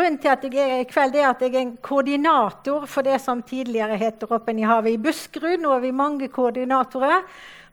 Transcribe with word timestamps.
Grunnen 0.00 0.16
til 0.16 0.30
at 0.32 0.44
jeg 0.48 0.64
er 0.64 0.78
i 0.80 0.84
kveld, 0.88 1.16
er 1.20 1.26
at 1.28 1.42
jeg 1.44 1.52
er 1.52 1.60
en 1.60 1.74
koordinator 1.84 2.86
for 2.88 3.04
det 3.04 3.18
som 3.20 3.42
tidligere 3.44 3.98
het 4.00 4.22
Dråpen 4.22 4.56
i 4.56 4.64
havet 4.64 4.94
i 4.94 5.00
Buskerud. 5.02 5.60
Nå 5.60 5.74
er 5.74 5.82
vi 5.82 5.90
mange 5.92 6.28
koordinatorer 6.32 7.26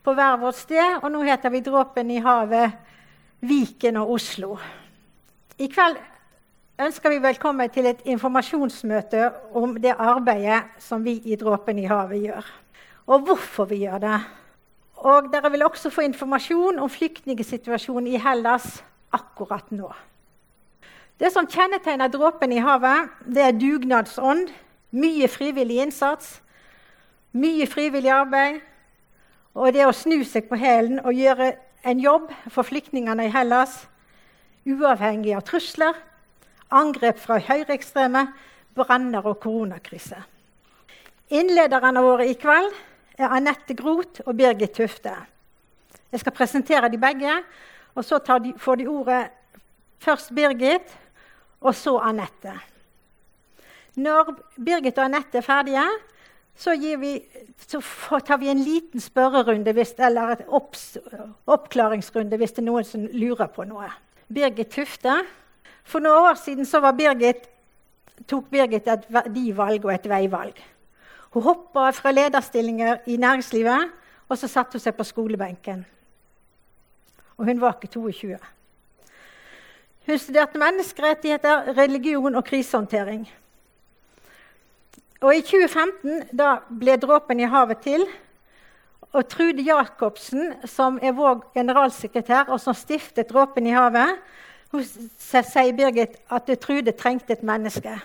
på 0.03 0.11
hver 0.17 0.35
vårt 0.41 0.57
sted, 0.59 0.97
og 0.99 1.13
nå 1.13 1.21
heter 1.23 1.53
vi 1.53 1.61
Dråpen 1.63 2.11
i 2.11 2.17
havet 2.19 2.73
Viken 3.47 4.01
og 4.01 4.11
Oslo. 4.17 4.57
I 5.55 5.69
kveld 5.71 6.01
ønsker 6.83 7.15
vi 7.15 7.21
velkommen 7.23 7.71
til 7.71 7.87
et 7.93 8.03
informasjonsmøte 8.03 9.31
om 9.55 9.77
det 9.79 9.95
arbeidet 9.95 10.83
som 10.83 11.07
vi 11.07 11.21
i 11.31 11.39
Dråpen 11.39 11.79
i 11.79 11.87
havet 11.87 12.25
gjør. 12.25 12.51
Og 13.07 13.23
hvorfor 13.23 13.71
vi 13.71 13.85
gjør 13.85 14.03
det. 14.03 14.19
Og 15.07 15.31
dere 15.31 15.55
vil 15.55 15.63
også 15.63 15.95
få 15.95 16.03
informasjon 16.11 16.83
om 16.83 16.91
flyktningsituasjonen 16.91 18.11
i 18.11 18.19
Hellas 18.19 18.81
akkurat 19.15 19.71
nå. 19.71 19.95
Det 21.17 21.31
som 21.33 21.47
kjennetegner 21.49 22.11
dråpen 22.13 22.51
i 22.53 22.61
havet, 22.61 23.09
det 23.25 23.41
er 23.41 23.55
dugnadsånd, 23.57 24.51
mye 24.93 25.27
frivillig 25.27 25.79
innsats, 25.81 26.35
mye 27.33 27.65
frivillig 27.69 28.11
arbeid, 28.13 28.59
og 29.57 29.73
det 29.73 29.87
å 29.87 29.95
snu 29.97 30.19
seg 30.29 30.45
på 30.45 30.59
hælen 30.61 30.99
og 31.01 31.17
gjøre 31.17 31.55
en 31.89 32.03
jobb 32.03 32.29
for 32.53 32.67
flyktningene 32.67 33.25
i 33.25 33.31
Hellas, 33.33 33.87
uavhengig 34.69 35.33
av 35.33 35.41
trusler, 35.47 35.97
angrep 36.69 37.17
fra 37.23 37.39
høyreekstreme, 37.41 38.27
branner 38.77 39.25
og 39.25 39.39
koronakrise. 39.41 40.19
Innlederne 41.33 42.03
våre 42.05 42.27
i 42.29 42.37
kveld 42.37 42.69
er 43.17 43.33
Anette 43.33 43.73
Groth 43.73 44.21
og 44.27 44.37
Birgit 44.37 44.77
Tufte. 44.77 45.15
Jeg 46.13 46.21
skal 46.21 46.37
presentere 46.37 46.93
de 46.93 47.01
begge, 47.01 47.33
og 47.97 48.05
så 48.05 48.21
de, 48.21 48.53
får 48.61 48.83
de 48.83 48.87
ordet 48.91 49.23
først 50.03 50.29
Birgit, 50.37 50.93
og 51.61 51.75
så 51.75 51.97
Anette. 52.05 52.53
Når 53.97 54.35
Birgit 54.61 54.97
og 54.99 55.07
Anette 55.07 55.39
er 55.39 55.45
ferdige, 55.45 55.85
så, 56.57 56.73
vi, 56.77 57.11
så, 57.67 57.81
tar 58.25 58.37
vi 58.41 58.49
en 58.49 58.61
liten 58.61 59.01
spørrerunde 59.01 59.73
hvis, 59.77 59.93
eller 59.97 60.35
en 60.35 60.55
opps, 60.57 60.97
oppklaringsrunde 61.45 62.37
hvis 62.37 62.55
det 62.55 62.63
er 62.63 62.69
noen 62.69 62.87
som 62.87 63.05
lurer 63.13 63.49
på 63.53 63.65
noe. 63.69 63.89
Birgit 64.33 64.73
Tufte. 64.73 65.19
For 65.87 66.03
noen 66.03 66.31
år 66.31 66.39
siden 66.41 66.65
Birgit, 66.97 67.47
tok 68.27 68.49
Birgit 68.49 68.87
et 68.87 69.05
verdivalg 69.13 69.85
og 69.85 69.93
et 69.93 70.09
veivalg. 70.09 70.57
Hun 71.33 71.43
hoppa 71.43 71.91
fra 71.91 72.11
lederstillinger 72.11 73.05
i 73.05 73.17
næringslivet, 73.17 73.91
og 74.29 74.37
så 74.37 74.47
satte 74.47 74.77
hun 74.77 74.83
seg 74.83 74.95
på 74.97 75.05
skolebenken. 75.05 75.85
Og 77.37 77.45
hun 77.45 77.61
var 77.61 77.77
ikke 77.77 77.93
22. 77.93 78.37
Hun 80.07 80.17
studerte 80.17 80.59
menneskerettigheter, 80.59 81.73
religion 81.77 82.35
og 82.35 82.45
krisehåndtering. 82.45 83.25
Og 85.21 85.35
I 85.35 85.41
2015 85.41 86.37
da 86.37 86.53
ble 86.79 86.95
dråpen 87.01 87.41
i 87.43 87.49
havet 87.51 87.81
til. 87.83 88.05
Og 89.11 89.27
Trude 89.27 89.65
Jacobsen, 89.67 90.53
som 90.63 90.99
er 91.03 91.11
vår 91.11 91.51
generalsekretær, 91.55 92.47
og 92.47 92.59
som 92.61 92.75
stiftet 92.75 93.27
Dråpen 93.31 93.67
i 93.67 93.75
havet, 93.75 94.15
hun 94.71 94.83
sier 95.19 95.75
Birgit 95.75 96.15
at 96.31 96.51
Trude 96.63 96.91
trengte 96.95 97.33
et 97.35 97.43
menneske. 97.43 97.99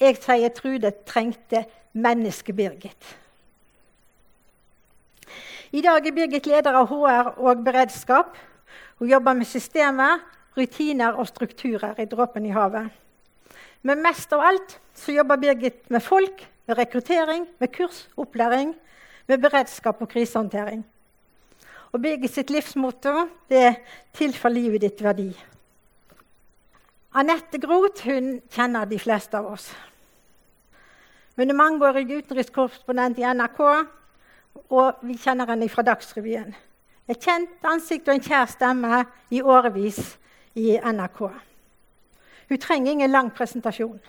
Jeg 0.00 0.22
sier 0.22 0.54
Trude 0.54 0.90
trengte 1.06 1.64
menneske-Birgit. 1.92 3.14
I 5.72 5.82
dag 5.82 6.06
er 6.06 6.14
Birgit 6.14 6.46
leder 6.46 6.78
av 6.78 6.90
HR 6.90 7.38
og 7.38 7.64
beredskap. 7.64 8.36
Hun 8.98 9.10
jobber 9.10 9.38
med 9.38 9.46
systemer 9.46 10.20
rutiner 10.56 11.16
og 11.18 11.28
strukturer 11.28 11.98
i 12.00 12.08
Dråpen 12.10 12.46
i 12.46 12.54
havet. 12.54 12.90
Men 13.82 14.02
mest 14.04 14.32
av 14.32 14.44
alt 14.44 14.78
så 14.94 15.14
jobber 15.14 15.40
Birgit 15.40 15.90
med 15.90 16.02
folk, 16.04 16.42
med 16.66 16.78
rekruttering, 16.78 17.46
med 17.58 17.72
kurs, 17.72 18.08
opplæring, 18.16 18.74
med 19.26 19.40
beredskap 19.40 20.02
og 20.02 20.08
krisehåndtering. 20.08 20.84
Og 21.92 22.02
Birgit 22.02 22.34
sitt 22.34 22.50
livsmotto 22.50 23.28
det 23.48 23.58
er 23.58 23.74
'Til 24.12 24.34
for 24.34 24.48
livet 24.48 24.80
ditt 24.80 25.00
verdi'. 25.02 25.36
Anette 27.14 27.58
Groth 27.58 28.04
hun 28.04 28.40
kjenner 28.50 28.84
de 28.84 28.98
fleste 28.98 29.36
av 29.36 29.46
oss. 29.46 29.74
Hun 31.36 31.50
er 31.50 31.54
mangeårig 31.54 32.10
utenrikskorrespondent 32.10 33.18
i 33.18 33.22
NRK, 33.22 33.60
og 34.70 34.94
vi 35.02 35.16
kjenner 35.16 35.46
henne 35.46 35.68
fra 35.68 35.82
Dagsrevyen. 35.82 36.54
Et 37.08 37.18
kjent 37.18 37.64
ansikt 37.64 38.08
og 38.08 38.14
en 38.14 38.20
kjær 38.20 38.46
stemme 38.46 39.04
i 39.30 39.42
årevis 39.42 40.18
i 40.54 40.78
NRK. 40.78 41.20
Hun 42.48 42.58
trenger 42.58 42.92
ingen 42.92 43.12
lang 43.12 43.30
presentasjon. 43.30 44.00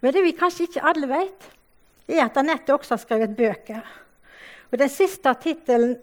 Men 0.00 0.14
det 0.14 0.22
vi 0.24 0.36
kanskje 0.36 0.68
ikke 0.68 0.84
alle 0.86 1.08
vet, 1.10 1.48
er 2.10 2.24
at 2.24 2.38
Anette 2.40 2.74
også 2.74 2.94
har 2.94 3.02
skrevet 3.02 3.36
bøker. 3.36 3.82
Og 4.70 4.78
Den 4.78 4.88
siste 4.88 5.34
tittelen 5.42 5.98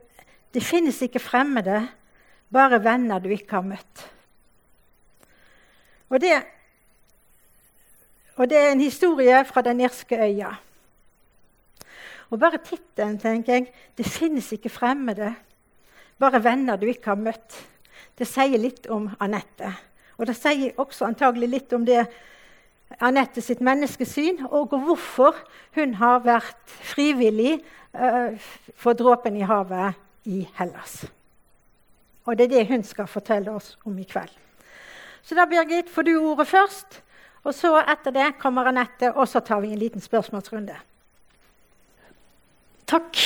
'Det 0.54 0.64
finnes 0.64 1.02
ikke 1.02 1.20
fremmede, 1.20 1.90
bare 2.52 2.84
venner 2.84 3.20
du 3.20 3.30
ikke 3.30 3.52
har 3.52 3.62
møtt'. 3.62 4.08
Og 6.10 6.22
det, 6.22 6.44
og 8.36 8.50
det 8.50 8.58
er 8.58 8.72
en 8.72 8.80
historie 8.80 9.46
fra 9.46 9.62
den 9.62 9.82
irske 9.82 10.16
øya. 10.16 10.56
Og 12.30 12.40
bare 12.40 12.58
tittelen, 12.58 13.20
tenker 13.20 13.54
jeg, 13.54 13.74
'Det 13.98 14.06
finnes 14.06 14.52
ikke 14.52 14.70
fremmede, 14.70 15.36
bare 16.20 16.44
venner 16.44 16.76
du 16.76 16.86
ikke 16.86 17.06
har 17.06 17.16
møtt', 17.16 17.68
det 18.18 18.28
sier 18.30 18.58
litt 18.62 18.88
om 18.94 19.10
Anette. 19.22 19.72
Og 20.18 20.26
det 20.30 20.38
sier 20.38 20.78
også 20.82 21.06
antagelig 21.08 21.50
litt 21.52 21.76
om 21.78 21.86
det 21.86 22.06
Anette 23.04 23.44
sitt 23.44 23.60
menneskesyn, 23.62 24.46
og 24.48 24.72
hvorfor 24.72 25.36
hun 25.76 25.98
har 26.00 26.24
vært 26.24 26.78
frivillig 26.88 27.58
uh, 27.92 28.34
for 28.80 28.98
dråpen 28.98 29.36
i 29.38 29.46
havet 29.46 29.98
i 30.28 30.46
Hellas. 30.58 31.02
Og 32.26 32.38
det 32.38 32.48
er 32.48 32.54
det 32.56 32.70
hun 32.72 32.84
skal 32.88 33.10
fortelle 33.12 33.52
oss 33.52 33.76
om 33.86 33.98
i 34.00 34.08
kveld. 34.08 34.32
Så 35.24 35.36
da, 35.36 35.46
Birgit, 35.46 35.92
får 35.92 36.08
du 36.08 36.16
ordet 36.16 36.48
først. 36.48 37.02
Og 37.44 37.54
så 37.56 37.74
etter 37.80 38.16
det 38.16 38.34
kommer 38.42 38.68
Anette, 38.68 39.14
og 39.14 39.28
så 39.28 39.40
tar 39.40 39.62
vi 39.64 39.72
en 39.72 39.80
liten 39.80 40.04
spørsmålsrunde. 40.04 40.76
Takk. 42.88 43.24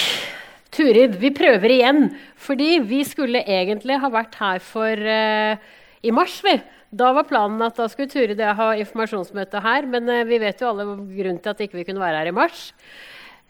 Turid, 0.72 1.18
vi 1.20 1.34
prøver 1.36 1.76
igjen. 1.76 2.06
Fordi 2.40 2.78
vi 2.88 3.02
skulle 3.08 3.44
egentlig 3.44 4.00
ha 4.02 4.12
vært 4.12 4.38
her 4.40 4.62
for 4.64 4.96
uh, 4.96 5.72
i 6.02 6.14
mars. 6.16 6.40
vi. 6.46 6.58
Da 6.92 7.14
var 7.16 7.28
planen 7.28 7.62
at 7.64 7.78
da 7.80 7.88
skulle 7.92 8.12
Turid 8.12 8.36
og 8.36 8.46
jeg 8.46 8.60
ha 8.60 8.70
informasjonsmøte 8.84 9.64
her. 9.64 9.88
Men 9.92 10.10
uh, 10.10 10.24
vi 10.28 10.40
vet 10.44 10.62
jo 10.64 10.72
alle 10.72 10.88
grunnen 10.88 11.42
til 11.44 11.54
at 11.54 11.64
ikke 11.64 11.80
vi 11.80 11.86
ikke 11.86 11.94
kunne 11.94 12.06
være 12.06 12.24
her 12.24 12.32
i 12.32 12.36
mars. 12.36 12.70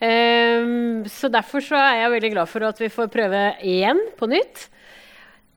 Um, 0.02 1.04
så 1.06 1.30
derfor 1.30 1.62
så 1.62 1.78
er 1.78 2.00
jeg 2.00 2.14
veldig 2.16 2.32
glad 2.34 2.50
for 2.50 2.66
at 2.66 2.80
vi 2.82 2.90
får 2.90 3.12
prøve 3.14 3.42
igjen 3.70 4.00
på 4.18 4.30
nytt. 4.32 4.64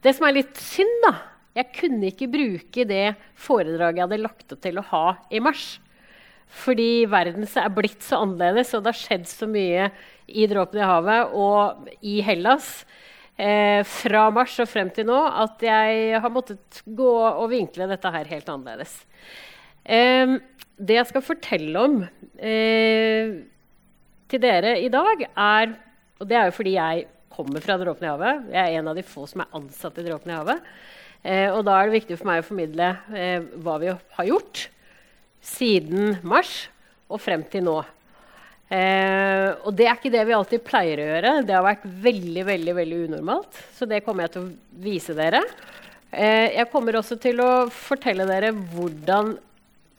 Det 0.04 0.12
som 0.12 0.28
er 0.28 0.36
litt 0.42 0.58
synd, 0.60 0.98
da 1.06 1.14
Jeg 1.54 1.70
kunne 1.70 2.08
ikke 2.10 2.26
bruke 2.26 2.84
det 2.84 3.14
foredraget 3.38 4.00
jeg 4.00 4.04
hadde 4.08 4.24
lagt 4.24 4.52
opp 4.52 4.60
til 4.60 4.80
å 4.80 4.84
ha 4.88 5.04
i 5.30 5.38
mars. 5.40 5.78
Fordi 6.50 7.06
verden 7.06 7.46
er 7.46 7.70
blitt 7.72 8.02
så 8.02 8.20
annerledes, 8.24 8.72
og 8.74 8.82
det 8.82 8.92
har 8.92 8.98
skjedd 8.98 9.28
så 9.30 9.46
mye 9.46 9.86
i 10.26 10.46
Dråpen 10.50 10.80
i 10.80 10.88
havet 10.88 11.34
og 11.36 11.88
i 12.04 12.18
Hellas 12.24 12.84
eh, 13.36 13.82
fra 13.86 14.26
mars 14.34 14.56
og 14.62 14.70
frem 14.70 14.90
til 14.94 15.08
nå 15.08 15.18
at 15.44 15.62
jeg 15.64 16.20
har 16.20 16.32
måttet 16.32 16.82
gå 16.86 17.14
og 17.28 17.48
vinkle 17.52 17.88
dette 17.90 18.12
her 18.14 18.30
helt 18.32 18.50
annerledes. 18.52 18.96
Eh, 19.84 20.38
det 20.74 20.98
jeg 20.98 21.10
skal 21.10 21.24
fortelle 21.24 21.86
om 21.86 21.98
eh, 22.38 23.34
til 24.30 24.42
dere 24.42 24.78
i 24.80 24.90
dag, 24.92 25.26
er 25.36 25.74
Og 26.20 26.28
det 26.30 26.36
er 26.38 26.46
jo 26.46 26.54
fordi 26.56 26.76
jeg 26.76 27.06
kommer 27.34 27.60
fra 27.60 27.76
Dråpen 27.76 28.06
i 28.06 28.10
havet. 28.12 28.44
Jeg 28.54 28.62
er 28.62 28.78
en 28.78 28.88
av 28.88 28.96
de 28.96 29.02
få 29.02 29.26
som 29.26 29.42
er 29.42 29.56
ansatt 29.58 29.98
i 29.98 30.04
Dråpen 30.06 30.30
i 30.30 30.36
havet. 30.36 30.62
Eh, 31.24 31.48
og 31.50 31.64
da 31.66 31.78
er 31.78 31.88
det 31.88 31.98
viktig 31.98 32.18
for 32.20 32.28
meg 32.28 32.42
å 32.42 32.46
formidle 32.46 32.90
eh, 33.16 33.44
hva 33.64 33.78
vi 33.82 33.90
har 33.90 34.28
gjort 34.28 34.68
siden 35.44 36.18
mars 36.24 36.68
og 37.08 37.20
frem 37.24 37.44
til 37.50 37.66
nå. 37.66 37.78
Eh, 38.74 39.50
og 39.62 39.74
det 39.76 39.86
er 39.86 39.98
ikke 39.98 40.12
det 40.14 40.24
vi 40.26 40.34
alltid 40.34 40.64
pleier 40.66 41.00
å 41.00 41.06
gjøre. 41.12 41.32
Det 41.46 41.54
har 41.54 41.66
vært 41.66 41.84
veldig 41.84 42.44
veldig, 42.48 42.74
veldig 42.80 43.00
unormalt. 43.08 43.60
Så 43.76 43.86
det 43.90 44.02
kommer 44.06 44.26
jeg 44.26 44.34
til 44.34 44.46
å 44.46 44.82
vise 44.82 45.14
dere. 45.16 45.42
Eh, 46.10 46.54
jeg 46.56 46.70
kommer 46.72 46.98
også 46.98 47.18
til 47.22 47.42
å 47.44 47.66
fortelle 47.70 48.26
dere 48.28 48.52
hvordan 48.54 49.34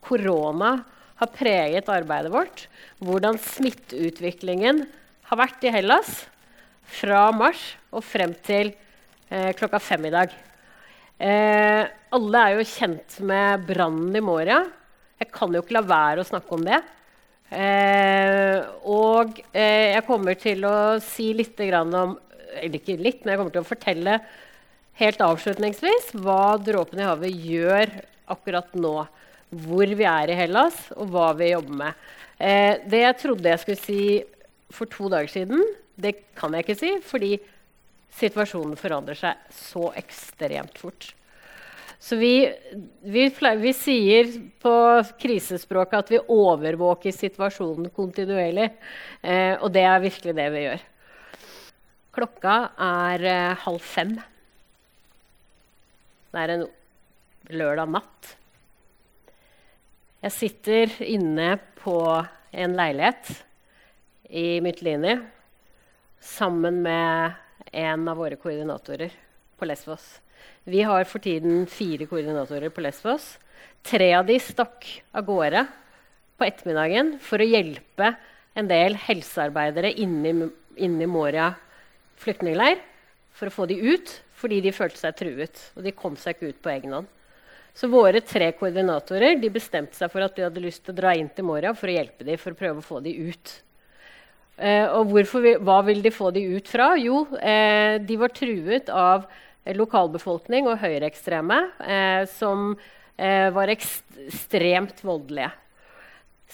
korona 0.05 0.77
har 1.19 1.31
preget 1.33 1.91
arbeidet 1.91 2.33
vårt. 2.33 2.65
Hvordan 3.03 3.39
smitteutviklingen 3.41 4.83
har 5.29 5.39
vært 5.39 5.63
i 5.65 5.73
Hellas 5.73 6.25
fra 6.99 7.29
mars 7.35 7.61
og 7.95 8.03
frem 8.05 8.35
til 8.45 8.73
eh, 9.29 9.51
klokka 9.57 9.79
fem 9.81 10.09
i 10.09 10.13
dag. 10.13 10.33
Eh, 11.15 11.83
alle 12.15 12.41
er 12.43 12.57
jo 12.57 12.67
kjent 12.69 13.19
med 13.25 13.63
brannen 13.67 14.15
i 14.15 14.23
Moria. 14.23 14.61
Jeg 15.21 15.31
kan 15.33 15.53
jo 15.55 15.63
ikke 15.63 15.77
la 15.77 15.85
være 15.87 16.23
å 16.23 16.27
snakke 16.27 16.57
om 16.57 16.65
det. 16.67 16.81
Eh, 17.53 18.57
og 18.89 19.37
eh, 19.53 19.93
jeg 19.93 20.05
kommer 20.07 20.37
til 20.39 20.65
å 20.65 20.97
si 21.03 21.27
litt 21.37 21.59
om 21.61 22.15
Eller 22.57 22.79
ikke 22.79 22.97
litt, 22.97 23.21
men 23.21 23.35
jeg 23.35 23.39
kommer 23.39 23.53
til 23.53 23.61
å 23.61 23.69
fortelle 23.69 24.17
helt 24.97 25.21
avslutningsvis 25.21 26.13
hva 26.23 26.57
Dråpen 26.57 27.03
i 27.03 27.05
havet 27.05 27.35
gjør 27.45 27.91
akkurat 28.31 28.73
nå. 28.73 29.05
hvor 29.55 29.85
vi 29.85 30.03
er 30.03 30.31
i 30.31 30.35
Hellas, 30.35 30.87
og 30.97 31.11
hva 31.13 31.29
vi 31.37 31.51
jobber 31.51 31.75
med. 31.83 31.93
Eh, 32.39 32.81
det 32.89 33.03
jeg 33.03 33.17
trodde 33.21 33.51
jeg 33.51 33.61
skulle 33.61 33.83
si 33.83 34.23
for 34.73 34.89
to 34.89 35.07
dager 35.07 35.29
siden, 35.31 35.61
det 35.95 36.15
kan 36.35 36.51
jeg 36.53 36.65
ikke 36.65 36.79
si, 36.79 36.89
fordi 37.05 37.37
situasjonen 38.15 38.75
forandrer 38.79 39.15
seg 39.19 39.53
så 39.53 39.91
ekstremt 39.95 40.79
fort. 40.81 41.13
Så 42.05 42.15
vi, 42.15 42.53
vi, 43.01 43.23
vi 43.57 43.71
sier 43.73 44.27
på 44.61 44.71
krisespråket 45.17 46.03
at 46.03 46.11
vi 46.13 46.19
overvåker 46.21 47.15
situasjonen 47.15 47.87
kontinuerlig. 47.95 48.67
Eh, 49.25 49.55
og 49.57 49.71
det 49.73 49.81
er 49.89 50.03
virkelig 50.03 50.35
det 50.37 50.45
vi 50.53 50.61
gjør. 50.67 50.83
Klokka 52.13 52.57
er 52.85 53.25
eh, 53.31 53.63
halv 53.63 53.81
fem. 53.81 54.11
Det 56.29 56.43
er 56.43 56.53
en 56.53 56.65
lørdag 57.57 57.89
natt. 57.95 58.29
Jeg 60.27 60.35
sitter 60.35 60.93
inne 61.07 61.55
på 61.79 61.95
en 62.53 62.77
leilighet 62.77 63.33
i 64.29 64.59
Mytilini 64.61 65.17
sammen 66.21 66.83
med 66.85 67.41
en 67.73 68.05
av 68.13 68.21
våre 68.21 68.37
koordinatorer 68.37 69.17
på 69.57 69.69
Lesvos. 69.69 70.05
Vi 70.65 70.81
har 70.81 71.05
for 71.09 71.21
tiden 71.21 71.65
fire 71.69 72.07
koordinatorer 72.09 72.71
på 72.73 72.83
Lesvos. 72.85 73.35
Tre 73.85 74.07
av 74.17 74.25
de 74.25 74.39
stakk 74.41 74.87
av 75.13 75.25
gårde 75.27 75.65
på 76.35 76.47
ettermiddagen 76.47 77.15
for 77.23 77.41
å 77.41 77.47
hjelpe 77.47 78.15
en 78.55 78.69
del 78.69 78.97
helsearbeidere 78.97 79.91
inne 80.01 80.49
i 80.77 81.09
Moria 81.09 81.51
flyktningleir 82.21 82.79
for 83.35 83.51
å 83.51 83.55
få 83.55 83.67
de 83.69 83.77
ut 83.93 84.13
fordi 84.35 84.61
de 84.63 84.73
følte 84.75 84.99
seg 84.99 85.19
truet. 85.19 85.61
Og 85.75 85.85
de 85.85 85.93
kom 85.95 86.17
seg 86.19 86.35
ikke 86.35 86.53
ut 86.53 86.63
på 86.63 86.73
egen 86.73 86.95
hånd. 86.97 87.11
Så 87.75 87.89
våre 87.91 88.21
tre 88.23 88.53
koordinatorer 88.55 89.35
bestemte 89.51 89.97
seg 89.97 90.11
for 90.11 90.23
at 90.23 90.35
de 90.37 90.45
hadde 90.47 90.63
lyst 90.63 90.85
til 90.85 90.95
å 90.95 90.99
dra 91.01 91.11
inn 91.15 91.27
til 91.35 91.47
Moria 91.47 91.73
for 91.75 91.91
å 91.91 91.95
hjelpe 91.97 92.23
dem, 92.23 92.39
for 92.39 92.55
å 92.55 92.59
prøve 92.59 92.79
å 92.79 92.85
få 92.85 93.01
dem 93.03 93.31
ut. 93.31 93.55
Eh, 94.55 94.87
og 94.95 95.11
vi, 95.11 95.55
hva 95.59 95.81
vil 95.83 95.99
de 96.03 96.13
få 96.15 96.29
dem 96.31 96.55
ut 96.55 96.69
fra? 96.71 96.93
Jo, 96.95 97.25
eh, 97.35 97.99
de 97.99 98.15
var 98.15 98.31
truet 98.31 98.87
av 98.87 99.25
lokalbefolkning 99.73 100.67
og 100.69 100.81
høyreekstreme 100.83 101.57
eh, 101.81 102.23
som 102.29 102.73
eh, 103.17 103.49
var 103.55 103.71
ekstremt 103.73 105.01
voldelige. 105.05 105.51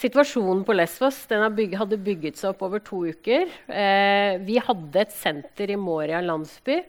Situasjonen 0.01 0.63
på 0.63 0.73
Lesvos 0.73 1.17
bygget, 1.27 1.77
hadde 1.77 1.99
bygget 1.99 2.39
seg 2.39 2.53
opp 2.53 2.63
over 2.63 2.79
to 2.79 3.03
uker. 3.11 3.49
Eh, 3.67 4.39
vi 4.39 4.57
hadde 4.63 5.03
et 5.03 5.11
senter 5.11 5.73
i 5.73 5.79
Moria 5.79 6.21
landsby 6.23 6.79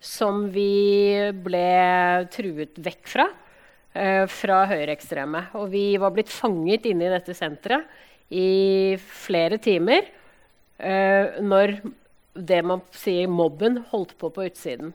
som 0.00 0.46
vi 0.52 1.12
ble 1.44 1.66
truet 2.32 2.78
vekk 2.80 3.12
fra 3.12 3.26
eh, 3.92 4.24
fra 4.30 4.64
høyreekstreme. 4.70 5.48
Og 5.60 5.70
vi 5.72 5.86
var 6.00 6.14
blitt 6.16 6.32
fanget 6.32 6.88
inne 6.88 7.08
i 7.08 7.12
dette 7.12 7.36
senteret 7.36 7.86
i 8.32 8.96
flere 8.98 9.60
timer 9.62 10.08
eh, 10.78 11.38
når 11.44 11.78
det 12.36 12.62
man 12.66 12.82
sier 12.96 13.30
mobben 13.30 13.80
holdt 13.92 14.16
på 14.18 14.32
på 14.32 14.48
utsiden. 14.48 14.92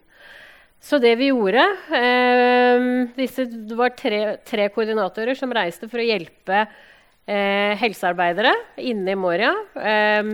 Så 0.81 0.97
det 0.97 1.13
vi 1.19 1.29
gjorde 1.29 1.61
eh, 1.93 2.85
disse, 3.13 3.45
Det 3.45 3.77
var 3.77 3.93
tre, 3.93 4.21
tre, 4.47 4.65
koordinatorer 4.73 5.37
som 5.37 5.53
reiste 5.53 5.85
for 5.91 6.01
å 6.01 6.07
hjelpe 6.07 6.63
eh, 6.63 7.77
helsearbeidere 7.77 8.53
inne 8.81 9.13
i 9.13 9.19
Moria. 9.19 9.53
Eh, 9.77 10.31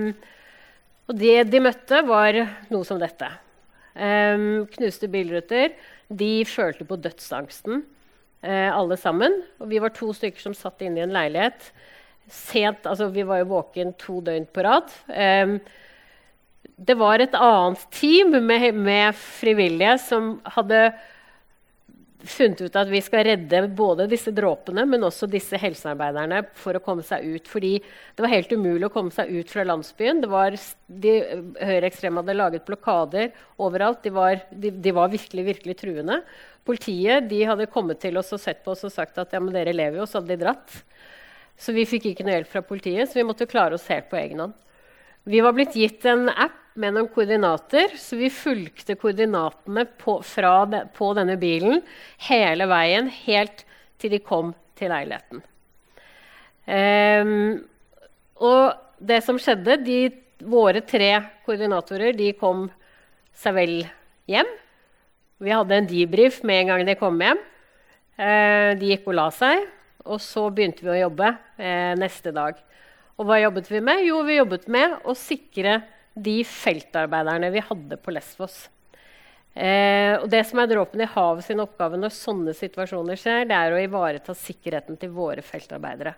og 1.07 1.19
det 1.19 1.35
de 1.51 1.61
møtte, 1.63 1.99
var 2.07 2.39
noe 2.71 2.87
som 2.87 2.99
dette. 2.99 3.27
Eh, 3.95 4.47
knuste 4.77 5.11
bilruter. 5.11 5.75
De 6.07 6.31
følte 6.47 6.87
på 6.87 6.99
dødsangsten 7.03 7.81
eh, 8.39 8.71
alle 8.71 8.95
sammen. 8.99 9.41
Og 9.59 9.67
vi 9.73 9.83
var 9.83 9.91
to 9.95 10.13
stykker 10.15 10.47
som 10.47 10.55
satt 10.55 10.83
inne 10.87 11.03
i 11.03 11.05
en 11.07 11.15
leilighet. 11.15 11.73
Sent, 12.31 12.87
altså 12.87 13.11
Vi 13.11 13.27
var 13.27 13.43
jo 13.43 13.51
våken 13.51 13.93
to 13.99 14.21
døgn 14.23 14.47
på 14.51 14.63
rad. 14.63 14.95
Eh, 16.77 16.85
det 16.85 16.95
var 16.95 17.19
et 17.19 17.33
annet 17.33 17.85
team 17.91 18.31
med, 18.45 18.73
med 18.75 19.15
frivillige 19.15 19.97
som 19.99 20.39
hadde 20.43 20.91
funnet 22.27 22.61
ut 22.61 22.75
at 22.75 22.89
vi 22.89 22.99
skal 23.01 23.23
redde 23.27 23.59
både 23.77 24.07
disse 24.09 24.31
dråpene, 24.35 24.83
men 24.89 25.05
også 25.05 25.29
disse 25.29 25.57
helsearbeiderne 25.61 26.41
for 26.57 26.75
å 26.75 26.81
komme 26.83 27.05
seg 27.05 27.23
ut. 27.23 27.47
Fordi 27.47 27.77
det 27.79 28.23
var 28.23 28.33
helt 28.33 28.51
umulig 28.51 28.87
å 28.87 28.93
komme 28.93 29.13
seg 29.13 29.31
ut 29.31 29.51
fra 29.53 29.63
landsbyen. 29.67 30.21
Det 30.23 30.29
var, 30.31 30.57
de 30.87 31.13
Høyreekstreme 31.61 32.23
hadde 32.23 32.37
laget 32.37 32.67
blokader 32.67 33.31
overalt. 33.61 34.01
De 34.03 34.13
var, 34.15 34.41
de, 34.51 34.73
de 34.73 34.95
var, 34.97 35.13
virkelig, 35.13 35.45
virkelig 35.53 35.77
truende. 35.79 36.19
Politiet 36.67 37.31
hadde 37.47 37.69
kommet 37.71 38.01
til 38.03 38.17
oss 38.19 38.33
og 38.35 38.43
sett 38.43 38.63
på 38.65 38.73
oss 38.73 38.83
og 38.83 38.91
sagt 38.91 39.21
at 39.21 39.33
ja, 39.33 39.39
men 39.39 39.55
dere 39.55 39.75
lever 39.75 40.01
jo, 40.01 40.09
så 40.09 40.19
hadde 40.19 40.33
de 40.33 40.41
dratt. 40.43 40.81
Så 41.57 41.73
vi 41.73 41.87
fikk 41.89 42.11
ikke 42.11 42.25
noe 42.25 42.35
hjelp 42.35 42.51
fra 42.51 42.65
politiet, 42.65 43.07
så 43.07 43.21
vi 43.21 43.25
måtte 43.29 43.47
klare 43.49 43.77
oss 43.77 43.87
helt 43.89 44.09
på 44.11 44.19
egen 44.19 44.43
hånd. 44.43 44.57
Vi 45.27 45.39
var 45.43 45.55
blitt 45.55 45.75
gitt 45.75 46.05
en 46.07 46.27
app 46.29 46.66
med 46.77 46.93
noen 46.95 47.09
koordinater, 47.11 47.95
så 47.97 48.17
vi 48.19 48.29
fulgte 48.33 48.97
koordinatene 48.99 49.87
på, 49.99 50.19
de, 50.21 50.81
på 50.93 51.09
denne 51.17 51.37
bilen 51.41 51.81
hele 52.29 52.67
veien, 52.69 53.09
helt 53.25 53.65
til 53.97 54.13
de 54.13 54.21
kom 54.21 54.53
til 54.77 54.93
leiligheten. 54.93 55.41
Um, 56.67 57.63
og 58.43 58.77
det 58.99 59.21
som 59.25 59.39
skjedde 59.41 59.81
de, 59.85 59.99
Våre 60.37 60.83
tre 60.85 61.15
koordinatorer 61.47 62.13
de 62.13 62.27
kom 62.37 62.67
seg 63.33 63.55
vel 63.55 63.71
hjem. 64.29 64.51
Vi 65.41 65.49
hadde 65.49 65.79
en 65.79 65.87
debrief 65.89 66.43
med 66.45 66.59
en 66.59 66.69
gang 66.69 66.83
de 66.85 66.93
kom 66.99 67.17
hjem. 67.17 67.41
Uh, 68.21 68.77
de 68.77 68.91
gikk 68.91 69.09
og 69.09 69.17
la 69.17 69.25
seg, 69.33 69.63
og 70.05 70.21
så 70.21 70.43
begynte 70.53 70.85
vi 70.85 70.93
å 70.93 70.99
jobbe 71.07 71.31
uh, 71.33 71.93
neste 71.97 72.29
dag. 72.37 72.61
Og 73.17 73.25
hva 73.25 73.39
jobbet 73.41 73.71
vi 73.71 73.81
med? 73.81 74.03
Jo, 74.05 74.21
vi 74.27 74.37
jobbet 74.37 74.69
med 74.69 74.93
å 75.09 75.17
sikre 75.17 75.79
de 76.23 76.41
feltarbeiderne 76.47 77.51
vi 77.53 77.63
hadde 77.63 77.99
på 78.01 78.13
Lesvos. 78.15 78.65
Eh, 79.57 80.13
og 80.19 80.27
det 80.29 80.43
som 80.45 80.61
er 80.61 80.69
dråpen 80.69 81.01
i 81.01 81.09
havet 81.09 81.47
sin 81.47 81.61
oppgave 81.63 81.97
når 81.97 82.13
sånne 82.13 82.53
situasjoner 82.57 83.17
skjer, 83.17 83.47
det 83.49 83.57
er 83.57 83.73
å 83.73 83.81
ivareta 83.81 84.35
sikkerheten 84.37 84.99
til 85.01 85.13
våre 85.15 85.41
feltarbeidere. 85.45 86.13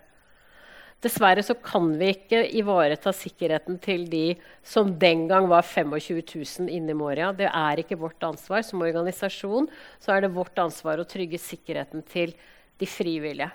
Dessverre 1.00 1.40
så 1.40 1.54
kan 1.56 1.86
vi 1.96 2.10
ikke 2.12 2.42
ivareta 2.60 3.12
sikkerheten 3.16 3.78
til 3.80 4.04
de 4.12 4.34
som 4.60 4.90
den 5.00 5.24
gang 5.30 5.46
var 5.48 5.64
25 5.64 6.18
000 6.66 6.68
inne 6.68 6.92
i 6.92 6.98
Moria. 6.98 7.30
Det 7.32 7.48
er 7.48 7.80
ikke 7.80 7.96
vårt 8.02 8.20
ansvar. 8.26 8.60
Som 8.66 8.84
organisasjon 8.84 9.70
så 9.96 10.12
er 10.12 10.26
det 10.26 10.34
vårt 10.34 10.60
ansvar 10.60 11.00
å 11.00 11.08
trygge 11.08 11.40
sikkerheten 11.40 12.04
til 12.04 12.34
de 12.80 12.88
frivillige. 12.88 13.48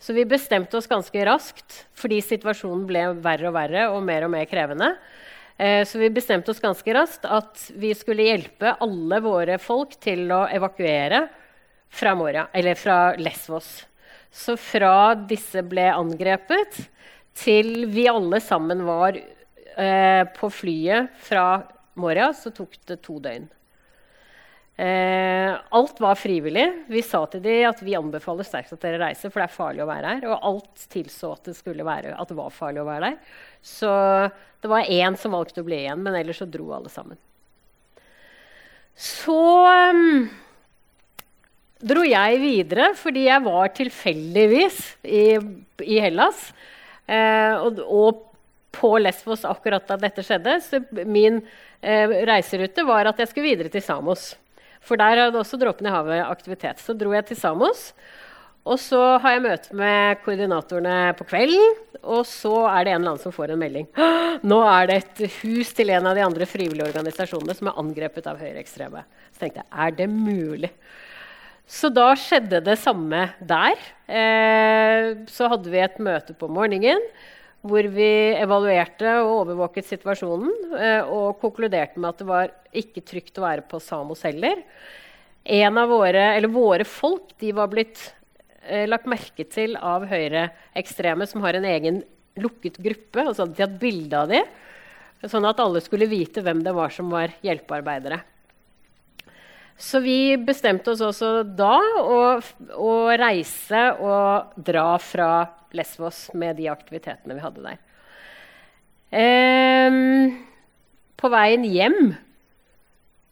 Så 0.00 0.14
vi 0.14 0.22
bestemte 0.24 0.78
oss 0.78 0.88
ganske 0.88 1.26
raskt, 1.26 1.82
fordi 1.98 2.22
situasjonen 2.24 2.86
ble 2.88 3.02
verre 3.20 3.50
og 3.50 3.56
verre 3.58 3.82
og 3.90 4.00
mer 4.06 4.24
og 4.24 4.32
mer 4.32 4.46
krevende. 4.48 4.94
Eh, 5.60 5.84
så 5.84 5.98
vi 5.98 6.08
bestemte 6.10 6.50
oss 6.50 6.60
ganske 6.60 6.94
raskt 6.96 7.26
at 7.28 7.66
vi 7.76 7.90
skulle 7.92 8.24
hjelpe 8.24 8.78
alle 8.80 9.18
våre 9.20 9.58
folk 9.60 9.92
til 10.00 10.30
å 10.32 10.46
evakuere 10.48 11.26
fra, 11.92 12.14
Moria, 12.16 12.46
fra 12.80 12.98
Lesvos. 13.20 13.68
Så 14.32 14.56
fra 14.56 15.12
disse 15.28 15.60
ble 15.66 15.90
angrepet, 15.92 16.78
til 17.36 17.84
vi 17.92 18.06
alle 18.08 18.40
sammen 18.40 18.86
var 18.88 19.18
eh, 19.20 20.24
på 20.38 20.48
flyet 20.48 21.12
fra 21.28 21.44
Moria, 22.00 22.30
så 22.32 22.54
tok 22.56 22.80
det 22.88 23.02
to 23.04 23.18
døgn. 23.20 23.50
Eh, 24.80 25.54
alt 25.68 26.00
var 26.00 26.14
frivillig. 26.16 26.64
Vi 26.88 27.02
sa 27.04 27.26
til 27.28 27.42
dem 27.44 27.66
at 27.68 27.82
vi 27.84 27.98
anbefaler 27.98 28.46
sterkt 28.48 28.72
at 28.72 28.80
dere 28.80 29.02
reiser, 29.02 29.28
for 29.28 29.42
det 29.42 29.50
er 29.50 29.58
farlig 29.58 29.82
å 29.84 29.88
være 29.90 30.14
her. 30.14 30.28
Og 30.30 30.46
alt 30.50 30.86
tilså 30.94 31.34
at 31.34 31.50
det, 31.50 31.84
være, 31.84 32.14
at 32.16 32.30
det 32.30 32.36
var 32.38 32.54
farlig 32.54 32.80
å 32.80 32.86
være 32.88 33.10
der. 33.10 33.34
Så 33.60 33.90
det 34.62 34.70
var 34.72 34.88
én 34.88 35.18
som 35.20 35.36
valgte 35.36 35.60
å 35.60 35.68
bli 35.68 35.82
igjen, 35.82 36.00
men 36.00 36.16
ellers 36.16 36.40
så 36.40 36.48
dro 36.48 36.70
alle 36.78 36.88
sammen. 36.92 37.20
Så 38.96 39.36
um, 39.92 40.24
dro 41.92 42.08
jeg 42.08 42.40
videre 42.40 42.90
fordi 42.96 43.28
jeg 43.28 43.44
var 43.44 43.70
tilfeldigvis 43.76 44.82
i, 45.04 45.24
i 45.84 46.02
Hellas. 46.06 46.50
Eh, 47.04 47.52
og, 47.60 47.84
og, 47.84 48.26
på 48.70 48.94
Lesvos 49.02 49.42
akkurat 49.44 49.82
da 49.88 49.96
dette 49.98 50.22
skjedde. 50.22 50.60
Så 50.62 50.78
min 51.04 51.40
eh, 51.82 52.20
reiserute 52.24 52.84
var 52.86 53.10
at 53.10 53.18
jeg 53.18 53.28
skulle 53.28 53.50
videre 53.50 53.72
til 53.72 53.82
Samos. 53.84 54.30
For 54.84 55.00
der 55.00 55.26
hadde 55.26 55.38
også 55.40 55.58
Dråpen 55.60 55.88
i 55.88 55.92
havet 55.92 56.24
aktivitet. 56.24 56.80
Så 56.82 56.96
dro 56.96 57.12
jeg 57.14 57.28
til 57.28 57.38
Samos. 57.40 57.90
Og 58.68 58.76
så 58.80 58.98
har 59.22 59.36
jeg 59.36 59.44
møte 59.44 59.76
med 59.76 60.20
koordinatorene 60.24 61.14
på 61.16 61.26
kvelden. 61.30 61.78
Og 62.00 62.24
så 62.28 62.52
er 62.68 62.84
det 62.84 62.92
en 62.92 63.00
eller 63.00 63.14
annen 63.14 63.22
som 63.22 63.34
får 63.34 63.54
en 63.54 63.60
melding. 63.60 63.86
Nå 64.50 64.60
er 64.68 64.88
det 64.88 64.98
et 65.00 65.22
hus 65.40 65.72
til 65.76 65.92
en 65.94 66.08
av 66.10 66.16
de 66.16 66.24
andre 66.24 66.48
frivillige 66.48 66.88
organisasjonene 66.88 67.56
som 67.56 67.70
er 67.70 67.80
angrepet 67.80 68.28
av 68.30 68.40
høyreekstreme. 68.40 69.04
Så 69.32 69.44
tenkte 69.44 69.64
jeg 69.64 69.86
er 69.86 69.96
det 69.98 70.08
mulig? 70.12 70.72
Så 71.70 71.90
da 71.94 72.08
skjedde 72.18 72.62
det 72.66 72.76
samme 72.82 73.28
der. 73.46 73.76
Eh, 74.10 75.10
så 75.30 75.50
hadde 75.52 75.70
vi 75.70 75.82
et 75.84 76.00
møte 76.02 76.34
på 76.36 76.48
morgenen 76.50 77.04
hvor 77.60 77.86
vi 77.92 78.08
evaluerte 78.40 79.10
og 79.20 79.34
overvåket 79.42 79.88
situasjonen 79.90 80.76
eh, 80.78 81.02
og 81.04 81.40
konkluderte 81.42 82.00
med 82.00 82.14
at 82.14 82.22
det 82.22 82.28
var 82.28 82.54
ikke 82.76 83.04
trygt 83.04 83.36
å 83.40 83.44
være 83.44 83.66
på 83.68 83.80
Samos 83.84 84.24
heller. 84.24 84.62
En 85.44 85.76
av 85.80 85.92
våre, 85.92 86.22
eller 86.36 86.52
våre 86.52 86.86
folk 86.88 87.34
de 87.40 87.52
var 87.56 87.68
blitt 87.72 88.00
eh, 88.64 88.86
lagt 88.88 89.08
merke 89.10 89.44
til 89.44 89.76
av 89.76 90.08
høyreekstreme 90.08 91.28
som 91.28 91.44
har 91.44 91.58
en 91.58 91.68
egen 91.68 92.02
lukket 92.40 92.80
gruppe. 92.80 93.26
og 93.26 93.34
så 93.34 93.44
hadde 93.44 93.58
de 93.58 93.66
hatt 93.66 93.80
bilde 93.82 94.16
av 94.16 94.32
dem, 94.32 94.58
sånn 95.28 95.48
at 95.48 95.60
alle 95.60 95.82
skulle 95.84 96.08
vite 96.08 96.44
hvem 96.44 96.64
det 96.64 96.76
var 96.76 96.92
som 96.94 97.12
var 97.12 97.34
hjelpearbeidere. 97.44 98.22
Så 99.80 100.02
vi 100.04 100.36
bestemte 100.36 100.92
oss 100.92 101.00
også 101.00 101.40
da 101.56 101.76
å, 102.02 102.18
å 102.76 102.92
reise 103.16 103.84
og 103.96 104.52
dra 104.60 104.98
fra 105.00 105.30
Lesvos 105.72 106.26
med 106.36 106.58
de 106.60 106.68
aktivitetene 106.68 107.36
vi 107.38 107.44
hadde 107.44 107.64
der. 107.64 107.78
Um, 109.10 110.36
på 111.16 111.30
veien 111.32 111.64
hjem 111.64 112.12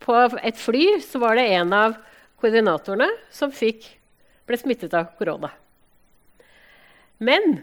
på 0.02 0.16
et 0.40 0.56
fly 0.56 0.86
så 1.04 1.20
var 1.20 1.36
det 1.36 1.50
en 1.58 1.76
av 1.76 1.98
koordinatorene 2.40 3.10
som 3.34 3.52
fikk, 3.52 3.84
ble 4.48 4.56
smittet 4.56 4.96
av 4.96 5.12
korona. 5.18 5.52
Men 7.20 7.60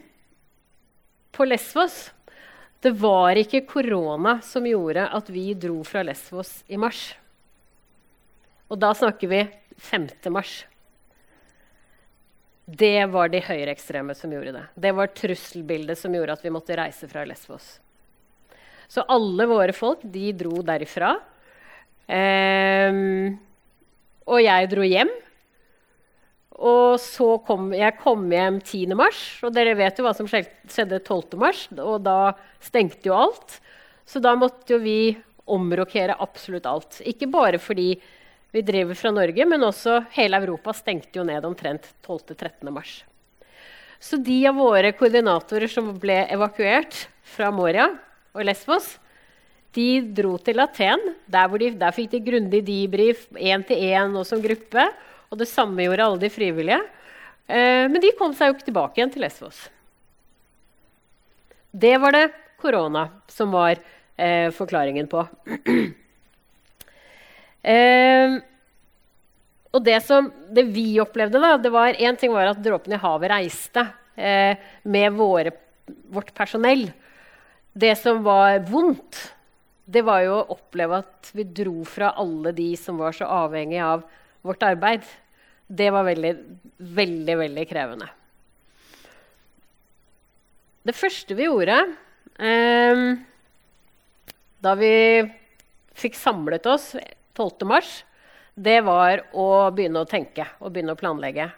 på 1.34 1.48
Lesvos 1.50 2.12
det 2.86 2.94
var 3.02 3.34
ikke 3.40 3.66
korona 3.66 4.38
som 4.46 4.68
gjorde 4.70 5.10
at 5.10 5.30
vi 5.34 5.54
dro 5.58 5.80
fra 5.88 6.06
Lesvos 6.06 6.60
i 6.70 6.78
mars. 6.78 7.16
Og 8.72 8.80
da 8.82 8.94
snakker 8.98 9.30
vi 9.30 9.42
5. 9.78 10.08
mars. 10.34 10.64
Det 12.66 13.06
var 13.14 13.30
de 13.30 13.44
høyreekstreme 13.46 14.16
som 14.18 14.32
gjorde 14.34 14.56
det. 14.56 14.64
Det 14.74 14.94
var 14.98 15.14
trusselbildet 15.14 16.00
som 16.00 16.14
gjorde 16.16 16.34
at 16.34 16.46
vi 16.46 16.54
måtte 16.54 16.78
reise 16.80 17.10
fra 17.10 17.26
Lesvos. 17.30 17.76
Så 18.90 19.06
alle 19.10 19.46
våre 19.50 19.74
folk 19.74 20.02
de 20.02 20.32
dro 20.38 20.64
derifra. 20.66 21.14
Um, 22.10 23.38
og 24.26 24.42
jeg 24.42 24.72
dro 24.74 24.86
hjem. 24.86 25.14
Og 26.56 26.98
så 27.04 27.36
kom 27.46 27.70
jeg 27.76 27.98
kom 28.00 28.26
hjem 28.32 28.62
10. 28.64 28.96
mars, 28.96 29.22
og 29.44 29.52
dere 29.54 29.76
vet 29.76 29.98
jo 30.00 30.06
hva 30.06 30.14
som 30.16 30.30
skjedde 30.30 31.02
12. 31.04 31.38
mars. 31.42 31.66
Og 31.76 32.00
da 32.06 32.34
stengte 32.64 33.12
jo 33.12 33.18
alt. 33.28 33.60
Så 34.10 34.22
da 34.24 34.34
måtte 34.40 34.74
jo 34.74 34.82
vi 34.82 35.14
omrokere 35.46 36.18
absolutt 36.18 36.66
alt. 36.70 37.02
Ikke 37.06 37.30
bare 37.30 37.60
fordi 37.62 37.92
vi 38.56 38.62
driver 38.64 38.96
fra 38.96 39.12
Norge, 39.12 39.46
men 39.46 39.64
også 39.68 39.98
hele 40.16 40.40
Europa 40.40 40.72
stengte 40.78 41.20
jo 41.20 41.26
ned 41.28 41.44
omtrent 41.44 41.90
12.-13. 42.06 42.70
mars. 42.72 42.94
Så 44.00 44.16
de 44.16 44.38
av 44.48 44.56
våre 44.56 44.94
koordinatorer 44.96 45.68
som 45.72 45.90
ble 46.00 46.22
evakuert 46.32 47.02
fra 47.36 47.50
Moria 47.52 47.90
og 48.32 48.46
Lesvos, 48.48 48.94
de 49.76 50.00
dro 50.16 50.38
til 50.40 50.64
Aten. 50.64 51.04
Der, 51.28 51.52
de, 51.60 51.74
der 51.82 51.98
fikk 51.98 52.14
de 52.14 52.22
grundig 52.24 52.62
debrief 52.64 53.26
én 53.36 53.66
til 53.68 53.84
én 53.90 54.16
og 54.16 54.24
som 54.30 54.40
gruppe. 54.40 54.88
Og 55.28 55.42
det 55.42 55.50
samme 55.52 55.84
gjorde 55.84 56.08
alle 56.08 56.24
de 56.24 56.32
frivillige. 56.32 56.80
Eh, 57.52 57.84
men 57.92 58.00
de 58.00 58.14
kom 58.16 58.32
seg 58.38 58.54
jo 58.54 58.56
ikke 58.56 58.70
tilbake 58.70 59.02
igjen 59.02 59.12
til 59.18 59.26
Lesvos. 59.26 59.66
Det 61.76 61.98
var 62.00 62.16
det 62.16 62.24
korona 62.64 63.10
som 63.28 63.52
var 63.52 63.76
eh, 64.16 64.48
forklaringen 64.56 65.12
på. 65.12 65.28
Eh, 67.66 68.36
og 69.76 69.84
det, 69.84 69.98
som, 70.06 70.30
det 70.54 70.68
vi 70.72 70.94
opplevde, 71.04 71.42
da, 71.42 71.56
det 71.60 71.72
var 71.74 71.98
én 71.98 72.18
ting 72.20 72.32
var 72.32 72.52
at 72.52 72.62
dråpen 72.64 72.94
i 72.96 73.02
havet 73.02 73.32
reiste 73.32 73.84
eh, 74.16 74.62
med 74.88 75.16
våre, 75.18 75.52
vårt 76.14 76.32
personell. 76.38 76.88
Det 77.76 77.96
som 78.00 78.22
var 78.24 78.62
vondt, 78.70 79.20
det 79.86 80.06
var 80.06 80.22
jo 80.24 80.38
å 80.38 80.56
oppleve 80.56 81.02
at 81.04 81.32
vi 81.36 81.44
dro 81.44 81.84
fra 81.88 82.14
alle 82.22 82.54
de 82.56 82.70
som 82.80 83.02
var 83.02 83.18
så 83.18 83.28
avhengige 83.28 83.90
av 83.98 84.06
vårt 84.46 84.64
arbeid. 84.64 85.04
Det 85.68 85.90
var 85.92 86.08
veldig, 86.08 86.34
veldig, 86.78 87.36
veldig 87.42 87.66
krevende. 87.68 88.08
Det 90.86 90.94
første 90.94 91.36
vi 91.36 91.48
gjorde 91.50 91.80
eh, 92.38 93.04
da 94.62 94.74
vi 94.78 94.94
fikk 95.98 96.18
samlet 96.20 96.68
oss 96.70 96.92
12. 97.36 97.68
mars, 97.68 98.04
det 98.56 98.80
var 98.88 99.26
å 99.36 99.70
begynne 99.76 100.04
å 100.04 100.10
tenke 100.10 100.48
og 100.62 100.72
begynne 100.72 100.96
å 100.96 101.00
planlegge 101.00 101.50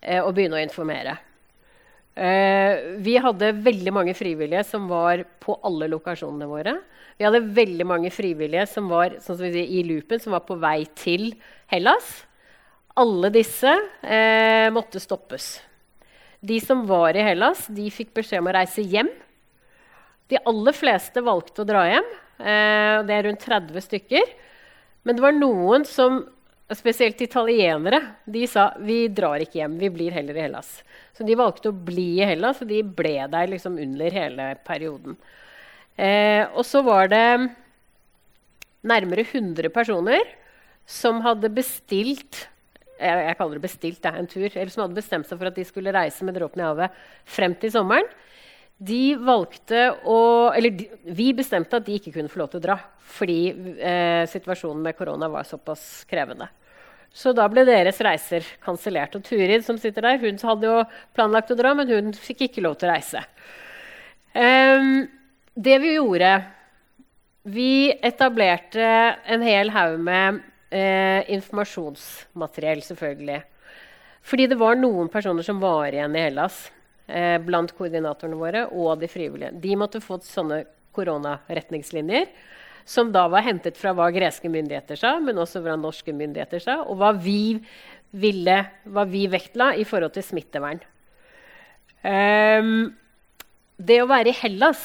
eh, 0.00 0.20
og 0.20 0.34
begynne 0.36 0.58
å 0.58 0.64
informere. 0.64 1.16
Eh, 2.14 2.94
vi 3.02 3.16
hadde 3.18 3.54
veldig 3.64 3.92
mange 3.94 4.14
frivillige 4.14 4.62
som 4.68 4.86
var 4.90 5.24
på 5.42 5.56
alle 5.66 5.88
lokasjonene 5.90 6.46
våre. 6.46 6.76
Vi 7.18 7.26
hadde 7.26 7.42
veldig 7.56 7.86
mange 7.86 8.12
frivillige 8.14 8.68
som 8.70 8.86
var 8.90 9.16
sånn 9.22 9.38
som 9.38 9.48
sier, 9.48 9.64
i 9.66 9.82
loopen, 9.86 10.22
som 10.22 10.34
var 10.36 10.44
på 10.46 10.58
vei 10.62 10.84
til 10.98 11.32
Hellas. 11.72 12.20
Alle 12.94 13.32
disse 13.34 13.72
eh, 14.06 14.70
måtte 14.74 15.02
stoppes. 15.02 15.56
De 16.44 16.60
som 16.62 16.84
var 16.86 17.16
i 17.16 17.24
Hellas, 17.24 17.64
de 17.72 17.88
fikk 17.90 18.12
beskjed 18.14 18.44
om 18.44 18.52
å 18.52 18.54
reise 18.58 18.84
hjem. 18.84 19.10
De 20.30 20.38
aller 20.38 20.76
fleste 20.76 21.22
valgte 21.24 21.64
å 21.64 21.68
dra 21.68 21.82
hjem. 21.88 22.06
Eh, 22.38 22.98
det 23.08 23.16
er 23.16 23.26
rundt 23.26 23.42
30 23.42 23.86
stykker. 23.88 24.34
Men 25.04 25.16
det 25.16 25.24
var 25.24 25.36
noen 25.36 25.84
som, 25.88 26.22
spesielt 26.74 27.20
italienere, 27.20 28.00
de 28.24 28.46
sa 28.48 28.70
vi 28.80 29.04
drar 29.12 29.42
ikke 29.44 29.60
hjem, 29.60 29.76
vi 29.80 29.90
blir 29.92 30.14
heller 30.16 30.38
i 30.38 30.46
Hellas. 30.46 30.78
Så 31.14 31.26
de 31.28 31.36
valgte 31.38 31.70
å 31.70 31.76
bli 31.76 32.14
i 32.18 32.28
Hellas, 32.28 32.62
og 32.64 32.70
de 32.72 32.80
ble 32.82 33.18
der 33.30 33.52
liksom 33.52 33.76
under 33.80 34.16
hele 34.16 34.48
perioden. 34.66 35.18
Eh, 35.94 36.42
og 36.56 36.64
så 36.66 36.80
var 36.82 37.12
det 37.12 37.28
nærmere 38.84 39.26
100 39.28 39.70
personer 39.72 40.24
som 40.88 41.22
hadde 41.24 41.52
bestilt 41.54 42.48
jeg, 42.94 43.24
jeg 43.26 43.36
kaller 43.38 43.58
det 43.58 43.64
bestilt, 43.64 44.00
det 44.02 44.10
er 44.10 44.20
en 44.20 44.28
tur, 44.30 44.46
eller 44.46 44.70
som 44.72 44.84
hadde 44.84 44.98
bestemt 44.98 45.28
seg 45.28 45.40
for 45.40 45.50
at 45.50 45.58
de 45.58 45.64
skulle 45.66 45.94
reise 45.94 46.26
med 46.26 46.36
dråpen 46.38 46.62
i 46.62 46.66
havet 46.66 47.00
frem 47.36 47.56
til 47.58 47.72
sommeren. 47.74 48.06
De 48.78 49.14
valgte 49.22 49.86
å 50.10 50.18
Eller 50.54 50.74
de, 50.74 50.88
vi 51.14 51.30
bestemte 51.36 51.78
at 51.78 51.86
de 51.86 51.98
ikke 51.98 52.12
kunne 52.16 52.30
få 52.32 52.42
lov 52.42 52.52
til 52.52 52.62
å 52.62 52.66
dra 52.70 52.78
fordi 53.14 53.52
eh, 53.78 54.24
situasjonen 54.26 54.80
med 54.82 54.96
korona 54.98 55.28
var 55.30 55.44
såpass 55.46 56.02
krevende. 56.10 56.48
Så 57.14 57.30
da 57.30 57.44
ble 57.46 57.62
deres 57.68 58.00
reiser 58.02 58.42
kansellert. 58.64 59.14
Og 59.14 59.22
Turid 59.22 59.62
som 59.62 59.78
sitter 59.78 60.02
der, 60.02 60.18
hun 60.18 60.40
hadde 60.42 60.66
jo 60.66 60.80
planlagt 61.14 61.52
å 61.54 61.58
dra, 61.58 61.76
men 61.78 61.92
hun 61.92 62.10
fikk 62.18 62.48
ikke 62.48 62.64
lov 62.64 62.74
til 62.80 62.88
å 62.88 62.96
reise. 62.96 63.22
Um, 64.34 65.04
det 65.54 65.76
vi 65.84 65.94
gjorde 65.94 66.32
Vi 67.44 67.92
etablerte 68.02 68.88
en 69.30 69.44
hel 69.46 69.70
haug 69.70 70.00
med 70.00 70.40
eh, 70.72 71.20
informasjonsmateriell, 71.36 72.82
selvfølgelig. 72.82 73.42
Fordi 74.24 74.48
det 74.50 74.58
var 74.58 74.80
noen 74.80 75.12
personer 75.12 75.46
som 75.46 75.60
var 75.62 75.92
igjen 75.92 76.16
i 76.16 76.24
Hellas 76.24 76.64
eh, 77.06 77.36
blant 77.42 77.72
koordinatorene 77.76 78.38
våre 78.38 78.66
og 78.72 79.00
de 79.02 79.10
frivillige. 79.10 79.54
De 79.60 79.76
måtte 79.78 80.02
få 80.04 80.20
sånne 80.24 80.64
koronaretningslinjer 80.94 82.28
som 82.84 83.10
da 83.12 83.24
var 83.32 83.46
hentet 83.46 83.78
fra 83.80 83.94
hva 83.96 84.10
greske 84.12 84.50
myndigheter 84.52 84.98
sa, 85.00 85.16
men 85.20 85.38
også 85.40 85.62
fra 85.64 85.76
norske 85.80 86.12
myndigheter 86.12 86.60
sa, 86.62 86.80
og 86.84 86.98
hva 87.00 87.14
vi 87.16 87.56
ville, 88.14 88.58
hva 88.84 89.06
vi 89.08 89.24
vektla 89.30 89.72
i 89.80 89.86
forhold 89.88 90.14
til 90.14 90.26
smittevern. 90.26 90.82
Um, 92.04 92.92
det 93.80 94.02
å 94.02 94.10
være 94.10 94.30
i 94.30 94.36
Hellas 94.36 94.82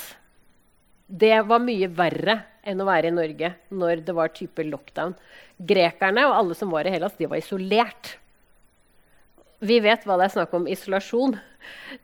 det 1.10 1.34
var 1.50 1.62
mye 1.64 1.90
verre 1.90 2.36
enn 2.70 2.82
å 2.84 2.88
være 2.88 3.10
i 3.10 3.14
Norge 3.16 3.50
når 3.74 4.04
det 4.06 4.14
var 4.16 4.32
type 4.34 4.64
lockdown. 4.66 5.16
Grekerne 5.58 6.28
og 6.30 6.36
alle 6.38 6.58
som 6.58 6.70
var 6.72 6.86
i 6.86 6.94
Hellas, 6.94 7.16
de 7.18 7.28
var 7.30 7.42
isolert. 7.42 8.14
Vi 9.60 9.80
vet 9.84 10.06
hva 10.08 10.16
det 10.20 10.30
er 10.30 10.36
snakk 10.38 10.54
om 10.56 10.68
isolasjon. 10.72 11.36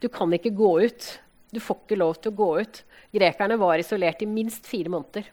Du 0.04 0.10
kan 0.12 0.34
ikke 0.36 0.54
gå 0.56 0.72
ut. 0.84 1.08
Du 1.56 1.62
får 1.64 1.84
ikke 1.84 2.00
lov 2.02 2.18
til 2.20 2.34
å 2.34 2.40
gå 2.40 2.50
ut. 2.66 2.82
Grekerne 3.16 3.58
var 3.62 3.80
isolert 3.80 4.24
i 4.24 4.28
minst 4.28 4.68
fire 4.68 4.92
måneder. 4.92 5.30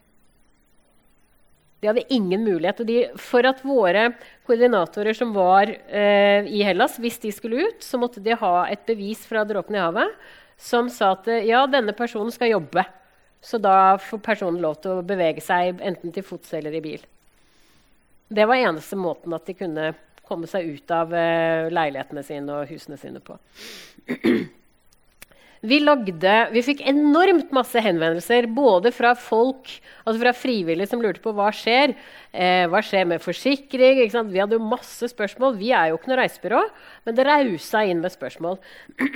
De 1.82 1.88
hadde 1.90 2.04
ingen 2.14 2.44
mulighet. 2.46 2.84
De, 2.86 2.98
for 3.18 3.42
at 3.48 3.64
våre 3.66 4.12
koordinatorer 4.46 5.18
som 5.18 5.32
var 5.34 5.66
eh, 5.66 6.46
i 6.46 6.62
Hellas, 6.62 7.00
hvis 7.02 7.18
de 7.24 7.32
skulle 7.34 7.66
ut, 7.66 7.82
så 7.82 7.98
måtte 7.98 8.22
de 8.22 8.38
ha 8.38 8.54
et 8.70 8.86
bevis 8.86 9.24
fra 9.26 9.42
dråpen 9.48 9.74
i 9.74 9.82
havet 9.82 10.14
som 10.62 10.86
sa 10.92 11.16
at 11.16 11.26
ja, 11.42 11.64
denne 11.66 11.90
personen 11.96 12.30
skal 12.30 12.52
jobbe. 12.52 12.84
Så 13.42 13.58
da 13.58 13.98
får 13.98 14.22
personen 14.22 14.62
lov 14.62 14.78
til 14.84 15.00
å 15.00 15.06
bevege 15.06 15.42
seg 15.42 15.80
enten 15.82 16.14
til 16.14 16.22
fots 16.22 16.52
eller 16.54 16.76
i 16.78 16.82
bil. 16.84 17.02
Det 18.32 18.46
var 18.46 18.62
eneste 18.62 18.96
måten 18.96 19.34
at 19.34 19.48
de 19.48 19.56
kunne 19.58 19.90
komme 20.32 20.50
seg 20.50 20.72
ut 20.72 20.96
av 20.96 21.12
uh, 21.12 21.68
leilighetene 21.70 22.24
sine 22.26 22.58
og 22.58 22.72
husene 22.72 22.98
sine 23.00 23.22
på. 23.22 23.38
Vi, 25.62 25.76
lagde, 25.78 26.30
vi 26.50 26.58
fikk 26.66 26.80
enormt 26.90 27.52
masse 27.54 27.78
henvendelser 27.78 28.48
både 28.50 28.90
fra 28.90 29.12
folk, 29.14 29.68
altså 30.02 30.18
fra 30.18 30.32
frivillige 30.34 30.90
som 30.90 31.02
lurte 31.04 31.22
på 31.22 31.30
hva 31.36 31.52
skjer. 31.54 31.92
Eh, 32.34 32.64
hva 32.66 32.80
skjer 32.82 33.06
med 33.06 33.22
forsikring? 33.22 34.00
Vi 34.10 34.40
hadde 34.42 34.58
jo 34.58 34.64
masse 34.72 35.06
spørsmål. 35.12 35.54
Vi 35.60 35.70
er 35.70 35.92
jo 35.92 36.00
ikke 36.00 36.10
noe 36.10 36.18
reisebyrå, 36.18 36.64
men 37.06 37.14
det 37.14 37.28
rausa 37.28 37.84
inn 37.86 38.02
med 38.02 38.10
spørsmål. 38.10 38.58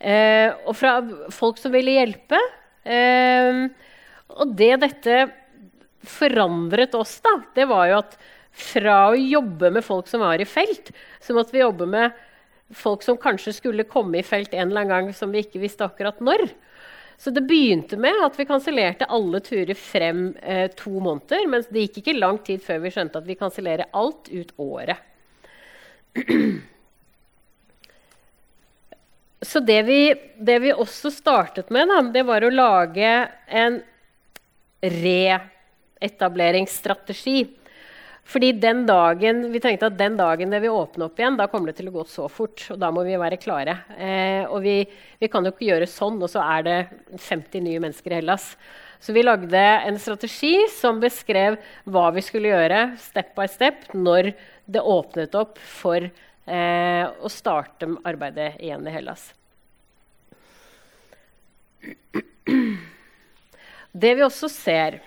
eh, 0.00 0.48
og 0.64 0.72
fra 0.80 0.94
folk 1.36 1.60
som 1.60 1.76
ville 1.76 1.98
hjelpe. 1.98 2.40
Eh, 2.88 3.60
og 4.32 4.56
det 4.56 4.72
dette 4.80 5.26
forandret 6.08 6.96
oss, 6.96 7.18
da, 7.20 7.36
det 7.52 7.68
var 7.68 7.90
jo 7.92 8.00
at 8.00 8.16
fra 8.56 9.00
å 9.10 9.18
jobbe 9.18 9.68
med 9.74 9.84
folk 9.84 10.08
som 10.08 10.22
var 10.24 10.40
i 10.40 10.48
felt, 10.48 10.94
så 11.20 11.36
måtte 11.36 11.52
vi 11.52 11.60
jobbe 11.60 11.88
med 11.90 12.14
folk 12.74 13.02
som 13.04 13.18
kanskje 13.20 13.52
skulle 13.58 13.84
komme 13.88 14.18
i 14.18 14.26
felt 14.26 14.54
en 14.54 14.70
eller 14.70 14.86
annen 14.86 14.94
gang 14.94 15.14
som 15.14 15.32
vi 15.32 15.44
ikke 15.44 15.62
visste 15.62 15.86
akkurat 15.86 16.20
når. 16.24 16.48
Så 17.18 17.30
det 17.32 17.46
begynte 17.48 17.96
med 17.96 18.14
at 18.24 18.38
vi 18.38 18.44
kansellerte 18.48 19.06
alle 19.08 19.40
turer 19.40 19.74
frem 19.78 20.34
eh, 20.42 20.70
to 20.76 21.00
måneder. 21.00 21.46
Men 21.48 21.64
det 21.70 21.80
gikk 21.86 21.98
ikke 22.02 22.18
lang 22.18 22.38
tid 22.44 22.62
før 22.64 22.78
vi 22.84 22.90
skjønte 22.92 23.18
at 23.22 23.28
vi 23.28 23.40
kansellerer 23.40 23.86
alt 23.96 24.28
ut 24.28 24.52
året. 24.60 24.96
Så 29.46 29.60
det 29.60 29.82
vi, 29.86 30.14
det 30.36 30.58
vi, 30.64 30.72
også 30.72 31.10
startet 31.12 31.70
med, 31.70 31.88
da, 31.88 32.02
det 32.12 32.22
var 32.26 32.44
å 32.44 32.50
lage 32.50 33.28
en 33.46 33.82
reetableringsstrategi. 34.82 37.46
Fordi 38.26 38.50
den 38.58 38.86
dagen, 38.88 39.52
Vi 39.52 39.60
tenkte 39.62 39.86
at 39.86 39.98
den 39.98 40.16
dagen 40.18 40.50
det 40.50 40.60
vil 40.64 40.74
åpne 40.74 41.06
opp 41.06 41.18
igjen, 41.18 41.36
da 41.38 41.46
kommer 41.46 41.70
det 41.70 41.76
til 41.78 41.88
å 41.88 41.94
gå 41.94 42.04
så 42.10 42.26
fort. 42.28 42.66
og 42.70 42.80
Da 42.82 42.90
må 42.90 43.04
vi 43.06 43.14
være 43.14 43.38
klare. 43.38 43.78
Eh, 43.96 44.42
og 44.50 44.62
vi, 44.62 44.82
vi, 45.20 45.28
kan 45.28 45.44
jo 45.46 45.52
ikke 45.54 45.70
gjøre 45.70 45.86
sånn, 45.86 46.18
og 46.18 46.30
så 46.32 46.42
er 46.42 46.66
det 46.66 46.78
50 47.14 47.62
nye 47.62 47.82
mennesker 47.84 48.12
i 48.12 48.18
Hellas. 48.18 48.56
Så 48.98 49.14
vi 49.14 49.22
lagde 49.22 49.62
en 49.86 49.98
strategi 50.02 50.56
som 50.72 50.98
beskrev 50.98 51.58
hva 51.84 52.08
vi 52.16 52.24
skulle 52.24 52.50
gjøre 52.50 52.96
step 52.98 53.34
by 53.36 53.46
step 53.46 53.92
når 53.94 54.32
det 54.66 54.82
åpnet 54.82 55.36
opp 55.38 55.60
for 55.62 56.02
eh, 56.02 57.04
å 57.06 57.30
starte 57.30 57.92
arbeidet 58.08 58.56
igjen 58.58 58.86
i 58.88 58.94
Hellas. 58.96 59.28
Det 63.96 64.12
vi 64.18 64.24
også 64.26 64.48
ser, 64.50 64.98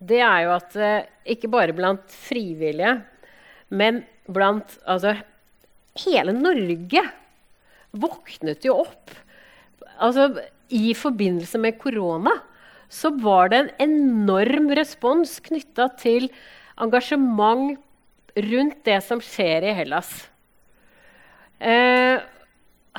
det 0.00 0.20
er 0.24 0.44
jo 0.46 0.52
at 0.54 0.76
eh, 0.80 1.08
ikke 1.34 1.50
bare 1.52 1.76
blant 1.76 2.14
frivillige, 2.28 2.96
men 3.70 4.02
blant 4.30 4.78
altså, 4.88 5.18
Hele 6.00 6.32
Norge 6.32 7.02
våknet 7.90 8.64
jo 8.64 8.78
opp. 8.84 9.10
Altså, 10.00 10.30
I 10.70 10.94
forbindelse 10.96 11.58
med 11.60 11.78
korona 11.82 12.36
så 12.90 13.10
var 13.22 13.50
det 13.50 13.60
en 13.60 13.70
enorm 13.90 14.70
respons 14.78 15.36
knytta 15.44 15.90
til 16.00 16.28
engasjement 16.80 17.76
rundt 18.50 18.80
det 18.86 18.98
som 19.04 19.20
skjer 19.22 19.66
i 19.66 19.74
Hellas. 19.76 20.10
Eh, 21.60 22.22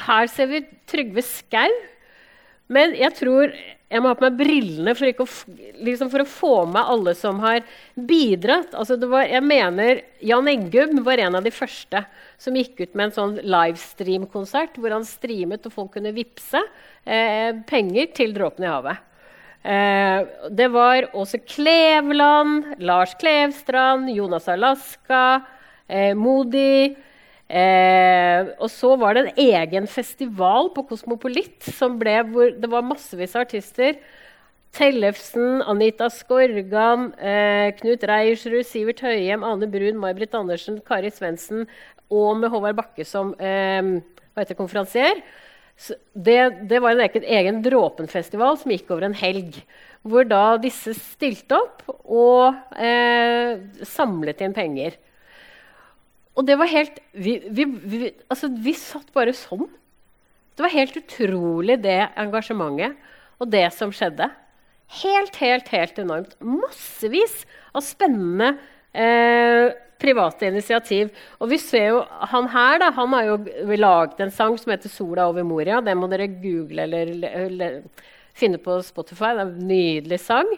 her 0.05 0.29
ser 0.31 0.51
vi 0.51 0.65
Trygve 0.87 1.23
Skau. 1.25 1.71
Men 2.71 2.93
jeg 2.95 3.11
tror 3.17 3.51
jeg 3.91 3.99
må 3.99 4.11
ha 4.11 4.15
på 4.15 4.23
meg 4.23 4.37
brillene 4.39 4.93
for, 4.95 5.23
å, 5.23 5.25
liksom 5.83 6.11
for, 6.13 6.23
å, 6.23 6.29
få 6.29 6.53
med 6.71 6.91
alle 6.93 7.13
som 7.17 7.41
har 7.43 7.59
bidratt. 7.95 8.71
Altså 8.77 8.95
var, 9.03 9.25
jeg 9.27 9.43
mener 9.43 10.01
Jan 10.23 10.47
Eggum 10.47 11.01
var 11.03 11.19
en 11.19 11.35
av 11.39 11.43
de 11.43 11.51
første 11.51 12.05
som 12.39 12.55
gikk 12.55 12.79
ut 12.79 12.95
med 12.95 13.09
en 13.09 13.15
sånn 13.17 13.37
livestream-konsert 13.43 14.79
hvor 14.79 14.95
han 14.95 15.07
streamet 15.07 15.67
og 15.67 15.75
folk 15.75 15.95
kunne 15.97 16.15
vippse 16.15 16.61
eh, 17.03 17.51
penger 17.67 18.13
til 18.15 18.35
Dråpen 18.37 18.65
i 18.65 18.71
havet. 18.71 19.03
Eh, 19.61 20.23
det 20.55 20.71
var 20.73 21.11
Åse 21.19 21.41
Kleveland, 21.43 22.77
Lars 22.79 23.17
Klevstrand, 23.19 24.09
Jonas 24.15 24.47
Alaska, 24.49 25.41
eh, 25.91 26.15
Modi 26.15 26.95
Eh, 27.51 28.49
og 28.63 28.69
så 28.71 28.93
var 28.95 29.17
det 29.17 29.25
en 29.25 29.39
egen 29.43 29.87
festival 29.91 30.69
på 30.71 30.85
Kosmopolit 30.87 31.67
ble, 31.99 32.13
hvor 32.31 32.53
det 32.55 32.69
var 32.71 32.85
massevis 32.87 33.35
av 33.35 33.43
artister. 33.43 33.97
Tellefsen, 34.71 35.59
Anita 35.67 36.07
Skorgan, 36.07 37.09
eh, 37.19 37.73
Knut 37.75 38.05
Reiersrud, 38.07 38.63
Sivert 38.63 39.03
Høyem, 39.03 39.43
Ane 39.43 39.67
Brun, 39.67 39.99
May-Britt 39.99 40.37
Andersen, 40.37 40.79
Kari 40.87 41.11
Svendsen 41.11 41.65
og 42.11 42.39
med 42.39 42.51
Håvard 42.53 42.79
Bakke 42.79 43.03
som 43.07 43.33
eh, 43.35 43.99
konferansier. 44.55 45.19
Det, 46.13 46.39
det, 46.69 46.79
var 46.79 46.93
en 46.93 47.03
egen, 47.03 47.23
egen 47.25 47.61
Dråpen-festival 47.65 48.59
som 48.61 48.71
gikk 48.71 48.91
over 48.93 49.09
en 49.09 49.17
helg. 49.17 49.59
Hvor 50.07 50.23
da 50.23 50.55
disse 50.61 50.93
stilte 50.97 51.57
opp 51.57 51.83
og 52.05 52.55
eh, 52.79 53.59
samlet 53.87 54.43
inn 54.45 54.55
penger. 54.55 54.95
Og 56.37 56.47
det 56.47 56.57
var 56.59 56.69
helt 56.71 56.99
vi, 57.11 57.37
vi, 57.49 57.65
vi, 57.65 58.11
altså, 58.31 58.49
vi 58.51 58.73
satt 58.77 59.11
bare 59.15 59.35
sånn. 59.35 59.67
Det 60.55 60.63
var 60.65 60.73
helt 60.73 60.97
utrolig, 60.99 61.79
det 61.83 61.99
engasjementet 62.19 62.97
og 63.41 63.49
det 63.51 63.65
som 63.75 63.91
skjedde. 63.95 64.27
Helt, 65.01 65.37
helt, 65.39 65.69
helt 65.71 65.99
enormt. 66.03 66.35
Massevis 66.43 67.45
av 67.73 67.83
spennende 67.85 68.53
eh, 68.91 69.71
private 70.01 70.49
initiativ. 70.49 71.11
Og 71.39 71.51
vi 71.53 71.59
ser 71.61 71.87
jo 71.93 72.01
Han 72.33 72.49
her 72.51 72.81
da, 72.81 72.91
han 72.95 73.15
har 73.15 73.29
jo 73.29 73.37
laget 73.79 74.19
en 74.19 74.33
sang 74.33 74.57
som 74.59 74.73
heter 74.73 74.89
'Sola 74.89 75.27
over 75.29 75.43
Moria'. 75.43 75.83
Den 75.83 75.97
må 75.97 76.09
dere 76.11 76.27
google 76.27 76.83
eller, 76.83 77.13
eller 77.45 77.81
finne 78.33 78.57
på 78.57 78.81
Spotify. 78.83 79.33
Det 79.35 79.41
er 79.41 79.47
en 79.47 79.67
nydelig 79.67 80.19
sang. 80.19 80.49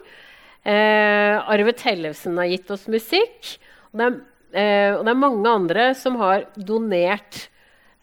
Eh, 0.64 1.36
Arve 1.38 1.72
Tellefsen 1.72 2.36
har 2.38 2.48
gitt 2.48 2.70
oss 2.70 2.88
musikk. 2.88 3.58
Det 3.92 4.06
er 4.06 4.20
Eh, 4.54 4.94
og 4.94 5.02
det 5.02 5.10
er 5.10 5.18
mange 5.18 5.50
andre 5.50 5.88
som 5.98 6.16
har 6.20 6.46
donert 6.54 7.48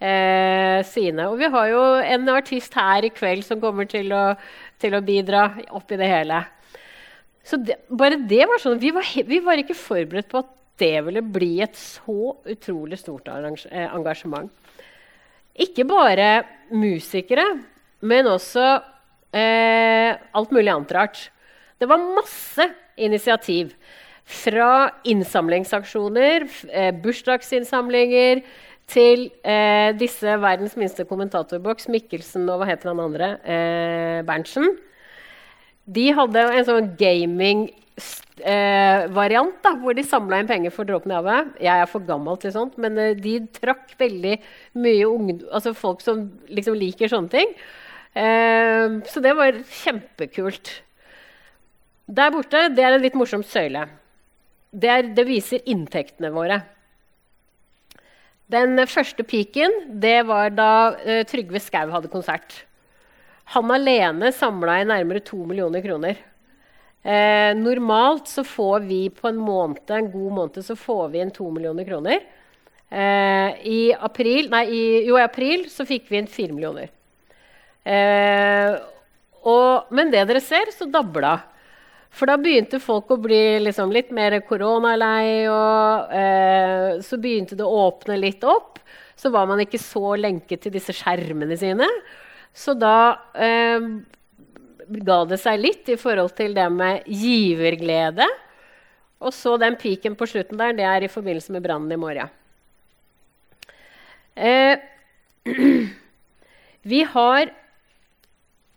eh, 0.01 0.81
sine. 0.87 1.29
Og 1.31 1.37
vi 1.39 1.49
har 1.53 1.69
jo 1.71 1.83
en 2.03 2.31
artist 2.33 2.75
her 2.75 3.07
i 3.07 3.13
kveld 3.13 3.45
som 3.47 3.61
kommer 3.63 3.87
til 3.89 4.11
å, 4.15 4.33
til 4.81 4.97
å 4.97 5.03
bidra 5.05 5.45
oppi 5.77 5.99
det 6.01 6.09
hele. 6.11 6.41
Så 7.47 7.57
det, 7.57 7.79
bare 7.89 8.19
det 8.29 8.43
var 8.49 8.61
sånn 8.61 8.81
vi 8.81 8.91
var, 8.93 9.07
vi 9.27 9.39
var, 9.43 9.61
ikke 9.61 9.77
forberedt 9.77 10.29
på 10.31 10.43
at 10.43 10.51
det 10.81 10.95
ville 11.05 11.23
bli 11.23 11.55
et 11.63 11.77
så 11.77 12.35
utrolig 12.49 12.99
stort 12.99 13.29
eh, 13.31 13.87
engasjement. 13.87 14.51
Ikke 15.61 15.85
bare 15.85 16.43
musikere, 16.73 17.45
men 18.07 18.29
også 18.29 18.65
eh, 19.35 20.15
alt 20.15 20.53
mulig 20.53 20.71
annet 20.73 20.95
rart. 20.95 21.25
Det 21.77 21.89
var 21.89 22.01
masse 22.15 22.65
initiativ. 23.01 23.73
Fra 24.25 24.91
innsamlingsaksjoner, 25.03 26.47
eh, 26.71 26.91
bursdagsinnsamlinger, 27.03 28.43
til 28.91 29.29
eh, 29.47 29.93
disse 29.97 30.35
verdens 30.41 30.75
minste 30.79 31.05
kommentatorboks, 31.07 31.87
Mikkelsen 31.91 32.49
og 32.51 32.57
hva 32.61 32.67
heter 32.69 32.87
han 32.91 33.03
andre? 33.03 33.27
Eh, 33.43 34.19
Berntsen. 34.27 34.67
De 35.91 36.05
hadde 36.15 36.39
en 36.57 36.65
sånn 36.67 36.87
gaming-variant 36.99 39.65
eh, 39.67 39.77
hvor 39.81 39.93
de 39.97 40.03
samla 40.07 40.39
inn 40.41 40.49
penger 40.49 40.71
for 40.75 40.83
Dråpen 40.87 41.11
i 41.13 41.17
havet. 41.17 41.43
Jeg 41.63 41.77
er 41.77 41.91
for 41.91 42.01
gammel 42.07 42.35
til 42.41 42.51
sånt, 42.55 42.73
men 42.81 42.93
eh, 42.99 43.17
de 43.17 43.33
trakk 43.57 43.85
veldig 44.01 44.35
mye 44.81 45.05
unge, 45.07 45.33
altså 45.51 45.71
folk 45.77 45.99
som 46.05 46.17
liksom 46.51 46.73
liker 46.79 47.07
sånne 47.11 47.31
ting. 47.33 47.49
Eh, 48.11 48.87
så 49.07 49.17
det 49.23 49.33
var 49.39 49.51
kjempekult. 49.81 50.65
Der 52.11 52.29
borte 52.33 52.59
det 52.75 52.83
er 52.83 52.91
en 52.97 53.05
litt 53.05 53.15
morsom 53.15 53.43
søyle 53.47 53.83
det, 54.71 54.89
er, 54.89 55.09
det 55.15 55.27
viser 55.27 55.63
inntektene 55.69 56.31
våre. 56.33 56.61
Den 58.51 58.81
første 58.89 59.23
piken 59.23 59.71
det 60.01 60.21
var 60.27 60.51
da 60.55 60.73
uh, 60.97 61.21
Trygve 61.27 61.61
Skau 61.63 61.91
hadde 61.93 62.11
konsert. 62.11 62.63
Han 63.55 63.71
alene 63.73 64.31
samla 64.35 64.81
inn 64.81 64.91
nærmere 64.91 65.23
to 65.23 65.43
millioner 65.47 65.83
kroner. 65.83 66.19
Eh, 67.01 67.51
normalt 67.57 68.29
så 68.29 68.43
får 68.45 68.83
vi 68.85 68.99
på 69.09 69.25
en 69.31 69.39
måned, 69.41 69.81
en 69.89 70.11
god 70.11 70.33
måned 70.37 70.61
så 70.63 70.75
får 70.77 71.07
vi 71.09 71.23
inn 71.23 71.33
to 71.33 71.47
millioner 71.49 71.87
kroner. 71.87 72.21
Eh, 72.91 73.49
i, 73.65 73.79
april, 73.97 74.51
nei, 74.51 74.65
i, 74.69 74.81
jo, 75.07 75.17
i 75.17 75.25
april 75.25 75.65
så 75.71 75.87
fikk 75.87 76.11
vi 76.11 76.19
inn 76.21 76.29
fire 76.29 76.53
millioner. 76.53 76.91
Eh, 77.81 78.75
og, 79.41 79.89
men 79.89 80.13
det 80.13 80.27
dere 80.29 80.43
ser, 80.45 80.69
så 80.75 80.85
dabla. 80.91 81.39
For 82.11 82.27
da 82.27 82.35
begynte 82.37 82.81
folk 82.83 83.13
å 83.13 83.19
bli 83.23 83.61
liksom 83.63 83.91
litt 83.95 84.11
mer 84.13 84.35
koronalei, 84.43 85.47
og 85.47 86.11
eh, 86.11 86.99
så 87.05 87.19
begynte 87.21 87.55
det 87.55 87.65
å 87.65 87.85
åpne 87.87 88.19
litt 88.19 88.43
opp. 88.43 88.81
Så 89.15 89.31
var 89.31 89.47
man 89.47 89.61
ikke 89.63 89.79
så 89.79 90.17
lenket 90.19 90.65
til 90.65 90.75
disse 90.75 90.95
skjermene 90.97 91.55
sine. 91.59 91.87
Så 92.51 92.75
da 92.75 93.15
eh, 93.31 93.87
ga 95.07 95.19
det 95.29 95.39
seg 95.39 95.61
litt 95.61 95.91
i 95.93 95.97
forhold 95.99 96.35
til 96.35 96.55
det 96.57 96.67
med 96.73 97.07
giverglede. 97.07 98.27
Og 99.21 99.33
så 99.35 99.55
den 99.61 99.77
piken 99.79 100.17
på 100.17 100.27
slutten 100.27 100.59
der, 100.59 100.75
det 100.75 100.87
er 100.87 101.05
i 101.05 101.11
forbindelse 101.11 101.53
med 101.55 101.63
brannen 101.63 101.93
i 101.93 101.99
morgen. 102.01 102.31
Eh, 104.35 104.81
vi 106.91 107.03
har 107.13 107.51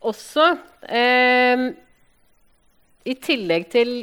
også 0.05 0.51
eh, 0.87 1.71
i 3.05 3.15
tillegg 3.21 3.69
til 3.73 3.95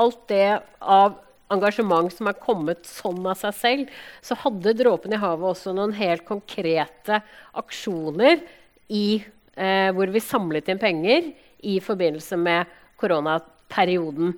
alt 0.00 0.22
det 0.30 0.60
av 0.80 1.18
engasjement 1.50 2.12
som 2.14 2.28
er 2.30 2.38
kommet 2.38 2.86
sånn 2.86 3.24
av 3.26 3.38
seg 3.40 3.56
selv, 3.56 4.00
så 4.22 4.36
hadde 4.44 4.74
Dråpen 4.78 5.14
i 5.14 5.20
havet 5.20 5.50
også 5.50 5.74
noen 5.74 5.94
helt 5.98 6.24
konkrete 6.28 7.20
aksjoner 7.58 8.42
i, 8.90 9.22
eh, 9.56 9.90
hvor 9.94 10.10
vi 10.10 10.22
samlet 10.22 10.70
inn 10.70 10.78
penger 10.78 11.32
i 11.62 11.78
forbindelse 11.82 12.38
med 12.38 12.70
koronaperioden. 13.00 14.36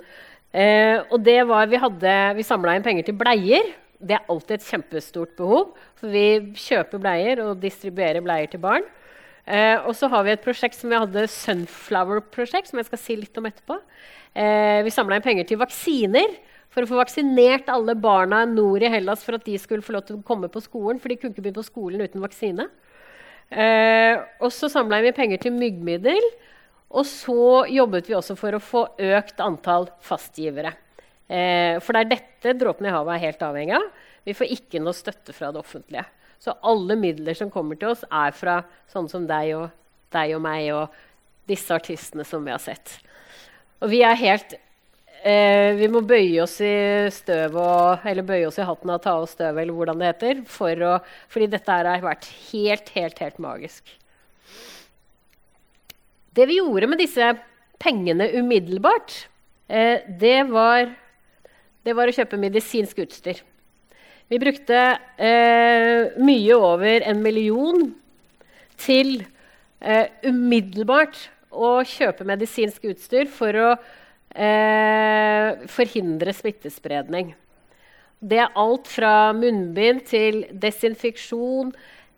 Eh, 0.53 1.01
og 1.11 1.23
det 1.25 1.47
var, 1.49 1.67
Vi, 1.67 1.77
hadde, 1.77 2.37
vi 2.37 2.43
samla 2.43 2.77
inn 2.77 2.83
penger 2.85 3.05
til 3.05 3.15
bleier. 3.17 3.75
det 4.03 4.17
er 4.17 4.27
alltid 4.29 4.59
et 4.59 4.67
kjempestort 4.67 5.37
behov. 5.37 5.77
For 5.95 6.09
vi 6.11 6.53
kjøper 6.59 6.99
bleier 6.99 7.41
og 7.45 7.61
distribuerer 7.61 8.21
bleier 8.21 8.51
til 8.51 8.59
barn. 8.59 8.83
Eh, 9.47 9.79
og 9.83 9.97
så 9.99 10.07
har 10.13 10.23
vi 10.27 10.33
et 10.35 10.45
prosjekt 10.45 10.79
som 10.79 10.93
vi 10.93 11.01
hadde 11.01 11.27
Sunflower-prosjekt, 11.31 12.71
som 12.71 12.79
jeg 12.79 12.89
skal 12.91 13.01
si 13.01 13.17
litt 13.19 13.39
om 13.41 13.49
etterpå. 13.49 13.79
Eh, 14.39 14.81
vi 14.87 14.95
samla 14.95 15.19
inn 15.19 15.25
penger 15.25 15.49
til 15.49 15.61
vaksiner 15.61 16.37
for 16.73 16.85
å 16.85 16.89
få 16.89 17.01
vaksinert 17.01 17.69
alle 17.73 17.97
barna 17.99 18.45
nord 18.49 18.85
i 18.85 18.91
Hellas 18.93 19.25
for 19.27 19.37
at 19.37 19.45
de 19.45 19.59
skulle 19.61 19.85
få 19.85 19.97
lov 19.97 20.07
til 20.09 20.21
å 20.21 20.25
komme 20.27 20.49
på 20.53 20.63
skolen, 20.65 21.03
for 21.03 21.13
de 21.13 21.19
kunne 21.19 21.35
ikke 21.35 21.45
begynne 21.45 21.61
på 21.61 21.69
skolen 21.69 22.05
uten 22.07 22.23
vaksine. 22.25 22.69
Eh, 23.53 24.15
og 24.41 24.55
så 24.55 24.71
samla 24.73 25.03
vi 25.05 25.13
penger 25.17 25.43
til 25.43 25.57
myggmiddel. 25.57 26.31
Og 26.93 27.07
så 27.09 27.65
jobbet 27.73 28.09
vi 28.11 28.17
også 28.17 28.37
for 28.37 28.55
å 28.55 28.63
få 28.63 28.85
økt 29.01 29.41
antall 29.41 29.89
fastgivere. 30.05 30.75
Eh, 31.25 31.79
for 31.81 31.97
det 31.97 32.03
er 32.03 32.11
dette 32.11 32.57
Dråpen 32.61 32.89
i 32.89 32.93
havet 32.93 33.17
er 33.17 33.27
helt 33.29 33.45
avhengig 33.47 33.77
av. 33.79 33.87
Vi 34.29 34.35
får 34.37 34.53
ikke 34.55 34.83
noe 34.83 34.97
støtte 34.97 35.35
fra 35.35 35.49
det 35.53 35.63
offentlige. 35.63 36.05
Så 36.43 36.57
alle 36.67 36.97
midler 36.99 37.39
som 37.39 37.51
kommer 37.55 37.79
til 37.79 37.93
oss, 37.93 38.03
er 38.11 38.35
fra 38.35 38.59
sånne 38.91 39.13
som 39.13 39.27
deg 39.29 39.55
og, 39.61 39.69
deg 40.15 40.35
og 40.35 40.43
meg 40.43 40.73
og 40.75 40.97
disse 41.47 41.71
artistene 41.75 42.27
som 42.27 42.43
vi 42.43 42.51
har 42.51 42.63
sett. 42.63 42.97
Og 43.83 43.91
vi 43.91 44.01
er 44.07 44.19
helt 44.19 44.55
eh, 45.23 45.75
Vi 45.79 45.89
må 45.91 46.05
bøye 46.07 46.45
oss 46.45 46.55
i 46.63 46.75
støvet 47.11 48.05
Eller 48.07 48.27
bøye 48.27 48.47
oss 48.47 48.61
i 48.63 48.67
hatten 48.67 48.93
og 48.95 49.01
ta 49.03 49.17
av 49.19 49.27
støvet, 49.31 49.65
eller 49.65 49.75
hvordan 49.75 50.03
det 50.03 50.11
heter. 50.13 50.43
For 50.51 50.87
å, 50.87 50.97
fordi 51.31 51.51
dette 51.55 51.79
har 51.79 52.05
vært 52.05 52.31
helt, 52.51 52.91
helt, 52.97 53.23
helt 53.23 53.43
magisk. 53.43 53.95
Det 56.33 56.47
vi 56.49 56.59
gjorde 56.59 56.89
med 56.89 57.03
disse 57.03 57.27
pengene 57.83 58.31
umiddelbart, 58.39 59.15
eh, 59.69 60.03
det, 60.07 60.39
var, 60.51 60.91
det, 61.85 61.95
var, 61.99 62.09
å 62.09 62.19
kjøpe 62.19 62.41
medisinsk 62.41 63.03
utstyr. 63.05 63.43
Vi 64.33 64.39
brukte 64.41 64.77
eh, 65.21 66.15
mye 66.25 66.55
over 66.57 67.03
en 67.05 67.19
million 67.21 67.83
til 68.81 69.19
eh, 69.21 70.07
umiddelbart 70.25 71.19
å 71.53 71.75
kjøpe 71.85 72.25
medisinsk 72.25 72.87
utstyr 72.95 73.29
for 73.29 73.59
å 73.61 73.67
eh, 74.33 75.67
forhindre 75.69 76.33
smittespredning. 76.33 77.35
Det 78.25 78.39
er 78.41 78.57
alt 78.57 78.89
fra 78.89 79.35
munnbind 79.37 80.07
til 80.09 80.47
desinfeksjon, 80.65 81.75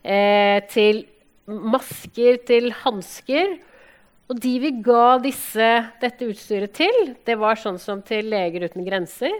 eh, 0.07 0.63
til 0.71 1.03
masker, 1.51 2.39
til 2.47 2.71
hansker. 2.85 3.57
Og 4.31 4.39
de 4.39 4.55
vi 4.63 4.71
ga 4.87 5.17
disse, 5.19 5.67
dette 5.99 6.31
utstyret 6.31 6.79
til, 6.79 7.11
det 7.27 7.35
var 7.43 7.59
sånn 7.59 7.75
som 7.75 7.99
til 8.07 8.31
Leger 8.31 8.69
uten 8.69 8.87
grenser, 8.87 9.35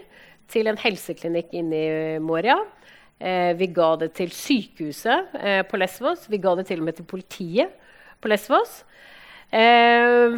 til 0.51 0.69
en 0.69 0.79
helseklinikk 0.79 1.53
inne 1.58 1.79
i 1.79 2.19
Moria. 2.23 2.58
Eh, 3.19 3.53
vi 3.55 3.69
ga 3.73 3.93
det 4.01 4.12
til 4.17 4.31
sykehuset 4.36 5.36
eh, 5.39 5.62
på 5.67 5.79
Lesvos. 5.79 6.27
Vi 6.31 6.41
ga 6.43 6.55
det 6.60 6.67
til 6.69 6.81
og 6.81 6.89
med 6.89 6.97
til 6.97 7.08
politiet 7.08 7.75
på 8.21 8.31
Lesvos. 8.31 8.81
Eh, 9.55 10.36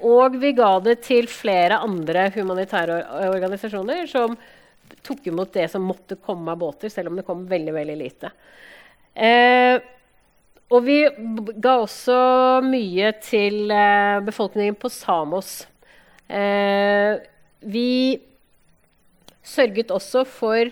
og 0.00 0.36
vi 0.40 0.52
ga 0.56 0.72
det 0.84 1.00
til 1.04 1.28
flere 1.28 1.80
andre 1.84 2.28
humanitære 2.34 3.02
organisasjoner 3.30 4.06
som 4.08 4.36
tok 5.04 5.26
imot 5.30 5.52
det 5.54 5.68
som 5.72 5.84
måtte 5.86 6.18
komme 6.20 6.52
av 6.52 6.60
båter, 6.60 6.92
selv 6.92 7.10
om 7.10 7.18
det 7.18 7.26
kom 7.26 7.46
veldig, 7.48 7.74
veldig 7.76 7.96
lite. 8.00 8.30
Eh, 9.14 9.76
og 10.70 10.84
vi 10.86 11.00
ga 11.58 11.76
også 11.82 12.16
mye 12.62 13.12
til 13.24 13.72
eh, 13.74 14.20
befolkningen 14.26 14.76
på 14.78 14.90
Samos. 14.92 15.64
Eh, 16.30 17.18
vi 17.60 17.90
sørget 19.46 19.92
også 19.94 20.24
for 20.28 20.70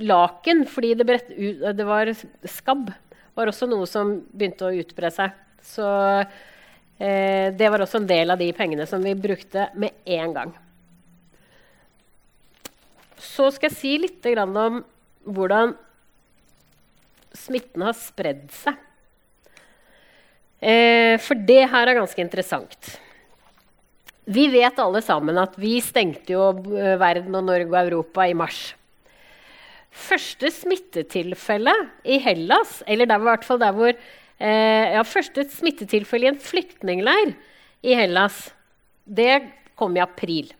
laken, 0.00 0.64
fordi 0.68 0.94
det, 0.96 1.06
brett, 1.06 1.28
det, 1.76 1.86
var 1.86 2.10
skabb. 2.48 2.90
var 3.36 3.50
også 3.50 3.68
noe 3.68 3.88
som 3.88 4.16
begynte 4.32 4.68
å 4.68 4.74
utbre 4.80 5.10
seg. 5.12 5.36
Så 5.64 5.86
eh, 6.98 7.52
det 7.52 7.68
var 7.68 7.84
også 7.84 8.00
en 8.00 8.08
del 8.08 8.32
av 8.32 8.40
de 8.40 8.48
pengene 8.56 8.88
som 8.88 9.02
vi 9.04 9.14
brukte 9.14 9.68
med 9.76 9.96
en 10.08 10.34
gang. 10.36 10.54
Så 13.20 13.50
skal 13.52 13.68
jeg 13.68 13.76
si 13.76 13.96
litt 14.00 14.26
om 14.40 14.80
hvordan 15.28 15.76
smitten 17.36 17.84
har 17.84 17.96
spredd 17.98 18.48
seg. 18.56 18.78
Eh, 20.60 21.16
for 21.20 21.36
det 21.36 21.62
her 21.72 21.88
er 21.88 22.00
ganske 22.00 22.20
interessant. 22.20 22.96
Vi 24.24 24.46
vet 24.52 24.78
alle 24.78 25.00
sammen 25.02 25.38
at 25.40 25.56
vi 25.60 25.78
stengte 25.84 26.34
jo 26.34 26.50
eh, 26.76 26.96
verden 27.00 27.34
og 27.38 27.46
Norge 27.46 27.70
og 27.70 27.80
Europa 27.80 28.26
i 28.28 28.36
mars. 28.36 28.60
Første 29.90 30.52
smittetilfelle 30.54 31.72
i 32.06 32.20
Hellas, 32.22 32.78
eller 32.86 33.08
der, 33.10 33.22
hvert 33.24 33.46
fall 33.46 33.58
der 33.62 33.74
hvor 33.74 33.90
eh, 33.90 34.86
ja, 34.94 35.02
Første 35.06 35.46
smittetilfelle 35.50 36.28
i 36.28 36.32
en 36.34 36.42
flyktningleir 36.42 37.34
i 37.82 37.96
Hellas, 37.98 38.50
det 39.04 39.40
kom 39.80 39.96
i 39.96 40.04
april. 40.04 40.52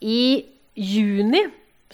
I 0.00 0.44
juni 0.74 1.44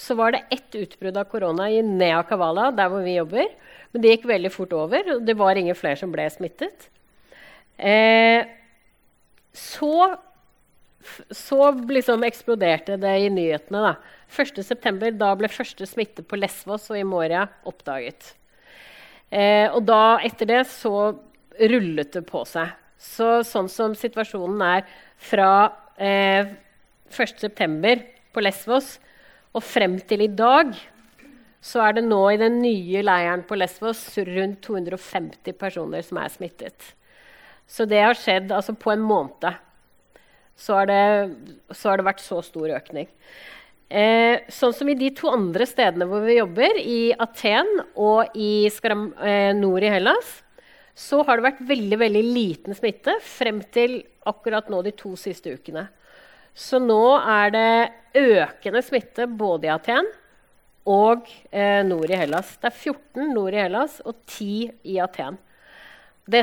så 0.01 0.17
var 0.17 0.33
det 0.33 0.47
ett 0.55 0.79
utbrudd 0.79 1.19
av 1.21 1.29
korona 1.29 1.67
i 1.69 1.83
Nea 1.85 2.23
Kavala, 2.25 2.71
der 2.73 2.89
hvor 2.89 3.05
vi 3.05 3.19
jobber. 3.19 3.51
Men 3.93 4.03
det 4.03 4.15
gikk 4.15 4.25
veldig 4.31 4.53
fort 4.55 4.73
over. 4.73 5.17
og 5.17 5.27
Det 5.27 5.37
var 5.37 5.59
ingen 5.59 5.77
flere 5.77 5.99
som 6.01 6.13
ble 6.15 6.25
smittet. 6.33 6.89
Eh, 7.77 8.47
så 9.57 10.17
så 11.31 11.71
liksom 11.89 12.25
eksploderte 12.25 12.99
det 13.01 13.15
i 13.25 13.31
nyhetene. 13.33 13.81
da. 13.81 13.95
1.9. 14.31 15.11
Da 15.19 15.33
ble 15.39 15.49
første 15.51 15.87
smitte 15.89 16.23
på 16.23 16.39
Lesvos 16.39 16.91
og 16.93 16.99
i 16.99 17.07
Moria 17.09 17.47
oppdaget. 17.67 18.35
Eh, 19.31 19.67
og 19.73 19.85
da, 19.89 20.21
etter 20.27 20.49
det, 20.51 20.61
så 20.69 21.15
rullet 21.73 22.13
det 22.13 22.25
på 22.29 22.45
seg. 22.49 22.75
Så 23.01 23.41
sånn 23.49 23.71
som 23.73 23.97
situasjonen 23.97 24.61
er 24.67 24.85
fra 25.31 25.51
eh, 25.97 26.53
1.9. 27.11 27.97
på 28.35 28.45
Lesvos, 28.45 28.99
og 29.51 29.65
frem 29.67 29.97
til 30.07 30.27
i 30.27 30.31
dag 30.31 30.77
så 31.61 31.83
er 31.85 31.97
det 31.97 32.05
nå 32.07 32.21
i 32.31 32.39
den 32.41 32.61
nye 32.63 33.03
leiren 33.03 33.43
på 33.49 33.57
Lesvos 33.59 34.05
rundt 34.29 34.61
250 34.65 35.57
personer 35.59 36.05
som 36.07 36.21
er 36.23 36.31
smittet. 36.33 36.93
Så 37.71 37.87
det 37.87 38.03
har 38.03 38.19
skjedd 38.19 38.51
altså 38.51 38.75
på 38.75 38.91
en 38.93 39.03
måned. 39.05 39.47
Så 40.59 40.77
har 40.77 40.91
det, 40.91 41.05
så 41.71 41.93
har 41.93 42.01
det 42.01 42.09
vært 42.11 42.23
så 42.25 42.41
stor 42.45 42.75
økning. 42.77 43.09
Eh, 43.91 44.43
sånn 44.53 44.75
som 44.75 44.91
i 44.91 44.95
de 44.99 45.09
to 45.19 45.31
andre 45.33 45.67
stedene 45.67 46.07
hvor 46.07 46.23
vi 46.27 46.37
jobber, 46.37 46.79
i 46.79 47.11
Aten 47.19 47.71
og 47.99 48.37
i 48.39 48.69
Skaram, 48.71 49.09
eh, 49.19 49.51
nord 49.57 49.87
i 49.87 49.91
Hellas, 49.91 50.37
så 50.95 51.25
har 51.27 51.39
det 51.39 51.49
vært 51.49 51.65
veldig 51.67 51.99
veldig 51.99 52.23
liten 52.27 52.77
smitte 52.77 53.17
frem 53.25 53.63
til 53.75 54.03
akkurat 54.29 54.69
nå 54.71 54.83
de 54.87 54.93
to 54.95 55.17
siste 55.19 55.55
ukene. 55.57 55.89
Så 56.55 56.79
nå 56.83 57.03
er 57.19 57.55
det 57.55 58.21
økende 58.21 58.83
smitte 58.85 59.27
både 59.27 59.71
i 59.71 59.75
Aten 59.75 60.11
og 60.91 61.27
eh, 61.51 61.83
nord 61.87 62.11
i 62.11 62.19
Hellas. 62.19 62.57
Det 62.61 62.71
er 62.71 62.79
14 62.93 63.35
nord 63.35 63.55
i 63.55 63.63
Hellas 63.63 64.01
og 64.05 64.19
10 64.27 64.71
i 64.91 64.99
Aten. 65.03 65.39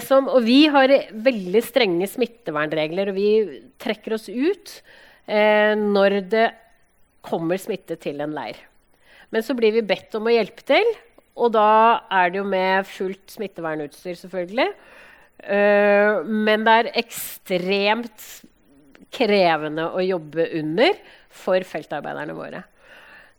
Som, 0.03 0.27
og 0.27 0.41
vi 0.43 0.65
har 0.71 0.91
veldig 1.11 1.61
strenge 1.63 2.07
smittevernregler, 2.11 3.11
og 3.11 3.15
vi 3.15 3.29
trekker 3.79 4.17
oss 4.17 4.25
ut 4.27 4.73
eh, 5.29 5.77
når 5.77 6.17
det 6.27 6.47
kommer 7.23 7.59
smitte 7.61 7.95
til 8.01 8.19
en 8.23 8.33
leir. 8.35 8.59
Men 9.31 9.43
så 9.43 9.55
blir 9.55 9.75
vi 9.75 9.85
bedt 9.87 10.15
om 10.17 10.27
å 10.27 10.33
hjelpe 10.33 10.65
til, 10.67 10.91
og 11.37 11.53
da 11.55 11.69
er 12.19 12.33
det 12.33 12.41
jo 12.41 12.47
med 12.49 12.87
fullt 12.89 13.35
smittevernutstyr, 13.37 14.17
selvfølgelig. 14.19 14.67
Eh, 15.37 16.25
men 16.25 16.65
det 16.65 16.75
er 16.81 16.93
ekstremt 17.03 18.27
krevende 19.13 19.87
å 19.93 20.03
jobbe 20.03 20.49
under 20.59 20.97
for 21.31 21.63
feltarbeiderne 21.67 22.35
våre. 22.35 22.63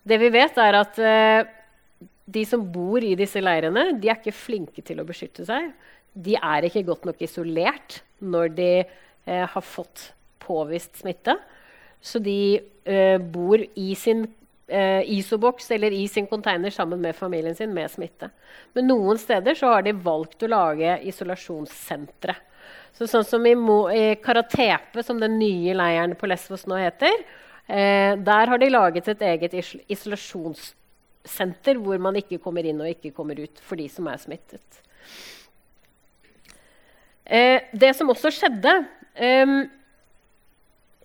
Det 0.09 0.17
vi 0.21 0.31
vet, 0.33 0.57
er 0.63 0.79
at 0.79 1.01
eh, 1.03 1.43
de 2.29 2.45
som 2.49 2.63
bor 2.73 3.05
i 3.05 3.17
disse 3.19 3.41
leirene, 3.43 3.91
de 3.99 4.11
er 4.11 4.21
ikke 4.21 4.37
flinke 4.37 4.85
til 4.85 5.01
å 5.03 5.07
beskytte 5.09 5.47
seg. 5.49 5.71
De 6.15 6.37
er 6.37 6.67
ikke 6.69 6.87
godt 6.89 7.07
nok 7.09 7.23
isolert 7.25 8.01
når 8.19 8.55
de 8.57 8.73
eh, 8.83 9.47
har 9.53 9.65
fått 9.65 10.13
påvist 10.43 11.01
smitte. 11.03 11.37
Så 12.01 12.21
de 12.23 12.59
eh, 12.85 13.19
bor 13.19 13.63
i 13.63 13.95
sin 13.99 14.29
isoboks 14.69 15.71
eller 15.73 15.95
i 15.97 16.03
sin 16.13 16.27
container 16.29 16.69
sammen 16.69 17.01
med 17.01 17.17
familien 17.17 17.55
sin 17.57 17.71
med 17.73 17.89
smitte. 17.89 18.27
Men 18.77 18.85
noen 18.91 19.17
steder 19.17 19.57
har 19.65 19.87
de 19.87 19.95
valgt 19.97 20.45
å 20.45 20.51
lage 20.53 20.99
isolasjonssentre. 21.09 22.35
Så 22.99 23.07
sånn 23.07 23.27
som 23.27 23.45
i, 23.47 23.55
Mo, 23.55 23.85
i 23.95 24.17
Karatepe, 24.23 25.05
som 25.07 25.21
den 25.23 25.37
nye 25.39 25.75
leiren 25.77 26.17
på 26.19 26.27
Lesvos 26.27 26.67
nå 26.67 26.81
heter, 26.81 27.15
eh, 27.71 28.17
der 28.19 28.51
har 28.51 28.59
de 28.59 28.71
laget 28.73 29.11
et 29.13 29.23
eget 29.23 29.55
isol 29.61 29.85
isolasjonssenter 29.87 31.79
hvor 31.79 32.01
man 32.03 32.19
ikke 32.19 32.41
kommer 32.43 32.67
inn 32.67 32.81
og 32.83 32.91
ikke 32.91 33.15
kommer 33.15 33.39
ut 33.39 33.63
for 33.63 33.79
de 33.79 33.87
som 33.93 34.09
er 34.11 34.19
smittet. 34.19 34.83
Eh, 37.29 37.61
det 37.77 37.93
som 37.97 38.09
også 38.09 38.31
skjedde 38.33 38.73
eh, 39.13 39.51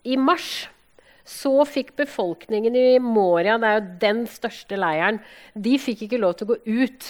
I 0.07 0.15
mars 0.15 0.69
så 1.27 1.51
fikk 1.67 1.93
befolkningen 1.99 2.75
i 2.75 2.87
Moria, 2.99 3.57
det 3.59 3.67
er 3.67 3.77
jo 3.77 3.91
den 4.01 4.23
største 4.27 4.79
leiren, 4.79 5.21
de 5.55 5.77
fikk 5.79 6.05
ikke 6.05 6.19
lov 6.19 6.35
til 6.35 6.47
å 6.47 6.53
gå 6.53 6.57
ut 6.83 7.07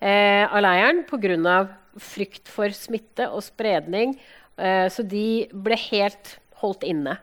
eh, 0.00 0.44
av 0.44 0.60
leiren 0.60 1.04
pga. 1.08 1.60
frykt 2.00 2.48
for 2.48 2.68
smitte 2.76 3.28
og 3.32 3.42
spredning. 3.44 4.14
Eh, 4.60 4.86
så 4.92 5.02
de 5.02 5.48
ble 5.52 5.76
helt 5.88 6.36
holdt 6.60 6.84
inne. 6.84 7.16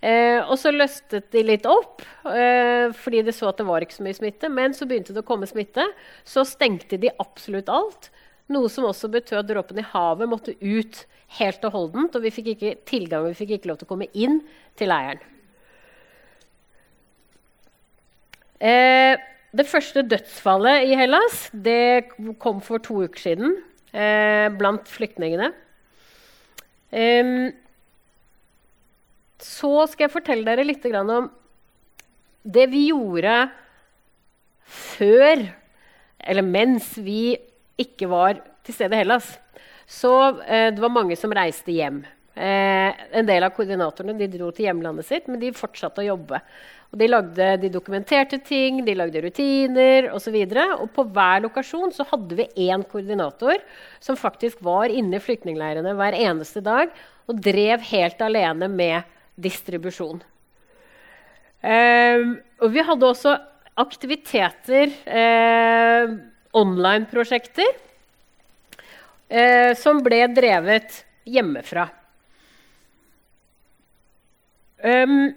Eh, 0.00 0.38
og 0.44 0.54
så 0.60 0.70
løstet 0.70 1.30
de 1.34 1.42
litt 1.42 1.66
opp, 1.66 2.02
eh, 2.30 2.92
fordi 2.94 3.22
de 3.26 3.34
så 3.34 3.48
at 3.50 3.58
det 3.58 3.66
var 3.66 3.82
ikke 3.82 3.98
så 3.98 4.06
mye 4.06 4.18
smitte. 4.18 4.48
Men 4.48 4.74
så 4.74 4.86
begynte 4.86 5.14
det 5.14 5.24
å 5.24 5.26
komme 5.26 5.48
smitte. 5.50 5.84
Så 6.24 6.46
stengte 6.46 7.00
de 7.00 7.10
absolutt 7.18 7.68
alt. 7.68 8.10
Noe 8.52 8.70
som 8.70 8.86
også 8.86 9.10
betød 9.10 9.40
at 9.40 9.48
dråpen 9.48 9.80
i 9.82 9.86
havet 9.90 10.30
måtte 10.30 10.54
ut 10.60 11.00
helt 11.40 11.64
og 11.66 11.74
holdent. 11.74 12.14
Og 12.14 12.22
vi 12.22 12.34
fikk 12.34 12.52
ikke 12.54 12.74
tilgang, 12.86 13.26
vi 13.26 13.38
fikk 13.38 13.56
ikke 13.56 13.72
lov 13.72 13.80
til 13.80 13.88
å 13.88 13.92
komme 13.94 14.10
inn 14.14 14.40
til 14.78 14.92
leiren. 14.92 15.22
Eh, 18.56 19.18
det 19.56 19.66
første 19.68 20.04
dødsfallet 20.06 20.86
i 20.88 20.96
Hellas 20.96 21.46
det 21.52 22.08
kom 22.40 22.62
for 22.64 22.80
to 22.80 23.02
uker 23.04 23.20
siden 23.20 23.58
eh, 23.92 24.46
blant 24.54 24.88
flyktningene. 24.88 25.50
Eh, 26.94 27.50
så 29.42 29.72
skal 29.90 30.06
jeg 30.06 30.14
fortelle 30.14 30.46
dere 30.48 30.64
litt 30.64 30.86
om 30.96 31.28
det 32.46 32.68
vi 32.70 32.86
gjorde 32.88 33.34
før, 34.66 35.42
eller 36.26 36.46
mens 36.46 36.94
vi 36.98 37.36
ikke 37.80 38.08
var 38.10 38.40
til 38.66 38.76
stede 38.76 38.96
i 38.96 39.02
Hellas. 39.02 39.34
Så 39.86 40.12
eh, 40.44 40.72
det 40.74 40.82
var 40.82 40.92
mange 40.92 41.16
som 41.18 41.34
reiste 41.34 41.74
hjem. 41.74 42.02
Eh, 42.36 43.04
en 43.16 43.28
del 43.28 43.46
av 43.46 43.54
koordinatorene 43.56 44.16
de 44.18 44.28
dro 44.34 44.50
til 44.52 44.66
hjemlandet 44.66 45.08
sitt, 45.08 45.28
men 45.30 45.40
de 45.40 45.54
fortsatte 45.56 46.02
å 46.02 46.08
jobbe. 46.10 46.40
Og 46.92 46.98
de, 47.00 47.08
lagde, 47.08 47.48
de 47.62 47.70
dokumenterte 47.72 48.38
ting, 48.44 48.82
de 48.84 48.94
lagde 48.98 49.22
rutiner 49.24 50.10
osv. 50.14 50.36
Og, 50.36 50.52
så 50.52 50.66
og 50.76 50.92
på 50.94 51.06
hver 51.16 51.42
lokasjon 51.46 51.94
så 51.96 52.06
hadde 52.10 52.38
vi 52.38 52.48
én 52.68 52.84
koordinator 52.86 53.62
som 54.04 54.18
faktisk 54.20 54.60
var 54.64 54.92
inne 54.92 55.18
i 55.18 55.22
flyktningleirene 55.22 55.96
hver 55.96 56.18
eneste 56.18 56.62
dag 56.64 56.92
og 57.26 57.42
drev 57.42 57.82
helt 57.88 58.22
alene 58.22 58.68
med 58.70 59.08
distribusjon. 59.40 60.20
Eh, 61.66 62.22
og 62.60 62.72
vi 62.72 62.84
hadde 62.84 63.08
også 63.10 63.32
aktiviteter 63.80 64.92
eh, 65.04 66.12
online-prosjekter 66.52 67.68
eh, 69.28 69.72
som 69.78 70.02
ble 70.04 70.26
drevet 70.34 71.04
hjemmefra. 71.26 71.88
Um, 74.86 75.32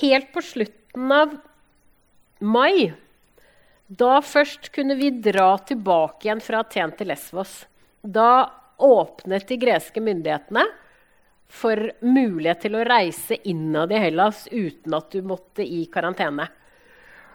helt 0.00 0.32
på 0.32 0.42
slutten 0.42 1.12
av 1.12 1.34
mai 2.40 2.94
Da 3.86 4.22
først 4.24 4.70
kunne 4.72 4.96
vi 4.96 5.10
dra 5.10 5.58
tilbake 5.68 6.26
igjen 6.26 6.40
fra 6.40 6.62
Aten 6.64 6.94
til 6.96 7.10
Lesvos. 7.12 7.66
Da 8.00 8.48
åpnet 8.82 9.46
de 9.48 9.58
greske 9.60 10.00
myndighetene 10.00 10.64
for 11.52 11.90
mulighet 12.00 12.64
til 12.64 12.78
å 12.78 12.86
reise 12.88 13.36
innad 13.48 13.92
i 13.92 14.00
Hellas 14.00 14.46
uten 14.48 14.96
at 14.96 15.12
du 15.12 15.20
måtte 15.28 15.62
i 15.62 15.84
karantene. 15.92 16.48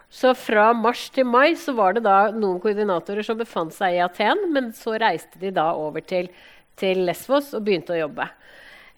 Så 0.08 0.32
fra 0.38 0.70
mars 0.72 1.08
til 1.12 1.26
mai 1.28 1.52
så 1.60 1.74
var 1.76 1.96
det 1.96 2.06
da 2.06 2.30
noen 2.32 2.60
koordinatorer 2.62 3.26
som 3.26 3.36
befant 3.38 3.74
seg 3.76 3.98
i 3.98 4.02
Aten, 4.04 4.46
men 4.54 4.72
så 4.76 4.96
reiste 4.96 5.40
de 5.40 5.52
da 5.54 5.68
over 5.76 6.04
til, 6.06 6.30
til 6.80 7.04
Lesvos 7.04 7.52
og 7.56 7.66
begynte 7.66 7.92
å 7.92 8.00
jobbe. 8.06 8.28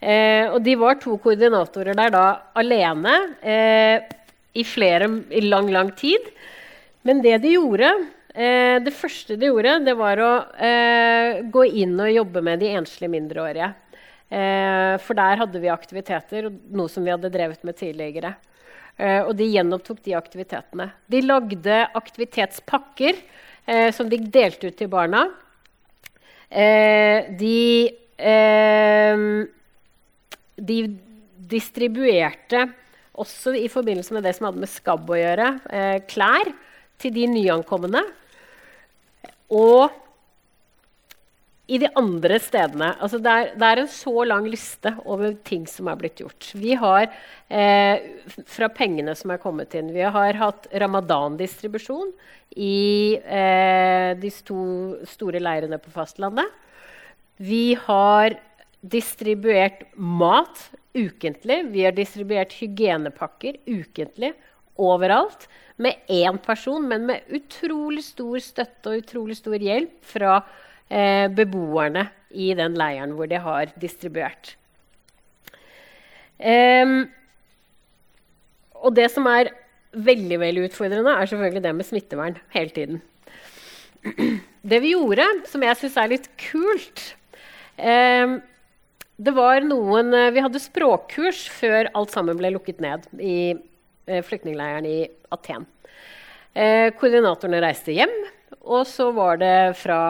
Eh, 0.01 0.47
og 0.49 0.63
de 0.65 0.77
var 0.81 1.01
to 1.03 1.19
koordinatorer 1.21 1.99
der 1.99 2.15
da 2.15 2.25
alene 2.57 3.17
eh, 3.43 4.07
i, 4.55 4.65
flere, 4.65 5.11
i 5.35 5.43
lang, 5.45 5.69
lang 5.75 5.91
tid. 5.99 6.31
Men 7.03 7.21
det 7.25 7.41
de 7.43 7.57
gjorde, 7.57 7.91
eh, 8.33 8.79
det 8.81 8.95
første 8.95 9.37
de 9.37 9.51
gjorde, 9.51 9.81
det 9.85 9.97
var 9.99 10.23
å 10.23 10.33
eh, 10.63 11.43
gå 11.53 11.67
inn 11.83 11.99
og 12.01 12.15
jobbe 12.15 12.45
med 12.47 12.63
de 12.63 12.71
enslige 12.79 13.13
mindreårige. 13.13 13.73
Eh, 14.31 14.95
for 15.03 15.19
der 15.19 15.43
hadde 15.43 15.61
vi 15.61 15.73
aktiviteter, 15.75 16.49
noe 16.71 16.89
som 16.89 17.03
vi 17.03 17.13
hadde 17.13 17.33
drevet 17.35 17.67
med 17.67 17.77
tidligere. 17.77 18.37
Eh, 18.97 19.21
og 19.23 19.35
de 19.39 19.47
gjenopptok 19.51 20.03
de 20.07 20.17
aktivitetene. 20.19 20.91
De 21.11 21.23
lagde 21.25 21.79
aktivitetspakker 22.01 23.15
eh, 23.67 23.89
som 23.95 24.11
de 24.11 24.19
delte 24.33 24.71
ut 24.71 24.77
til 24.79 24.91
barna. 24.93 25.27
Eh, 26.51 27.31
de, 27.39 27.91
eh, 28.19 29.25
de 30.57 30.79
distribuerte 31.51 32.67
også 33.21 33.55
i 33.59 33.69
forbindelse 33.71 34.15
med 34.15 34.25
det 34.27 34.35
som 34.37 34.49
hadde 34.49 34.63
med 34.63 34.71
skabb 34.71 35.11
å 35.11 35.19
gjøre, 35.19 35.49
eh, 35.71 35.99
klær 36.09 36.53
til 37.01 37.15
de 37.15 37.27
nyankomne. 37.31 38.03
Og 39.51 39.91
i 41.71 41.79
de 41.79 41.89
andre 41.99 42.39
stedene. 42.43 42.91
Altså 42.99 43.21
det, 43.23 43.31
er, 43.31 43.53
det, 43.55 43.67
er, 43.69 43.81
en 43.83 43.91
så 43.93 44.25
lang 44.27 44.47
liste 44.51 44.91
over 45.05 45.37
ting 45.47 45.69
som 45.71 45.91
er 45.91 45.99
blitt 46.01 46.19
gjort. 46.23 46.49
Vi 46.59 46.75
har 46.79 47.07
eh, 47.07 48.09
fra 48.51 48.69
pengene 48.75 49.15
som 49.19 49.31
er 49.31 49.43
kommet 49.43 49.77
inn. 49.79 49.93
Vi 49.95 50.03
har 50.03 50.39
hatt 50.41 50.67
ramadan-distribusjon 50.83 52.11
i 52.59 53.15
eh, 53.23 54.11
de 54.19 54.33
sto, 54.35 54.61
store 55.07 55.43
leirene 55.43 55.79
på 55.83 55.93
fastlandet. 55.95 56.51
Vi 57.39 57.77
har 57.87 58.35
distribuert 58.81 59.85
mat 59.95 60.71
ukentlig. 60.97 61.61
Vi 61.71 61.85
har 61.87 61.95
distribuert 61.95 62.57
hygienepakker 62.59 63.61
ukentlig 63.69 64.33
overalt. 64.81 65.47
Med 65.81 66.03
én 66.13 66.37
person, 66.43 66.83
men 66.85 67.07
med 67.09 67.31
utrolig 67.33 68.03
stor 68.05 68.43
støtte 68.43 68.91
og 68.91 69.05
utrolig 69.05 69.39
stor 69.39 69.63
hjelp 69.63 69.95
fra 70.05 70.41
eh, 70.91 71.27
beboerne 71.33 72.09
i 72.31 72.53
den 72.59 72.77
leiren 72.79 73.15
hvor 73.17 73.31
de 73.31 73.41
har 73.43 73.73
distribuert. 73.81 74.55
Um, 76.41 77.11
og 78.81 78.95
det 78.97 79.11
som 79.13 79.27
er 79.29 79.51
veldig 79.93 80.39
veldig 80.41 80.69
utfordrende, 80.69 81.13
er 81.13 81.29
selvfølgelig 81.29 81.65
det 81.67 81.75
med 81.77 81.89
smittevern 81.89 82.39
hele 82.55 82.77
tiden. 82.77 83.03
Det 84.61 84.77
vi 84.85 84.91
gjorde, 84.93 85.25
som 85.49 85.63
jeg 85.65 85.77
syns 85.81 85.95
er 85.97 86.09
litt 86.13 86.27
kult 86.37 87.03
um, 87.81 88.35
det 89.21 89.33
var 89.37 89.65
noen, 89.67 90.15
eh, 90.17 90.31
Vi 90.33 90.41
hadde 90.41 90.63
språkkurs 90.63 91.45
før 91.53 91.91
alt 91.93 92.13
sammen 92.15 92.39
ble 92.39 92.55
lukket 92.55 92.81
ned 92.81 93.05
i 93.21 93.53
eh, 93.53 94.23
flyktningleiren 94.25 94.87
i 94.89 94.99
Aten. 95.35 95.67
Eh, 96.57 96.89
koordinatorene 96.97 97.61
reiste 97.61 97.93
hjem. 97.93 98.15
Og 98.61 98.83
så 98.89 99.09
var 99.15 99.39
det 99.41 99.79
fra 99.79 100.01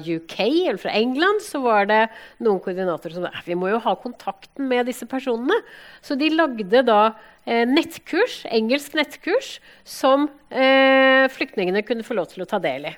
UK 0.00 0.38
eller 0.40 0.80
fra 0.80 0.94
England 0.96 1.42
så 1.44 1.60
var 1.64 1.86
det 1.90 2.00
noen 2.42 2.58
koordinatorer 2.64 3.14
som 3.16 3.26
sa 3.26 3.44
vi 3.46 3.56
må 3.58 3.68
jo 3.70 3.82
ha 3.84 3.94
kontakten 4.00 4.68
med 4.70 4.88
disse 4.88 5.06
personene. 5.08 5.56
Så 6.04 6.16
de 6.18 6.32
lagde 6.32 6.84
da 6.88 7.00
eh, 7.44 7.64
nettkurs, 7.68 8.42
engelsk 8.48 8.96
nettkurs 8.98 9.58
som 9.84 10.30
eh, 10.50 11.28
flyktningene 11.32 11.84
kunne 11.86 12.06
få 12.06 12.16
lov 12.16 12.32
til 12.32 12.44
å 12.44 12.48
ta 12.48 12.60
del 12.62 12.88
i. 12.90 12.94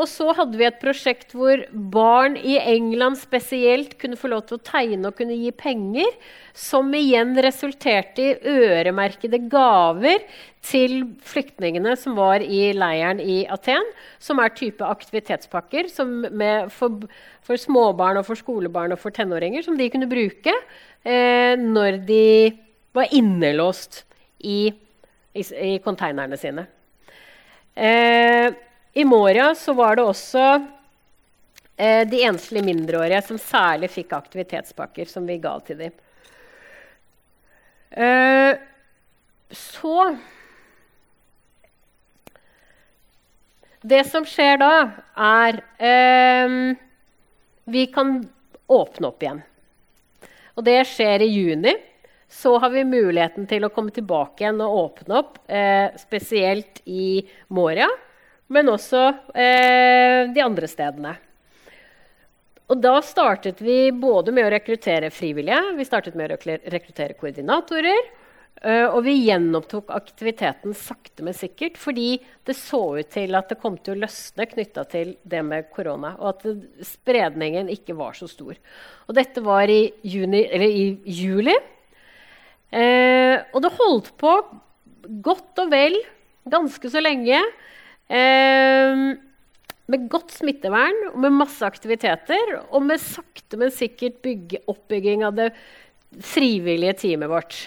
Og 0.00 0.08
så 0.08 0.30
hadde 0.32 0.56
vi 0.56 0.64
et 0.64 0.78
prosjekt 0.80 1.34
hvor 1.36 1.60
barn 1.92 2.38
i 2.38 2.54
England 2.56 3.18
spesielt 3.20 3.98
kunne 4.00 4.16
få 4.16 4.30
lov 4.32 4.46
til 4.48 4.56
å 4.56 4.62
tegne 4.64 5.10
og 5.10 5.18
kunne 5.18 5.36
gi 5.36 5.50
penger, 5.52 6.08
som 6.56 6.88
igjen 6.96 7.34
resulterte 7.44 8.24
i 8.24 8.54
øremerkede 8.54 9.42
gaver 9.52 10.24
til 10.64 11.02
flyktningene 11.24 11.92
som 12.00 12.16
var 12.16 12.40
i 12.40 12.70
leiren 12.76 13.20
i 13.20 13.42
Aten, 13.52 13.84
som 14.20 14.40
er 14.40 14.54
type 14.56 14.84
aktivitetspakker 14.84 15.90
for, 15.92 17.04
for, 17.44 17.60
småbarn 17.60 18.20
og 18.20 18.28
for 18.28 18.40
skolebarn 18.40 18.96
og 18.96 19.02
for 19.02 19.12
tenåringer, 19.16 19.64
som 19.66 19.76
de 19.76 19.90
kunne 19.92 20.08
bruke 20.08 20.54
eh, 21.04 21.60
når 21.60 22.00
de 22.08 22.24
var 22.96 23.12
innelåst 23.16 24.02
i, 24.40 24.72
i, 25.36 25.44
i 25.44 25.76
konteinerne 25.84 26.40
sine. 26.40 26.66
Eh, 27.76 28.48
i 28.92 29.04
Moria 29.04 29.54
så 29.54 29.72
var 29.72 29.96
det 29.96 30.02
også 30.02 30.46
eh, 31.76 32.08
de 32.08 32.22
enslige 32.26 32.66
mindreårige 32.66 33.22
som 33.22 33.38
særlig 33.38 33.90
fikk 33.94 34.16
aktivitetspakker 34.16 35.06
som 35.06 35.28
vi 35.28 35.38
ga 35.42 35.54
til 35.66 35.78
dem. 35.84 35.94
Eh, 37.90 38.58
så 39.50 40.16
Det 43.80 44.02
som 44.04 44.26
skjer 44.28 44.58
da, 44.60 44.72
er 45.16 45.62
eh, 45.80 46.76
Vi 47.64 47.86
kan 47.94 48.18
åpne 48.68 49.08
opp 49.08 49.22
igjen. 49.24 49.40
Og 50.58 50.66
det 50.66 50.82
skjer 50.90 51.24
i 51.24 51.30
juni. 51.30 51.72
Så 52.28 52.58
har 52.60 52.70
vi 52.70 52.84
muligheten 52.84 53.48
til 53.48 53.64
å 53.64 53.72
komme 53.72 53.90
tilbake 53.90 54.44
igjen 54.44 54.60
og 54.62 54.76
åpne 54.84 55.16
opp, 55.18 55.38
eh, 55.48 55.88
spesielt 55.98 56.82
i 56.84 57.24
Moria 57.48 57.88
men 58.50 58.70
også 58.72 59.02
eh, 59.34 60.30
de 60.34 60.42
andre 60.42 60.68
stedene. 60.70 61.14
Og 62.70 62.78
da 62.78 62.96
startet 63.02 63.58
vi 63.62 63.90
både 63.90 64.34
med 64.34 64.46
å 64.46 64.52
rekruttere 64.52 65.10
frivillige, 65.10 65.74
vi 65.78 65.86
startet 65.86 66.18
med 66.18 66.30
å 66.30 66.38
rekruttere 66.38 67.16
koordinatorer. 67.18 68.10
Uh, 68.60 68.92
og 68.92 69.06
vi 69.06 69.14
gjenopptok 69.24 69.88
aktiviteten 69.96 70.74
sakte, 70.76 71.24
men 71.24 71.32
sikkert 71.32 71.78
fordi 71.80 72.18
det 72.44 72.52
så 72.58 72.98
ut 72.98 73.08
til 73.08 73.32
at 73.38 73.48
det 73.48 73.56
kom 73.62 73.78
til 73.80 73.94
å 73.94 74.02
løsne 74.02 74.44
knytta 74.50 74.84
til 74.90 75.14
det 75.24 75.40
med 75.48 75.70
korona, 75.72 76.10
og 76.20 76.34
at 76.34 76.84
spredningen 76.84 77.70
ikke 77.72 77.96
var 77.96 78.18
så 78.18 78.28
stor. 78.28 78.58
Og 79.08 79.16
dette 79.16 79.40
var 79.46 79.72
i, 79.72 79.86
juni, 80.04 80.42
i 80.44 80.84
juli. 81.22 81.56
Uh, 82.68 83.40
og 83.54 83.64
det 83.64 83.72
holdt 83.78 84.12
på 84.20 84.34
godt 85.24 85.64
og 85.64 85.72
vel 85.72 85.96
ganske 86.52 86.92
så 86.92 87.00
lenge. 87.00 87.40
Uh, 88.10 89.14
med 89.90 90.06
godt 90.10 90.34
smittevern 90.34 90.98
med 91.18 91.34
masse 91.34 91.66
aktiviteter. 91.66 92.56
Og 92.70 92.84
med 92.86 93.02
sakte, 93.02 93.58
men 93.60 93.72
sikkert 93.74 94.20
bygge, 94.24 94.62
oppbygging 94.70 95.24
av 95.26 95.36
det 95.38 95.50
frivillige 96.26 96.96
teamet 97.04 97.30
vårt. 97.30 97.58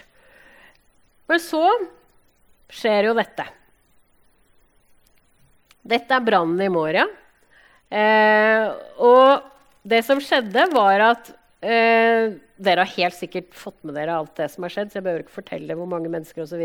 Men 1.32 1.42
så 1.44 1.64
skjer 2.74 3.10
jo 3.10 3.18
dette. 3.18 3.46
Dette 5.84 6.16
er 6.16 6.24
brannen 6.24 6.62
i 6.64 6.72
Moria. 6.72 7.06
Eh, 7.94 8.70
og 9.04 9.44
det 9.84 10.02
som 10.08 10.22
skjedde, 10.24 10.66
var 10.74 11.04
at 11.12 11.30
eh, 11.62 12.40
Dere 12.64 12.86
har 12.86 12.96
helt 12.96 13.18
sikkert 13.18 13.50
fått 13.58 13.82
med 13.84 13.98
dere 13.98 14.16
alt 14.16 14.38
det 14.40 14.48
som 14.54 14.64
har 14.64 14.72
skjedd, 14.72 14.92
så 14.92 15.00
jeg 15.00 15.06
behøver 15.06 15.26
ikke 15.26 15.36
fortelle 15.42 15.76
hvor 15.76 15.90
mange 15.90 16.12
mennesker 16.14 16.46
osv. 16.46 16.62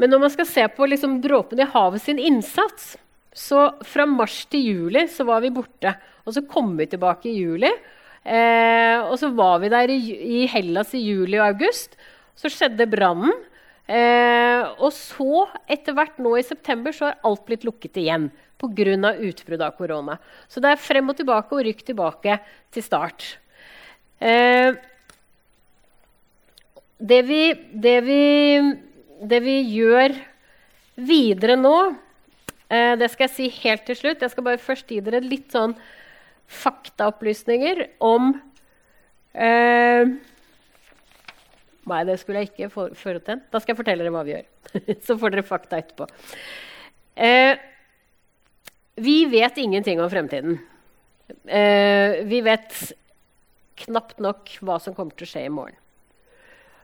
Men 0.00 0.12
når 0.12 0.22
man 0.24 0.32
skal 0.32 0.48
se 0.48 0.64
på 0.72 0.88
liksom, 0.88 1.18
dråpen 1.20 1.60
i 1.60 1.68
havet 1.68 2.02
sin 2.02 2.18
innsats, 2.18 2.94
så 3.36 3.68
fra 3.86 4.06
mars 4.08 4.42
til 4.50 4.64
juli 4.64 5.04
så 5.12 5.26
var 5.28 5.44
vi 5.44 5.52
borte. 5.54 5.92
Og 6.24 6.34
så 6.34 6.42
kom 6.48 6.72
vi 6.78 6.88
tilbake 6.90 7.28
i 7.30 7.36
juli. 7.36 7.70
Eh, 8.24 8.96
og 9.04 9.14
så 9.20 9.30
var 9.36 9.60
vi 9.62 9.70
der 9.72 9.92
i, 9.92 10.00
i, 10.40 10.40
Hellas 10.50 10.94
i 10.96 11.02
juli 11.04 11.38
og 11.38 11.50
august. 11.52 11.96
Så 12.38 12.50
skjedde 12.52 12.88
brannen. 12.90 13.32
Eh, 13.90 14.64
og 14.80 14.92
så, 14.94 15.46
etter 15.68 15.96
hvert 15.96 16.20
nå 16.22 16.36
i 16.38 16.46
september, 16.46 16.94
så 16.96 17.10
har 17.10 17.20
alt 17.26 17.44
blitt 17.48 17.66
lukket 17.68 18.00
igjen 18.00 18.30
pga. 18.60 19.14
utbrudd 19.16 19.62
av 19.62 19.76
korona. 19.76 20.18
Så 20.48 20.60
det 20.60 20.70
er 20.72 20.84
frem 20.84 21.08
og 21.08 21.16
tilbake 21.16 21.56
og 21.56 21.64
rykk 21.64 21.82
tilbake 21.92 22.38
til 22.70 22.84
start. 22.84 23.38
Eh, 24.20 24.76
det, 27.00 27.22
vi, 27.24 27.42
det, 27.72 27.96
vi, 28.04 28.22
det 29.20 29.42
vi 29.44 29.58
gjør 29.76 30.14
videre 30.96 31.56
nå 31.60 31.74
Eh, 32.70 32.94
det 32.98 33.08
skal 33.10 33.26
jeg 33.26 33.34
si 33.34 33.48
helt 33.64 33.86
til 33.88 33.98
slutt. 33.98 34.22
Jeg 34.22 34.32
skal 34.32 34.46
bare 34.46 34.62
først 34.62 34.90
gi 34.92 35.00
dere 35.02 35.22
litt 35.24 35.50
sånn 35.54 35.74
faktaopplysninger 36.60 37.84
om 38.06 38.32
eh, 39.34 40.12
Nei, 41.90 42.04
det 42.06 42.20
skulle 42.20 42.44
jeg 42.44 42.50
ikke 42.52 42.68
føre 42.94 43.22
til. 43.24 43.40
Da 43.50 43.58
skal 43.58 43.72
jeg 43.72 43.78
fortelle 43.80 44.04
dere 44.04 44.12
hva 44.14 44.22
vi 44.22 44.34
gjør. 44.36 44.44
Så 45.06 45.16
får 45.18 45.32
dere 45.32 45.46
fakta 45.48 45.80
etterpå. 45.80 46.06
Eh, 47.18 47.56
vi 49.00 49.16
vet 49.32 49.58
ingenting 49.58 49.98
om 49.98 50.10
fremtiden. 50.12 50.60
Eh, 51.48 52.20
vi 52.28 52.42
vet 52.46 52.76
knapt 53.80 54.20
nok 54.22 54.52
hva 54.60 54.76
som 54.84 54.94
kommer 54.94 55.16
til 55.16 55.26
å 55.26 55.32
skje 55.32 55.46
i 55.48 55.50
morgen. 55.56 55.79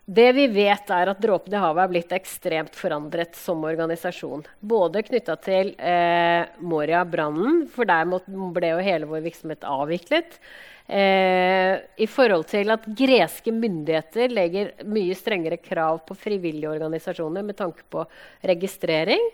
Det 0.06 0.28
vi 0.36 0.44
vet, 0.54 0.90
er 0.94 1.10
at 1.10 1.18
Dråpen 1.18 1.54
i 1.56 1.58
havet 1.58 1.82
er 1.82 1.90
blitt 1.90 2.12
ekstremt 2.14 2.76
forandret 2.78 3.34
som 3.34 3.64
organisasjon. 3.66 4.44
Både 4.62 5.02
knytta 5.02 5.34
til 5.42 5.72
eh, 5.82 6.46
Moria-brannen, 6.62 7.64
for 7.74 7.90
der 7.90 8.06
ble 8.54 8.70
jo 8.70 8.84
hele 8.86 9.08
vår 9.10 9.24
virksomhet 9.24 9.66
avviklet. 9.66 10.38
Eh, 10.86 11.82
I 11.98 12.06
forhold 12.06 12.46
til 12.52 12.70
at 12.70 12.86
greske 12.86 13.50
myndigheter 13.50 14.30
legger 14.30 14.70
mye 14.86 15.18
strengere 15.18 15.58
krav 15.58 16.04
på 16.06 16.14
frivillige 16.14 16.70
organisasjoner 16.70 17.42
med 17.42 17.58
tanke 17.58 17.82
på 17.90 18.06
registrering, 18.46 19.26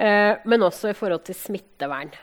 eh, 0.00 0.32
men 0.48 0.64
også 0.64 0.94
i 0.94 0.96
forhold 0.96 1.28
til 1.28 1.36
smittevern. 1.36 2.16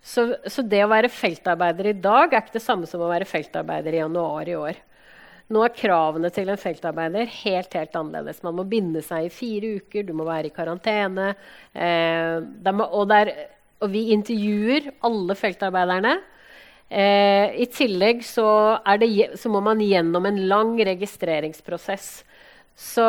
Så, 0.00 0.30
så 0.48 0.64
det 0.64 0.80
å 0.80 0.88
være 0.88 1.12
feltarbeider 1.12 1.92
i 1.92 1.98
dag 2.00 2.32
er 2.32 2.40
ikke 2.40 2.56
det 2.56 2.64
samme 2.64 2.88
som 2.88 3.04
å 3.04 3.12
være 3.12 3.28
feltarbeider 3.28 3.98
i 3.98 4.06
januar 4.06 4.48
i 4.48 4.56
år. 4.56 4.84
Nå 5.48 5.62
er 5.64 5.72
kravene 5.72 6.28
til 6.32 6.50
en 6.52 6.60
feltarbeider 6.60 7.28
helt 7.38 7.76
helt 7.78 7.94
annerledes. 7.96 8.42
Man 8.44 8.58
må 8.58 8.66
binde 8.68 9.00
seg 9.04 9.28
i 9.28 9.32
fire 9.32 9.78
uker, 9.80 10.04
du 10.04 10.12
må 10.16 10.26
være 10.28 10.50
i 10.50 10.54
karantene. 10.54 11.30
Eh, 11.72 12.36
må, 12.68 12.84
og, 12.84 13.06
der, 13.08 13.32
og, 13.80 13.88
vi 13.94 14.10
intervjuer 14.12 14.90
alle 15.08 15.36
feltarbeiderne. 15.38 16.18
Eh, 16.88 17.56
I 17.64 17.68
tillegg 17.72 18.20
så, 18.28 18.48
det, 19.00 19.08
så, 19.40 19.48
må 19.52 19.64
man 19.64 19.80
gjennom 19.80 20.28
en 20.28 20.44
lang 20.52 20.76
registreringsprosess. 20.90 22.10
Så 22.78 23.04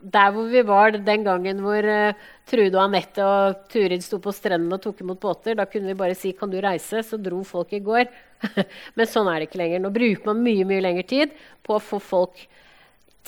der 0.00 0.30
hvor 0.32 0.46
vi 0.48 0.62
var 0.64 0.94
den 0.94 1.26
gangen 1.26 1.58
hvor 1.60 1.84
uh, 1.84 2.14
Trude 2.48 2.78
og 2.78 2.86
Anette 2.86 3.20
og 3.20 3.66
Turid 3.68 4.00
sto 4.00 4.16
på 4.22 4.32
strendene 4.32 4.78
og 4.78 4.86
tok 4.86 5.02
imot 5.04 5.20
båter, 5.20 5.58
da 5.58 5.66
kunne 5.68 5.90
vi 5.90 5.98
bare 5.98 6.16
si 6.16 6.32
'Kan 6.32 6.48
du 6.48 6.56
reise?' 6.56 7.04
Så 7.04 7.20
dro 7.20 7.42
folk 7.44 7.74
i 7.76 7.82
går. 7.84 8.08
Men 8.96 9.08
sånn 9.08 9.30
er 9.30 9.40
det 9.40 9.50
ikke 9.50 9.60
lenger. 9.62 9.82
Nå 9.82 9.92
bruker 9.94 10.30
man 10.30 10.42
mye 10.44 10.66
mye 10.68 10.84
lengre 10.84 11.06
tid 11.08 11.36
på 11.64 11.76
å 11.76 11.82
få 11.82 12.00
folk 12.02 12.42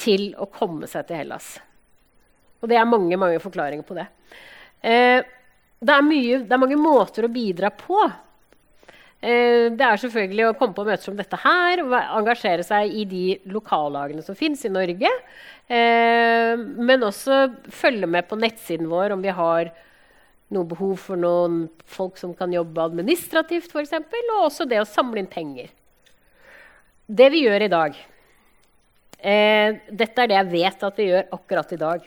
til 0.01 0.33
å 0.41 0.49
komme 0.51 0.89
seg 0.91 1.07
til 1.09 1.23
Hellas. 1.23 1.55
Og 2.63 2.71
det 2.71 2.79
er 2.81 2.89
mange, 2.89 3.17
mange 3.21 3.41
forklaringer 3.43 3.87
på 3.87 3.97
det. 3.99 4.07
Eh, 4.81 5.21
det, 5.81 5.95
er 5.95 6.05
mye, 6.05 6.43
det, 6.45 6.53
er 6.55 6.63
mange 6.63 6.81
måter 6.81 7.27
å 7.27 7.33
bidra 7.33 7.71
på. 7.77 7.99
Eh, 9.21 9.71
det 9.73 9.85
er 9.85 10.01
selvfølgelig 10.01 10.49
å 10.49 10.55
komme 10.59 10.77
på 10.77 10.87
møter 10.87 11.05
som 11.05 11.17
dette 11.19 11.39
her, 11.45 11.85
engasjere 12.17 12.65
seg 12.67 12.93
i 12.93 13.05
de 13.09 13.25
lokallagene 13.53 14.25
som 14.25 14.37
fins 14.39 14.65
i 14.67 14.73
Norge. 14.73 15.13
Eh, 15.69 16.55
men 16.59 17.07
også 17.07 17.47
følge 17.73 18.09
med 18.11 18.29
på 18.29 18.41
nettsiden 18.41 18.91
vår 18.91 19.15
om 19.15 19.25
vi 19.25 19.33
har 19.37 19.71
noe 20.55 20.69
behov 20.71 20.97
for 21.03 21.21
noen 21.21 21.65
folk 21.91 22.19
som 22.21 22.33
kan 22.39 22.53
jobbe 22.55 22.87
administrativt, 22.87 23.71
f.eks., 23.75 23.95
og 23.99 24.41
også 24.47 24.67
det 24.71 24.81
å 24.81 24.89
samle 24.89 25.23
inn 25.23 25.31
penger. 25.31 25.73
Det 27.07 27.29
vi 27.35 27.43
gjør 27.45 27.67
i 27.67 27.69
dag 27.69 27.97
eh, 29.21 29.75
Dette 29.93 30.23
er 30.23 30.31
det 30.31 30.39
jeg 30.39 30.53
vet 30.55 30.85
at 30.89 31.01
vi 31.01 31.09
gjør 31.11 31.27
akkurat 31.37 31.75
i 31.77 31.81
dag. 31.81 32.07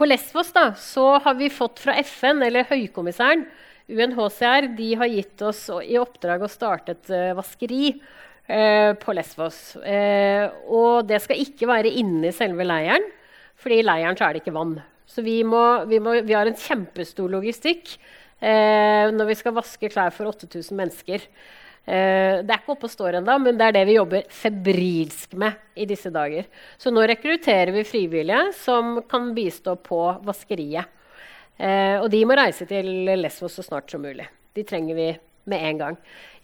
På 0.00 0.08
Lesvos 0.08 0.50
da, 0.56 0.70
så 0.80 1.18
har 1.22 1.36
vi 1.38 1.50
fått 1.52 1.82
fra 1.82 1.94
FN, 2.00 2.42
eller 2.46 2.66
Høykommissæren, 2.70 3.44
UNHCR, 3.90 4.70
de 4.78 4.94
har 4.96 5.10
gitt 5.10 5.42
oss 5.42 5.66
i 5.82 5.98
oppdrag 6.00 6.44
å 6.46 6.50
starte 6.50 6.94
et 6.94 7.10
uh, 7.12 7.32
vaskeri 7.38 7.90
uh, 7.96 8.92
på 9.00 9.14
Lesvos. 9.18 9.58
Uh, 9.82 10.46
og 10.70 11.08
det 11.10 11.18
skal 11.24 11.42
ikke 11.42 11.68
være 11.70 11.92
inne 12.00 12.30
i 12.30 12.34
selve 12.34 12.66
leiren, 12.66 13.04
fordi 13.60 13.80
i 13.80 13.86
leiren 13.86 14.16
så 14.16 14.28
er 14.28 14.36
det 14.36 14.44
ikke 14.44 14.56
vann. 14.56 14.78
Så 15.10 15.24
vi, 15.26 15.40
må, 15.46 15.62
vi, 15.90 15.98
må, 16.02 16.14
vi 16.22 16.36
har 16.36 16.46
en 16.46 16.58
kjempestor 16.58 17.30
logistikk 17.32 17.96
eh, 18.38 19.10
når 19.10 19.32
vi 19.32 19.38
skal 19.38 19.56
vaske 19.56 19.90
klær 19.90 20.14
for 20.14 20.30
8000 20.30 20.76
mennesker. 20.78 21.24
Eh, 21.90 22.42
det 22.44 22.52
er 22.52 22.60
ikke 22.60 22.74
oppe 22.76 22.86
og 22.86 22.92
står 22.92 23.18
ennå, 23.18 23.36
men 23.42 23.58
det 23.58 23.66
er 23.66 23.76
det 23.78 23.86
vi 23.88 23.96
jobber 23.96 24.28
febrilsk 24.30 25.34
med 25.40 25.80
i 25.80 25.88
disse 25.90 26.12
dager. 26.14 26.46
Så 26.78 26.92
nå 26.94 27.02
rekrutterer 27.10 27.72
vi 27.74 27.86
frivillige 27.88 28.52
som 28.60 29.00
kan 29.10 29.32
bistå 29.34 29.74
på 29.82 30.02
vaskeriet. 30.26 30.92
Eh, 31.60 31.96
og 31.98 32.06
de 32.12 32.22
må 32.24 32.36
reise 32.38 32.68
til 32.68 33.10
Lesvos 33.20 33.58
så 33.58 33.66
snart 33.66 33.90
som 33.90 34.04
mulig. 34.04 34.28
De 34.56 34.64
trenger 34.66 34.96
vi 34.96 35.08
med 35.50 35.64
en 35.66 35.80
gang. 35.80 35.96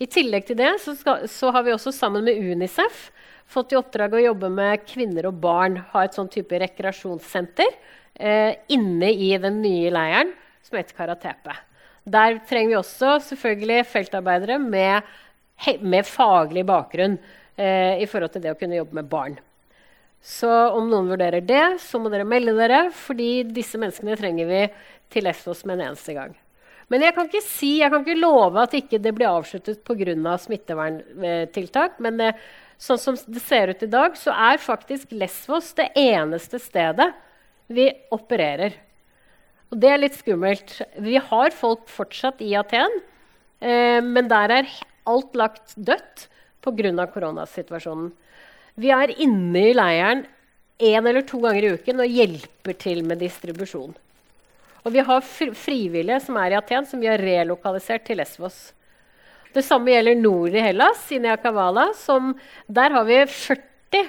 I 0.02 0.08
tillegg 0.10 0.48
til 0.48 0.58
det 0.58 0.72
så, 0.82 0.96
skal, 0.98 1.28
så 1.30 1.52
har 1.54 1.64
vi 1.66 1.74
også 1.74 1.92
sammen 1.94 2.26
med 2.26 2.40
Unicef 2.40 3.10
fått 3.46 3.72
i 3.72 3.78
oppdrag 3.78 4.16
å 4.16 4.24
jobbe 4.24 4.50
med 4.50 4.82
kvinner 4.88 5.28
og 5.30 5.38
barn. 5.42 5.78
Ha 5.92 6.04
et 6.04 6.16
sånn 6.16 6.30
type 6.32 6.58
rekreasjonssenter 6.58 7.70
eh, 8.18 8.56
inne 8.72 9.12
i 9.12 9.32
den 9.40 9.60
nye 9.62 9.92
leiren 9.94 10.32
som 10.66 10.78
heter 10.78 10.96
Karatepe. 10.96 11.56
Der 12.06 12.38
trenger 12.46 12.70
vi 12.70 12.78
også 12.78 13.16
selvfølgelig 13.30 13.86
feltarbeidere 13.90 14.58
med, 14.62 15.02
med 15.82 16.06
faglig 16.06 16.64
bakgrunn 16.68 17.18
eh, 17.56 18.02
i 18.02 18.06
forhold 18.10 18.34
til 18.34 18.44
det 18.44 18.54
å 18.54 18.58
kunne 18.58 18.78
jobbe 18.78 19.00
med 19.00 19.10
barn. 19.10 19.38
Så 20.26 20.50
om 20.74 20.88
noen 20.90 21.10
vurderer 21.12 21.44
det, 21.44 21.78
så 21.82 22.00
må 22.02 22.10
dere 22.10 22.26
melde 22.26 22.56
dere, 22.56 22.86
fordi 22.94 23.44
disse 23.54 23.78
menneskene 23.78 24.16
trenger 24.18 24.48
vi 24.50 24.64
til 25.12 25.26
Lesvos 25.26 25.62
med 25.66 25.78
en 25.78 25.90
eneste 25.90 26.16
gang. 26.16 26.34
Men 26.90 27.02
jeg 27.02 27.14
kan 27.16 27.26
ikke 27.26 27.42
si, 27.42 27.72
jeg 27.80 27.90
kan 27.90 28.04
ikke 28.04 28.18
love 28.18 28.62
at 28.62 28.74
ikke 28.78 29.00
det 29.02 29.12
blir 29.14 29.30
avsluttet 29.30 29.82
pga. 29.86 30.36
smitteverntiltak. 30.38 31.98
Men 31.98 32.18
det, 32.20 32.32
sånn 32.78 33.00
som 33.02 33.18
det 33.26 33.42
ser 33.42 33.74
ut 33.74 33.82
i 33.82 33.90
dag, 33.90 34.14
så 34.18 34.30
er 34.30 34.62
faktisk 34.62 35.10
Lesvos 35.10 35.72
det 35.74 35.90
eneste 35.98 36.62
stedet 36.62 37.10
vi 37.66 37.88
opererer. 38.14 38.76
Og 39.72 39.80
det 39.82 39.90
er 39.90 40.00
litt 40.02 40.18
skummelt. 40.18 40.78
Vi 41.02 41.16
har 41.18 41.54
folk 41.56 41.88
fortsatt 41.90 42.42
i 42.44 42.52
Aten, 42.58 43.00
eh, 43.60 43.98
men 44.04 44.30
der 44.30 44.54
er 44.60 44.72
alt 45.06 45.34
lagt 45.34 45.74
dødt 45.76 46.28
pga. 46.62 47.06
koronasituasjonen. 47.06 48.12
Vi 48.76 48.90
er 48.90 49.14
inne 49.18 49.70
i 49.70 49.74
leiren 49.74 50.26
én 50.78 51.08
eller 51.08 51.22
to 51.22 51.40
ganger 51.40 51.64
i 51.64 51.74
uken 51.78 52.00
og 52.00 52.10
hjelper 52.10 52.76
til 52.78 53.04
med 53.04 53.18
distribusjon. 53.18 53.94
Og 54.84 54.92
vi 54.92 55.02
har 55.02 55.20
frivillige 55.22 56.20
som 56.22 56.36
er 56.36 56.52
i 56.52 56.58
Aten, 56.58 56.86
som 56.86 57.00
vi 57.00 57.08
har 57.10 57.18
relokalisert 57.18 58.04
til 58.04 58.18
Lesvos. 58.18 58.72
Det 59.54 59.64
samme 59.64 59.90
gjelder 59.90 60.18
nord 60.20 60.54
i 60.54 60.60
Hellas, 60.60 61.00
Sinia 61.08 61.36
Kavala. 61.40 61.88
Der 62.68 62.92
har 62.92 63.04
vi 63.08 63.24
40 63.24 64.02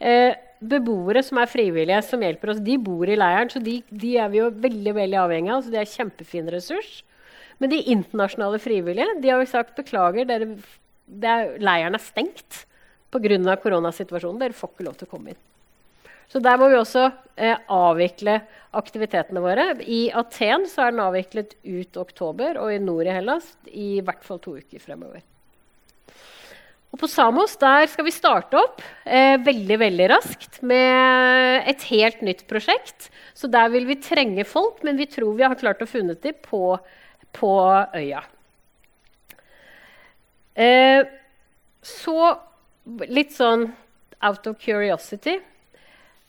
eh, 0.00 0.34
beboere 0.62 1.22
som 1.26 1.40
er 1.42 1.50
frivillige, 1.50 2.02
som 2.06 2.22
hjelper 2.22 2.52
oss. 2.52 2.62
De 2.64 2.76
bor 2.80 3.08
i 3.08 3.18
leiren, 3.18 3.50
så 3.52 3.62
de, 3.62 3.80
de 3.90 4.12
er 4.20 4.30
vi 4.32 4.40
jo 4.40 4.50
veldig 4.64 4.94
veldig 4.98 5.18
avhengig 5.22 5.54
av. 5.54 5.64
så 5.64 5.72
De 5.74 5.80
er 5.80 5.90
kjempefin 5.90 6.50
ressurs. 6.52 7.00
Men 7.62 7.72
de 7.72 7.82
internasjonale 7.94 8.58
frivillige 8.62 9.20
de 9.22 9.30
har 9.30 9.42
jo 9.42 9.50
sagt 9.50 9.76
beklager, 9.78 10.26
dere, 10.26 10.50
er, 11.22 11.56
leiren 11.62 11.98
er 11.98 12.02
stengt 12.02 12.64
pga. 13.12 13.56
koronasituasjonen. 13.62 14.40
Dere 14.40 14.56
får 14.56 14.72
ikke 14.72 14.86
lov 14.88 14.98
til 14.98 15.10
å 15.10 15.12
komme 15.12 15.34
inn. 15.34 15.42
Så 16.32 16.40
der 16.40 16.56
må 16.56 16.70
vi 16.72 16.78
også 16.78 17.10
eh, 17.36 17.58
avvikle 17.68 18.38
aktivitetene 18.78 19.42
våre. 19.44 19.66
I 19.84 20.06
Aten 20.16 20.64
så 20.70 20.86
er 20.86 20.94
den 20.94 21.04
avviklet 21.04 21.58
ut 21.60 21.98
oktober, 22.00 22.56
og 22.56 22.72
i 22.72 22.80
nord 22.80 23.04
i 23.04 23.12
Hellas 23.12 23.52
i 23.68 23.90
hvert 24.00 24.24
fall 24.24 24.40
to 24.40 24.56
uker 24.56 24.80
fremover. 24.80 25.20
Og 26.92 27.00
på 27.00 27.08
Samos 27.08 27.54
der 27.60 27.86
skal 27.88 28.04
vi 28.04 28.12
starte 28.12 28.58
opp 28.60 28.82
eh, 29.04 29.38
veldig 29.40 29.78
veldig 29.80 30.08
raskt 30.12 30.60
med 30.66 31.68
et 31.70 31.86
helt 31.88 32.20
nytt 32.24 32.44
prosjekt. 32.50 33.08
Så 33.32 33.48
der 33.48 33.72
vil 33.72 33.88
vi 33.88 33.96
trenge 34.02 34.44
folk, 34.48 34.82
men 34.84 35.00
vi 35.00 35.08
tror 35.08 35.38
vi 35.38 35.46
har 35.46 35.56
klart 35.58 35.80
å 35.80 35.88
funnet 35.88 36.20
dem 36.24 36.36
på, 36.44 36.76
på 37.32 37.54
øya. 37.96 38.20
Eh, 40.52 41.00
så 41.80 42.18
litt 43.08 43.32
sånn 43.32 43.70
out 44.22 44.46
of 44.46 44.60
curiosity 44.60 45.40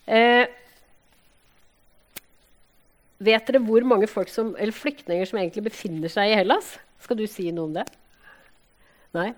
Eh, 0.04 0.44
vet 3.24 3.46
dere 3.48 3.62
hvor 3.64 3.86
mange 3.88 4.08
som, 4.28 4.52
flyktninger 4.52 5.28
som 5.28 5.40
egentlig 5.40 5.70
befinner 5.70 6.12
seg 6.12 6.32
i 6.32 6.36
Hellas? 6.36 6.74
Skal 7.04 7.20
du 7.20 7.26
si 7.28 7.50
noe 7.52 7.70
om 7.70 7.78
det? 7.78 7.86
Nei? 9.16 9.30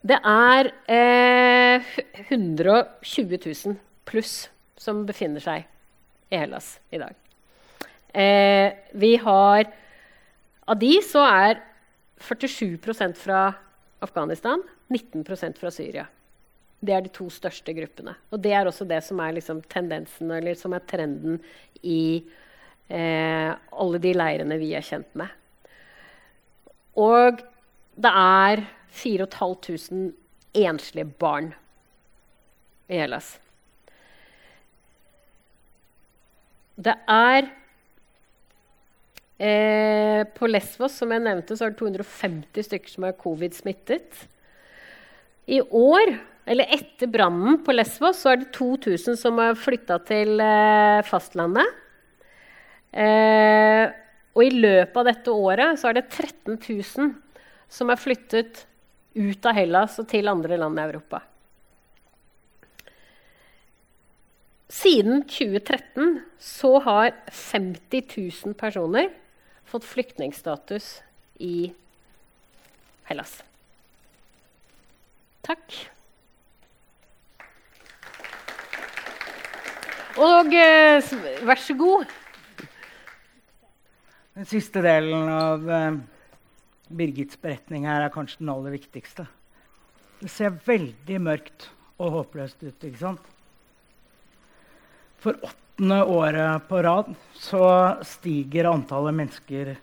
Det 0.00 0.16
er 0.16 0.70
eh, 0.88 1.88
120 2.30 3.36
000 3.36 3.74
pluss 4.08 4.46
som 4.80 5.02
befinner 5.04 5.42
seg 5.44 5.66
i 6.32 6.38
Hellas 6.40 6.78
i 6.88 7.00
dag. 7.02 7.16
Eh, 8.16 8.72
vi 8.96 9.16
har 9.20 9.68
Av 10.70 10.78
de 10.78 10.92
så 11.02 11.24
er 11.26 11.60
47% 12.22 13.18
fra 13.18 13.40
Afghanistan, 14.00 14.62
19% 14.88 15.58
fra 15.58 15.70
Syria. 15.74 16.04
Det 16.80 16.94
er 16.94 17.02
de 17.02 17.10
to 17.12 17.26
største 17.32 17.74
gruppene. 17.74 18.14
Og 18.30 18.40
det 18.40 18.52
er 18.54 18.68
også 18.68 18.86
det 18.88 19.00
som 19.04 19.18
er 19.20 19.34
liksom 19.36 19.64
tendensen, 19.68 20.30
eller 20.30 20.54
som 20.54 20.72
er 20.76 20.86
trenden 20.86 21.40
i 21.82 22.22
eh, 22.88 23.50
alle 23.50 24.00
de 24.00 24.14
leirene 24.14 24.60
vi 24.62 24.70
er 24.78 24.86
kjent 24.86 25.10
med. 25.18 25.34
Og 27.02 27.42
det 28.00 28.10
er 28.10 28.64
4500 29.00 30.16
enslige 30.56 31.06
barn 31.20 31.52
i 32.90 32.98
Hellas. 32.98 33.36
Det 36.80 36.94
er 37.12 37.50
eh, 39.38 40.24
På 40.34 40.48
Lesvos 40.48 40.96
som 40.98 41.12
jeg 41.12 41.22
nevnte, 41.22 41.56
så 41.56 41.68
er 41.68 41.74
det 41.74 41.80
250 41.82 42.66
stykker 42.66 42.94
som 42.94 43.06
er 43.06 43.18
covid-smittet. 43.20 44.24
I 45.50 45.60
år 45.60 46.16
eller 46.50 46.72
etter 46.72 47.10
brannen 47.10 47.60
på 47.62 47.74
Lesvos 47.76 48.24
så 48.24 48.32
er 48.32 48.42
det 48.42 48.52
2000 48.56 49.18
som 49.20 49.38
har 49.38 49.58
flytta 49.58 50.00
til 50.08 50.40
eh, 50.42 51.00
fastlandet. 51.06 51.78
Eh, 52.90 53.86
og 54.34 54.46
i 54.46 54.54
løpet 54.54 54.96
av 54.96 55.06
dette 55.06 55.34
året 55.34 55.78
så 55.78 55.90
er 55.90 56.00
det 56.00 56.08
13 56.08 56.56
000 56.56 57.12
som 57.70 57.90
er 57.90 58.00
flyttet 58.00 58.64
ut 59.14 59.46
av 59.46 59.56
Hellas 59.56 59.98
og 60.02 60.08
til 60.10 60.30
andre 60.30 60.58
land 60.60 60.78
i 60.78 60.84
Europa. 60.84 61.22
Siden 64.70 65.24
2013 65.26 66.20
så 66.38 66.76
har 66.84 67.14
50 67.26 68.04
000 68.46 68.54
personer 68.58 69.08
fått 69.66 69.86
flyktningstatus 69.86 71.00
i 71.42 71.72
Hellas. 73.10 73.40
Takk. 75.46 75.74
Og 80.20 80.54
eh, 80.54 81.10
vær 81.46 81.58
så 81.58 81.74
god. 81.78 82.14
Den 84.38 84.46
siste 84.46 84.82
delen 84.84 85.30
av 85.34 85.66
eh, 85.66 85.98
Birgits 86.90 87.38
beretning 87.40 87.86
her 87.86 88.02
er 88.02 88.12
kanskje 88.14 88.42
den 88.42 88.50
aller 88.52 88.74
viktigste. 88.74 89.26
Det 90.20 90.30
ser 90.32 90.56
veldig 90.66 91.20
mørkt 91.22 91.68
og 92.00 92.16
håpløst 92.16 92.64
ut, 92.64 92.82
ikke 92.84 93.00
sant? 93.00 93.28
For 95.20 95.36
åttende 95.44 96.00
året 96.08 96.66
på 96.68 96.80
rad 96.84 97.12
så 97.36 97.62
stiger 98.08 98.70
antallet 98.72 99.16
mennesker 99.16 99.74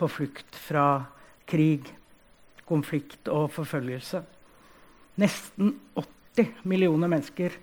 på 0.00 0.08
flukt 0.08 0.56
fra 0.66 1.04
krig, 1.48 1.88
konflikt 2.68 3.28
og 3.32 3.50
forfølgelse. 3.52 4.22
Nesten 5.20 5.76
80 5.96 6.64
millioner 6.68 7.10
mennesker 7.12 7.54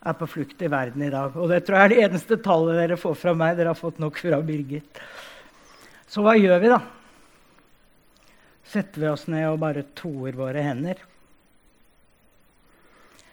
er 0.00 0.16
på 0.16 0.28
flukt 0.30 0.62
i 0.64 0.70
verden 0.72 1.02
i 1.04 1.10
dag. 1.12 1.34
Og 1.36 1.50
det 1.50 1.64
tror 1.66 1.80
jeg 1.80 1.88
er 1.88 1.94
det 1.94 2.04
eneste 2.06 2.38
tallet 2.42 2.78
dere 2.78 3.00
får 3.00 3.18
fra 3.20 3.34
meg. 3.36 3.58
Dere 3.58 3.74
har 3.74 3.78
fått 3.78 4.00
nok 4.00 4.16
fra 4.22 4.40
Birgit. 4.44 5.02
Så 6.10 6.24
hva 6.24 6.34
gjør 6.38 6.62
vi, 6.62 6.72
da? 6.72 6.80
Setter 8.70 9.02
vi 9.02 9.08
oss 9.10 9.26
ned 9.26 9.48
og 9.48 9.58
bare 9.64 9.82
toer 9.98 10.36
våre 10.38 10.62
hender? 10.62 11.00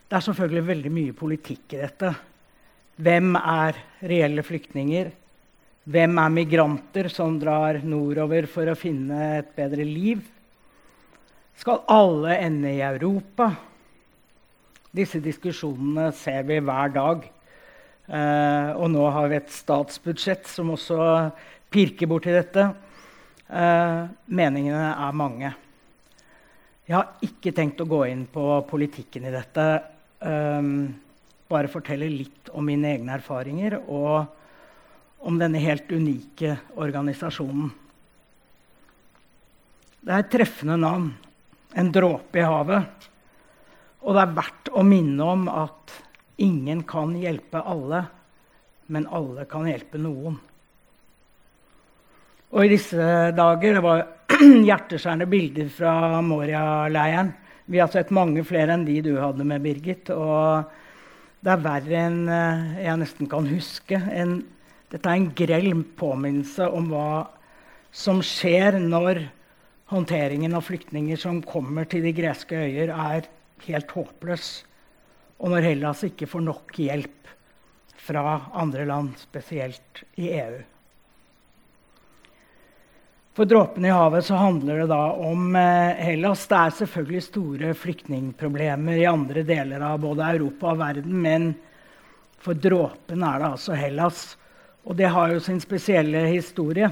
Det 0.08 0.16
er 0.18 0.24
selvfølgelig 0.26 0.64
veldig 0.66 0.92
mye 0.96 1.14
politikk 1.18 1.76
i 1.76 1.82
dette. 1.84 2.10
Hvem 2.98 3.36
er 3.38 3.78
reelle 4.10 4.42
flyktninger? 4.42 5.12
Hvem 5.88 6.18
er 6.24 6.34
migranter 6.34 7.12
som 7.14 7.38
drar 7.40 7.78
nordover 7.86 8.48
for 8.50 8.72
å 8.72 8.80
finne 8.80 9.20
et 9.38 9.54
bedre 9.56 9.86
liv? 9.86 10.24
Skal 11.58 11.84
alle 11.92 12.40
ende 12.42 12.74
i 12.74 12.82
Europa? 12.88 13.52
Disse 14.90 15.22
diskusjonene 15.22 16.10
ser 16.18 16.48
vi 16.50 16.58
hver 16.66 16.96
dag. 16.98 17.30
Eh, 18.08 18.70
og 18.74 18.90
nå 18.90 19.06
har 19.14 19.30
vi 19.30 19.38
et 19.38 19.54
statsbudsjett 19.54 20.50
som 20.50 20.74
også 20.74 20.98
pirker 21.70 22.10
borti 22.10 22.34
dette. 22.34 22.72
Eh, 23.48 24.00
meningene 24.28 24.90
er 24.92 25.16
mange. 25.16 25.52
Jeg 26.88 26.96
har 26.96 27.14
ikke 27.24 27.54
tenkt 27.56 27.80
å 27.84 27.88
gå 27.88 28.02
inn 28.10 28.26
på 28.32 28.44
politikken 28.68 29.28
i 29.28 29.32
dette. 29.32 29.68
Eh, 30.20 30.72
bare 31.48 31.72
fortelle 31.72 32.10
litt 32.12 32.52
om 32.52 32.68
mine 32.68 32.92
egne 32.98 33.16
erfaringer 33.16 33.78
og 33.88 34.28
om 35.28 35.38
denne 35.40 35.62
helt 35.64 35.88
unike 35.92 36.58
organisasjonen. 36.76 37.72
Det 40.04 40.14
er 40.14 40.24
et 40.24 40.32
treffende 40.32 40.78
navn. 40.80 41.08
En 41.76 41.92
dråpe 41.92 42.40
i 42.40 42.46
havet. 42.48 43.08
Og 44.04 44.16
det 44.16 44.22
er 44.24 44.36
verdt 44.38 44.70
å 44.76 44.84
minne 44.88 45.24
om 45.24 45.48
at 45.52 45.96
ingen 46.44 46.84
kan 46.88 47.16
hjelpe 47.18 47.64
alle, 47.64 48.06
men 48.88 49.08
alle 49.12 49.48
kan 49.50 49.68
hjelpe 49.68 50.00
noen. 50.00 50.38
Og 52.56 52.64
i 52.64 52.72
disse 52.72 53.08
dager 53.36 53.78
Det 53.78 53.84
var 53.84 54.06
hjerteskjærende 54.70 55.28
bilder 55.30 55.70
fra 55.72 56.22
Moria-leiren. 56.22 57.32
Vi 57.68 57.80
har 57.82 57.90
sett 57.92 58.14
mange 58.16 58.44
flere 58.48 58.76
enn 58.76 58.86
de 58.88 59.00
du 59.04 59.16
hadde 59.20 59.44
med, 59.48 59.64
Birgit. 59.64 60.12
Og 60.14 60.68
det 61.44 61.54
er 61.54 61.64
verre 61.64 62.04
enn 62.08 62.22
eh, 62.32 62.84
jeg 62.86 63.02
nesten 63.02 63.32
kan 63.32 63.48
huske. 63.50 64.00
En, 64.12 64.40
dette 64.92 65.10
er 65.10 65.20
en 65.20 65.32
grell 65.36 65.72
påminnelse 66.00 66.68
om 66.68 66.92
hva 66.92 67.10
som 67.92 68.22
skjer 68.24 68.78
når 68.84 69.24
håndteringen 69.92 70.56
av 70.56 70.68
flyktninger 70.68 71.20
som 71.20 71.42
kommer 71.44 71.88
til 71.90 72.04
de 72.06 72.14
greske 72.16 72.56
øyer, 72.68 72.92
er 72.92 73.28
helt 73.66 73.92
håpløs. 73.96 74.50
Og 75.40 75.54
når 75.54 75.72
Hellas 75.72 76.04
ikke 76.08 76.28
får 76.30 76.44
nok 76.46 76.80
hjelp 76.84 77.32
fra 78.08 78.42
andre 78.56 78.86
land, 78.88 79.16
spesielt 79.20 80.04
i 80.20 80.32
EU. 80.36 80.60
For 83.38 83.46
dråpen 83.46 83.86
i 83.86 83.90
havet 83.94 84.26
så 84.26 84.34
handler 84.34 84.80
det 84.80 84.86
da 84.90 85.12
om 85.12 85.56
eh, 85.56 86.00
Hellas. 86.02 86.48
Det 86.50 86.58
er 86.58 86.72
selvfølgelig 86.74 87.20
store 87.22 87.74
flyktningproblemer 87.78 88.98
i 88.98 89.04
andre 89.06 89.44
deler 89.46 89.84
av 89.86 90.00
både 90.02 90.26
Europa 90.34 90.72
og 90.72 90.80
verden, 90.80 91.20
men 91.22 91.46
for 92.42 92.58
dråpen 92.58 93.22
er 93.22 93.44
det 93.44 93.52
altså 93.52 93.78
Hellas. 93.78 94.24
Og 94.90 94.98
det 94.98 95.12
har 95.14 95.36
jo 95.36 95.44
sin 95.46 95.62
spesielle 95.62 96.24
historie. 96.32 96.90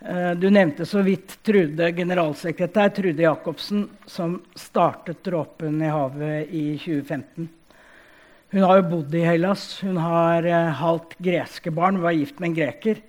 Eh, 0.00 0.32
du 0.42 0.48
nevnte 0.50 0.88
så 0.90 1.04
vidt 1.06 1.36
Trude, 1.46 1.92
generalsekretær 1.94 2.90
Trude 2.98 3.28
Jacobsen, 3.28 3.86
som 4.10 4.40
startet 4.58 5.22
Dråpen 5.22 5.78
i 5.86 5.92
havet 5.94 6.50
i 6.50 6.64
2015. 6.82 7.46
Hun 8.56 8.66
har 8.66 8.82
jo 8.82 8.88
bodd 8.96 9.14
i 9.14 9.22
Hellas. 9.22 9.68
Hun 9.86 10.02
har 10.02 10.50
uh, 10.50 10.74
halvt 10.82 11.14
greske 11.22 11.70
barn, 11.70 12.02
var 12.02 12.18
gift 12.18 12.42
med 12.42 12.50
en 12.50 12.58
greker. 12.58 13.06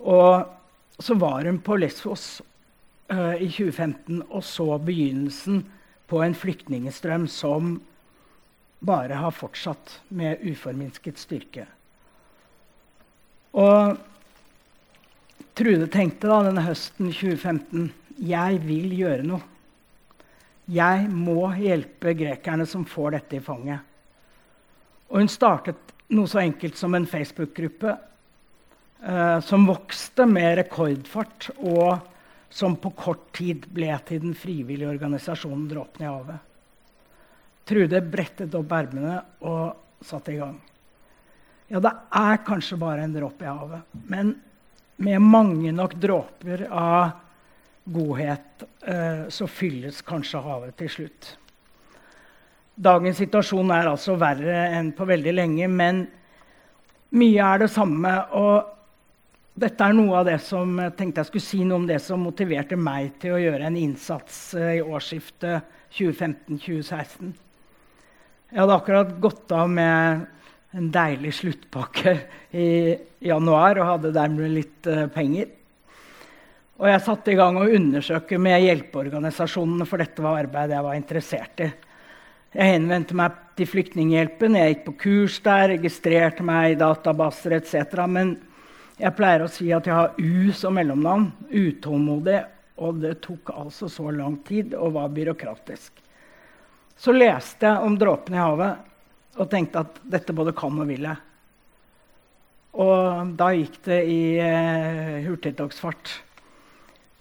Og 0.00 0.61
så 1.02 1.16
var 1.18 1.44
hun 1.48 1.58
på 1.64 1.76
Lesvos 1.80 2.42
uh, 3.12 3.34
i 3.34 3.48
2015 3.50 4.22
og 4.28 4.44
så 4.46 4.78
begynnelsen 4.78 5.64
på 6.10 6.22
en 6.22 6.36
flyktningstrøm 6.36 7.26
som 7.30 7.76
bare 8.82 9.18
har 9.18 9.34
fortsatt 9.34 10.00
med 10.08 10.42
uforminsket 10.46 11.20
styrke. 11.20 11.66
Og 13.52 13.98
Trude 15.52 15.86
tenkte 15.92 16.30
da 16.30 16.38
denne 16.46 16.64
høsten 16.64 17.10
2015 17.12 17.90
jeg 18.24 18.60
vil 18.64 18.94
gjøre 18.96 19.26
noe. 19.26 19.42
Jeg 20.72 21.08
må 21.12 21.50
hjelpe 21.58 22.14
grekerne 22.16 22.64
som 22.68 22.86
får 22.88 23.18
dette 23.18 23.36
i 23.36 23.42
fanget. 23.44 23.82
Og 25.10 25.20
hun 25.20 25.28
startet 25.28 25.92
noe 26.16 26.30
så 26.30 26.40
enkelt 26.40 26.78
som 26.80 26.94
en 26.96 27.08
Facebook-gruppe 27.08 27.96
eh, 29.04 29.38
som 29.40 29.66
vokste 29.68 30.26
med 30.26 30.56
rekordfart, 30.60 31.50
og 31.58 32.08
som 32.52 32.76
på 32.76 32.90
kort 32.96 33.30
tid 33.36 33.66
ble 33.72 33.92
til 34.06 34.20
den 34.26 34.34
frivillige 34.36 34.90
organisasjonen 34.90 35.68
Dråpen 35.70 36.04
i 36.04 36.10
havet. 36.10 36.48
Trude 37.68 38.02
brettet 38.04 38.54
opp 38.58 38.74
ermene 38.76 39.20
og 39.48 40.04
satte 40.04 40.34
i 40.34 40.40
gang. 40.40 40.58
Ja, 41.72 41.80
det 41.80 41.92
er 42.18 42.42
kanskje 42.44 42.76
bare 42.76 43.06
en 43.06 43.14
dråpe 43.14 43.46
i 43.46 43.48
havet, 43.48 43.86
men 44.12 44.34
med 45.02 45.22
mange 45.24 45.72
nok 45.72 45.94
dråper 45.96 46.66
av 46.68 47.14
godhet 47.84 48.64
eh, 48.86 49.28
så 49.32 49.48
fylles 49.48 50.02
kanskje 50.06 50.42
havet 50.44 50.76
til 50.78 50.90
slutt. 50.92 51.30
Dagens 52.82 53.18
situasjon 53.20 53.72
er 53.74 53.88
altså 53.90 54.18
verre 54.20 54.66
enn 54.76 54.92
på 54.96 55.06
veldig 55.08 55.34
lenge, 55.34 55.68
men 55.68 56.04
mye 57.16 57.48
er 57.48 57.64
det 57.64 57.70
samme. 57.72 58.12
Og 58.36 58.68
dette 59.52 59.84
er 59.84 59.92
noe 59.92 60.16
av 60.16 60.28
det 60.30 60.38
som 60.40 60.78
jeg 60.80 60.94
tenkte 60.96 61.20
jeg 61.20 61.28
skulle 61.28 61.44
si 61.44 61.62
noe 61.66 61.82
om 61.82 61.88
det 61.88 61.98
som 62.00 62.22
motiverte 62.24 62.76
meg 62.80 63.18
til 63.20 63.36
å 63.36 63.40
gjøre 63.42 63.68
en 63.68 63.76
innsats 63.76 64.38
eh, 64.56 64.78
i 64.78 64.84
årsskiftet 64.84 65.66
2015-2016. 65.92 67.32
Jeg 68.52 68.60
hadde 68.60 68.76
akkurat 68.78 69.10
gått 69.20 69.52
av 69.52 69.68
med 69.68 70.24
en 70.72 70.88
deilig 70.92 71.34
sluttpakke 71.36 72.14
i 72.56 72.68
januar 73.28 73.80
og 73.80 73.90
hadde 73.90 74.12
dermed 74.16 74.54
litt 74.54 74.88
uh, 74.88 75.04
penger. 75.12 75.50
Og 76.80 76.88
jeg 76.88 77.02
satte 77.04 77.32
i 77.32 77.36
gang 77.36 77.58
å 77.60 77.68
undersøke 77.68 78.38
med 78.40 78.64
hjelpeorganisasjonene, 78.64 79.86
for 79.88 80.00
dette 80.00 80.24
var 80.24 80.40
arbeidet 80.40 80.78
jeg 80.78 80.86
var 80.86 80.96
interessert 80.96 81.64
i. 81.64 81.68
Jeg 82.52 82.72
henvendte 82.74 83.16
meg 83.16 83.36
til 83.56 83.68
Flyktninghjelpen, 83.68 84.56
jeg 84.56 84.72
gikk 84.72 84.86
på 84.88 84.96
kurs 85.04 85.36
der, 85.44 85.74
registrerte 85.74 86.44
meg 86.44 86.74
i 86.74 86.80
databaser 86.80 87.58
etc. 87.60 88.00
Jeg 89.02 89.16
pleier 89.18 89.42
å 89.42 89.50
si 89.50 89.66
at 89.74 89.88
jeg 89.88 89.96
har 89.98 90.14
U 90.14 90.52
som 90.54 90.76
mellomnavn. 90.78 91.26
Utålmodig. 91.50 92.38
Og 92.82 93.02
det 93.02 93.16
tok 93.24 93.50
altså 93.54 93.88
så 93.90 94.10
lang 94.14 94.38
tid 94.46 94.76
og 94.78 94.94
var 94.94 95.10
byråkratisk. 95.14 95.98
Så 96.96 97.14
leste 97.14 97.66
jeg 97.66 97.82
om 97.82 97.96
dråpen 97.98 98.36
i 98.36 98.40
havet 98.40 99.40
og 99.40 99.48
tenkte 99.50 99.82
at 99.82 99.98
dette 100.14 100.34
både 100.36 100.54
kan 100.54 100.76
og 100.78 100.90
vil 100.90 101.06
jeg. 101.08 101.18
Og 102.82 103.32
da 103.36 103.48
gikk 103.52 103.80
det 103.84 103.98
i 104.08 104.20
eh, 104.40 105.18
hurtigtogsfart. 105.26 106.12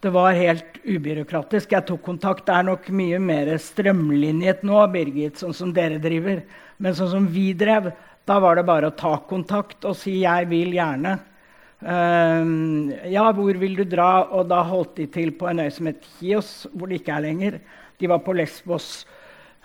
Det 0.01 0.11
var 0.13 0.37
helt 0.37 0.79
ubyråkratisk. 0.85 1.73
Jeg 1.75 1.87
tok 1.89 2.05
kontakt. 2.05 2.45
Det 2.47 2.55
er 2.55 2.67
nok 2.69 2.87
mye 2.95 3.19
mer 3.21 3.51
strømlinjet 3.61 4.63
nå, 4.65 4.79
Birgit, 4.93 5.41
sånn 5.41 5.53
som 5.57 5.73
dere 5.75 5.99
driver. 6.01 6.41
Men 6.81 6.95
sånn 6.97 7.11
som 7.11 7.27
vi 7.33 7.51
drev, 7.57 7.91
da 8.25 8.39
var 8.41 8.57
det 8.57 8.67
bare 8.69 8.89
å 8.89 8.97
ta 8.97 9.17
kontakt 9.29 9.85
og 9.85 9.97
si 9.97 10.21
'jeg 10.21 10.49
vil 10.49 10.73
gjerne'. 10.77 11.19
Uh, 11.81 12.91
ja, 13.09 13.25
hvor 13.33 13.57
vil 13.57 13.75
du 13.79 13.85
dra? 13.89 14.27
Og 14.37 14.49
da 14.49 14.61
holdt 14.65 14.95
de 15.01 15.07
til 15.09 15.33
på 15.37 15.49
en 15.49 15.63
øy 15.65 15.69
som 15.73 15.89
het 15.89 16.03
Kios, 16.17 16.67
hvor 16.73 16.87
det 16.91 17.01
ikke 17.01 17.15
er 17.15 17.25
lenger. 17.25 17.61
De 17.97 18.09
var 18.09 18.21
på 18.25 18.33
Lesbos. 18.33 19.05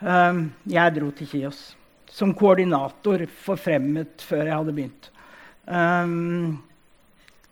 Ehm, 0.04 0.50
jeg 0.68 0.92
dro 0.92 1.10
til 1.16 1.28
Kios 1.30 1.60
som 2.16 2.32
koordinator, 2.36 3.26
forfremmet 3.44 4.24
før 4.24 4.44
jeg 4.44 4.56
hadde 4.56 4.74
begynt. 4.76 5.08
Um, 5.66 6.58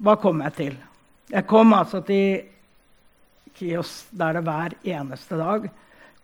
hva 0.05 0.15
kom 0.21 0.43
jeg 0.45 0.57
til? 0.59 0.77
Jeg 1.33 1.47
kom 1.51 1.73
altså 1.77 2.01
til 2.07 2.45
Kios 3.55 4.05
der 4.15 4.39
det 4.39 4.45
hver 4.47 4.77
eneste 4.97 5.39
dag 5.41 5.67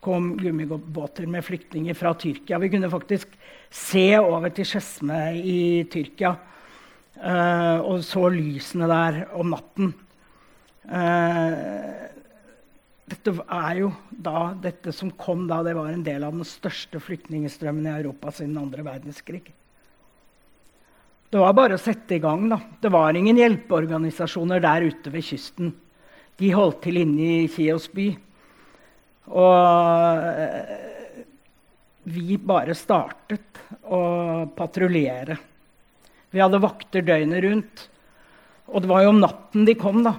kom 0.00 0.32
gummibåter 0.40 1.26
med 1.28 1.44
flyktninger 1.44 1.96
fra 1.98 2.14
Tyrkia. 2.16 2.58
Vi 2.58 2.70
kunne 2.72 2.90
faktisk 2.90 3.34
se 3.68 4.06
over 4.18 4.48
til 4.48 4.68
Skedsme 4.68 5.20
i 5.36 5.84
Tyrkia 5.92 6.32
uh, 7.20 7.78
og 7.84 8.04
så 8.06 8.28
lysene 8.32 8.88
der 8.90 9.20
om 9.38 9.52
natten. 9.54 9.92
Uh, 10.90 12.10
dette 13.10 13.34
er 13.42 13.80
jo 13.80 13.90
da, 14.10 14.50
dette 14.62 14.92
som 14.94 15.10
kom 15.18 15.46
da, 15.50 15.60
det 15.66 15.74
var 15.76 15.90
en 15.90 16.04
del 16.06 16.24
av 16.26 16.36
den 16.36 16.46
største 16.46 17.00
flyktningstrømmen 17.02 17.88
i 17.88 17.94
Europa 17.96 18.32
siden 18.34 18.58
andre 18.60 18.84
verdenskrig. 18.86 19.42
Det 21.30 21.38
var 21.38 21.54
bare 21.54 21.76
å 21.76 21.82
sette 21.82 22.16
i 22.16 22.22
gang. 22.22 22.48
da. 22.50 22.58
Det 22.82 22.90
var 22.90 23.14
ingen 23.14 23.38
hjelpeorganisasjoner 23.38 24.62
der 24.62 24.88
ute 24.90 25.12
ved 25.14 25.26
kysten. 25.26 25.74
De 26.40 26.50
holdt 26.54 26.82
til 26.86 26.98
inne 27.02 27.28
i 27.44 27.50
Kios 27.50 27.86
by. 27.94 28.08
Og 29.30 30.24
uh, 30.26 30.74
vi 32.10 32.38
bare 32.40 32.74
startet 32.74 33.60
å 33.86 34.00
patruljere. 34.56 35.36
Vi 36.30 36.40
hadde 36.42 36.62
vakter 36.62 37.04
døgnet 37.04 37.44
rundt. 37.44 37.86
Og 38.70 38.82
det 38.82 38.90
var 38.90 39.04
jo 39.04 39.12
om 39.14 39.22
natten 39.22 39.66
de 39.66 39.74
kom, 39.78 40.02
da. 40.06 40.14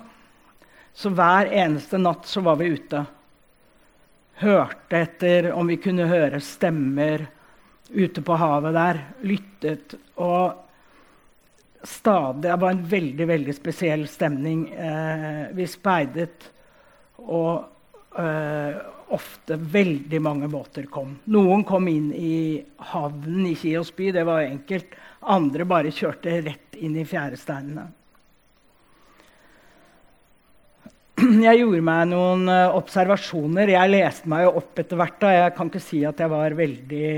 Så 0.93 1.13
hver 1.15 1.47
eneste 1.55 1.99
natt 2.01 2.27
så 2.27 2.43
var 2.43 2.57
vi 2.59 2.73
ute. 2.75 3.05
Hørte 4.41 4.97
etter 4.97 5.51
om 5.55 5.69
vi 5.71 5.79
kunne 5.79 6.09
høre 6.09 6.41
stemmer 6.43 7.27
ute 7.91 8.23
på 8.25 8.35
havet 8.39 8.75
der. 8.75 8.99
Lyttet. 9.23 9.95
Og 10.19 10.57
stadig 11.83 12.41
Det 12.41 12.59
var 12.59 12.71
en 12.71 12.87
veldig, 12.87 13.27
veldig 13.27 13.55
spesiell 13.55 14.07
stemning. 14.07 14.67
Eh, 14.73 15.45
vi 15.55 15.67
speidet, 15.67 16.51
og 17.21 17.63
eh, 18.19 18.75
ofte 19.15 19.57
veldig 19.59 20.19
mange 20.23 20.49
båter 20.51 20.87
kom. 20.91 21.15
Noen 21.33 21.63
kom 21.67 21.87
inn 21.91 22.11
i 22.15 22.61
havnen 22.91 23.47
i 23.49 23.55
Kios 23.59 23.91
by, 23.95 24.11
det 24.15 24.25
var 24.27 24.45
enkelt. 24.45 24.95
Andre 25.21 25.67
bare 25.69 25.93
kjørte 25.93 26.39
rett 26.45 26.77
inn 26.79 26.95
i 26.97 27.07
fjæresteinene. 27.07 27.89
jeg 31.47 31.61
gjorde 31.61 31.83
meg 31.85 32.09
noen 32.11 32.49
uh, 32.49 32.73
observasjoner. 32.77 33.73
Jeg 33.75 33.93
leste 33.93 34.31
meg 34.31 34.47
opp 34.49 34.79
etter 34.81 34.99
hvert. 34.99 35.29
Jeg 35.35 35.55
kan 35.57 35.71
ikke 35.71 35.83
si 35.83 36.01
at 36.07 36.21
jeg 36.21 36.31
var 36.31 36.55
veldig, 36.57 37.11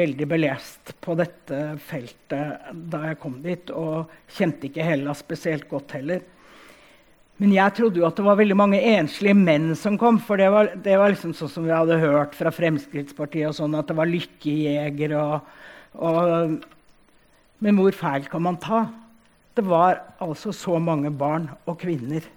veldig 0.00 0.28
belest 0.30 0.94
på 1.04 1.14
dette 1.18 1.60
feltet 1.86 2.74
da 2.90 3.04
jeg 3.10 3.20
kom 3.22 3.38
dit. 3.44 3.70
Og 3.76 4.10
kjente 4.36 4.70
ikke 4.70 4.86
Hellas 4.86 5.22
spesielt 5.22 5.68
godt 5.70 5.98
heller. 5.98 6.24
Men 7.40 7.54
jeg 7.56 7.72
trodde 7.76 8.02
jo 8.02 8.06
at 8.08 8.18
det 8.18 8.24
var 8.26 8.36
veldig 8.36 8.56
mange 8.58 8.80
enslige 8.84 9.36
menn 9.36 9.70
som 9.78 9.96
kom. 10.00 10.18
For 10.20 10.40
det 10.40 10.50
var, 10.52 10.74
det 10.84 10.98
var 11.00 11.12
liksom 11.12 11.32
sånn 11.36 11.52
som 11.52 11.64
vi 11.64 11.72
hadde 11.72 12.00
hørt 12.02 12.36
fra 12.36 12.52
Fremskrittspartiet, 12.52 13.48
og 13.48 13.56
sånn, 13.56 13.78
at 13.78 13.88
det 13.88 13.96
var 13.96 14.10
lykkejegere. 14.10 15.22
Og, 15.24 15.54
og, 16.04 16.58
men 17.64 17.80
hvor 17.80 17.96
feil 17.96 18.28
kan 18.28 18.44
man 18.44 18.60
ta? 18.60 18.84
Det 19.56 19.64
var 19.66 20.02
altså 20.20 20.52
så 20.54 20.76
mange 20.82 21.10
barn 21.10 21.48
og 21.64 21.80
kvinner 21.80 22.28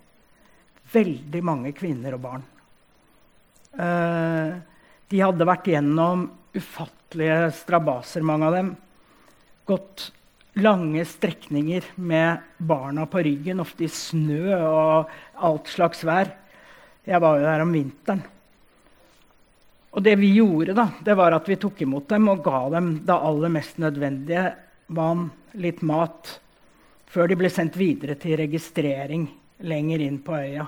veldig 0.94 1.42
mange 1.46 1.74
kvinner 1.76 2.16
og 2.16 2.24
barn. 2.24 2.48
Uh, 3.74 4.60
de 5.10 5.22
hadde 5.22 5.48
vært 5.48 5.70
gjennom 5.70 6.28
ufattelige 6.54 7.38
strabaser, 7.64 8.26
mange 8.26 8.50
av 8.50 8.58
dem. 8.58 8.74
Gått 9.70 10.10
lange 10.54 11.06
strekninger 11.06 11.84
med 11.96 12.44
barna 12.58 13.06
på 13.10 13.24
ryggen, 13.26 13.62
ofte 13.64 13.88
i 13.88 13.92
snø 13.92 14.54
og 14.58 15.10
alt 15.42 15.72
slags 15.72 16.04
vær. 16.06 16.30
Jeg 17.04 17.20
var 17.22 17.40
jo 17.40 17.48
der 17.48 17.64
om 17.64 17.74
vinteren. 17.74 18.22
Og 19.94 20.02
det 20.02 20.16
vi 20.18 20.32
gjorde, 20.34 20.74
da, 20.74 20.88
det 21.06 21.14
var 21.18 21.36
at 21.36 21.50
vi 21.50 21.60
tok 21.62 21.84
imot 21.86 22.08
dem 22.10 22.30
og 22.32 22.42
ga 22.46 22.64
dem 22.74 22.94
det 23.06 23.14
aller 23.14 23.52
mest 23.54 23.82
nødvendige. 23.82 24.48
Vann, 24.94 25.28
litt 25.62 25.84
mat. 25.86 26.40
Før 27.14 27.30
de 27.30 27.38
ble 27.38 27.50
sendt 27.54 27.78
videre 27.78 28.16
til 28.18 28.40
registrering 28.42 29.28
lenger 29.70 30.02
inn 30.02 30.18
på 30.26 30.34
øya. 30.34 30.66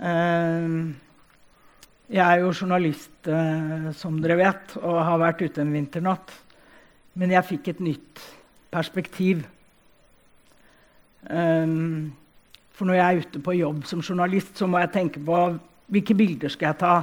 Ehm, 0.00 0.92
jeg 2.12 2.22
er 2.26 2.42
jo 2.42 2.52
journalist, 2.52 3.14
eh, 3.24 3.90
som 3.96 4.20
dere 4.20 4.36
vet, 4.36 4.76
og 4.82 5.00
har 5.04 5.18
vært 5.18 5.42
ute 5.42 5.64
en 5.64 5.72
vinternatt. 5.72 6.32
Men 7.18 7.34
jeg 7.34 7.48
fikk 7.50 7.72
et 7.72 7.82
nytt 7.84 8.22
perspektiv. 8.72 9.42
Um, 11.28 12.12
for 12.72 12.88
når 12.88 12.98
jeg 12.98 13.04
er 13.06 13.26
ute 13.26 13.42
på 13.44 13.56
jobb 13.58 13.84
som 13.86 14.00
journalist, 14.02 14.56
så 14.58 14.66
må 14.66 14.80
jeg 14.82 14.94
tenke 14.94 15.20
på 15.22 15.42
hvilke 15.92 16.16
bilder 16.16 16.52
skal 16.52 16.72
jeg 16.72 16.80
ta. 16.80 16.94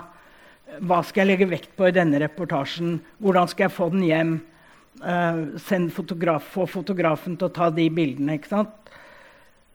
Hva 0.85 1.01
skal 1.05 1.23
jeg 1.23 1.31
legge 1.31 1.49
vekt 1.49 1.75
på 1.77 1.87
i 1.89 1.93
denne 1.95 2.19
reportasjen? 2.21 2.97
Hvordan 3.21 3.49
skal 3.51 3.67
jeg 3.67 3.75
få 3.75 3.89
den 3.93 4.07
hjem? 4.07 4.33
Uh, 4.99 5.55
send 5.61 5.93
fotograf, 5.95 6.49
få 6.51 6.65
fotografen 6.67 7.37
til 7.39 7.47
å 7.47 7.55
ta 7.55 7.69
de 7.71 7.85
bildene. 7.93 8.35
ikke 8.35 8.51
sant? 8.51 8.91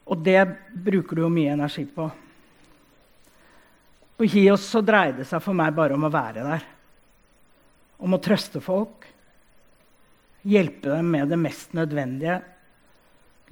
Og 0.05 0.21
det 0.21 0.43
bruker 0.85 1.17
du 1.17 1.25
jo 1.25 1.33
mye 1.33 1.55
energi 1.55 1.87
på. 1.89 2.11
På 4.15 4.29
Kios 4.31 4.67
så 4.69 4.83
dreide 4.85 5.23
det 5.23 5.29
seg 5.31 5.43
for 5.43 5.57
meg 5.57 5.73
bare 5.75 5.97
om 5.97 6.05
å 6.07 6.13
være 6.13 6.45
der. 6.45 6.67
Om 8.05 8.19
å 8.19 8.23
trøste 8.23 8.61
folk. 8.63 9.09
Hjelpe 10.45 10.91
dem 10.93 11.11
med 11.15 11.31
det 11.33 11.41
mest 11.41 11.73
nødvendige. 11.77 12.41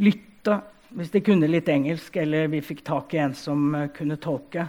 Lytte 0.03 0.61
hvis 0.93 1.13
de 1.13 1.23
kunne 1.25 1.49
litt 1.49 1.69
engelsk, 1.73 2.17
eller 2.21 2.51
vi 2.53 2.61
fikk 2.65 2.83
tak 2.85 3.15
i 3.17 3.23
en 3.23 3.35
som 3.37 3.71
eh, 3.79 3.89
kunne 3.97 4.19
tolke. 4.21 4.67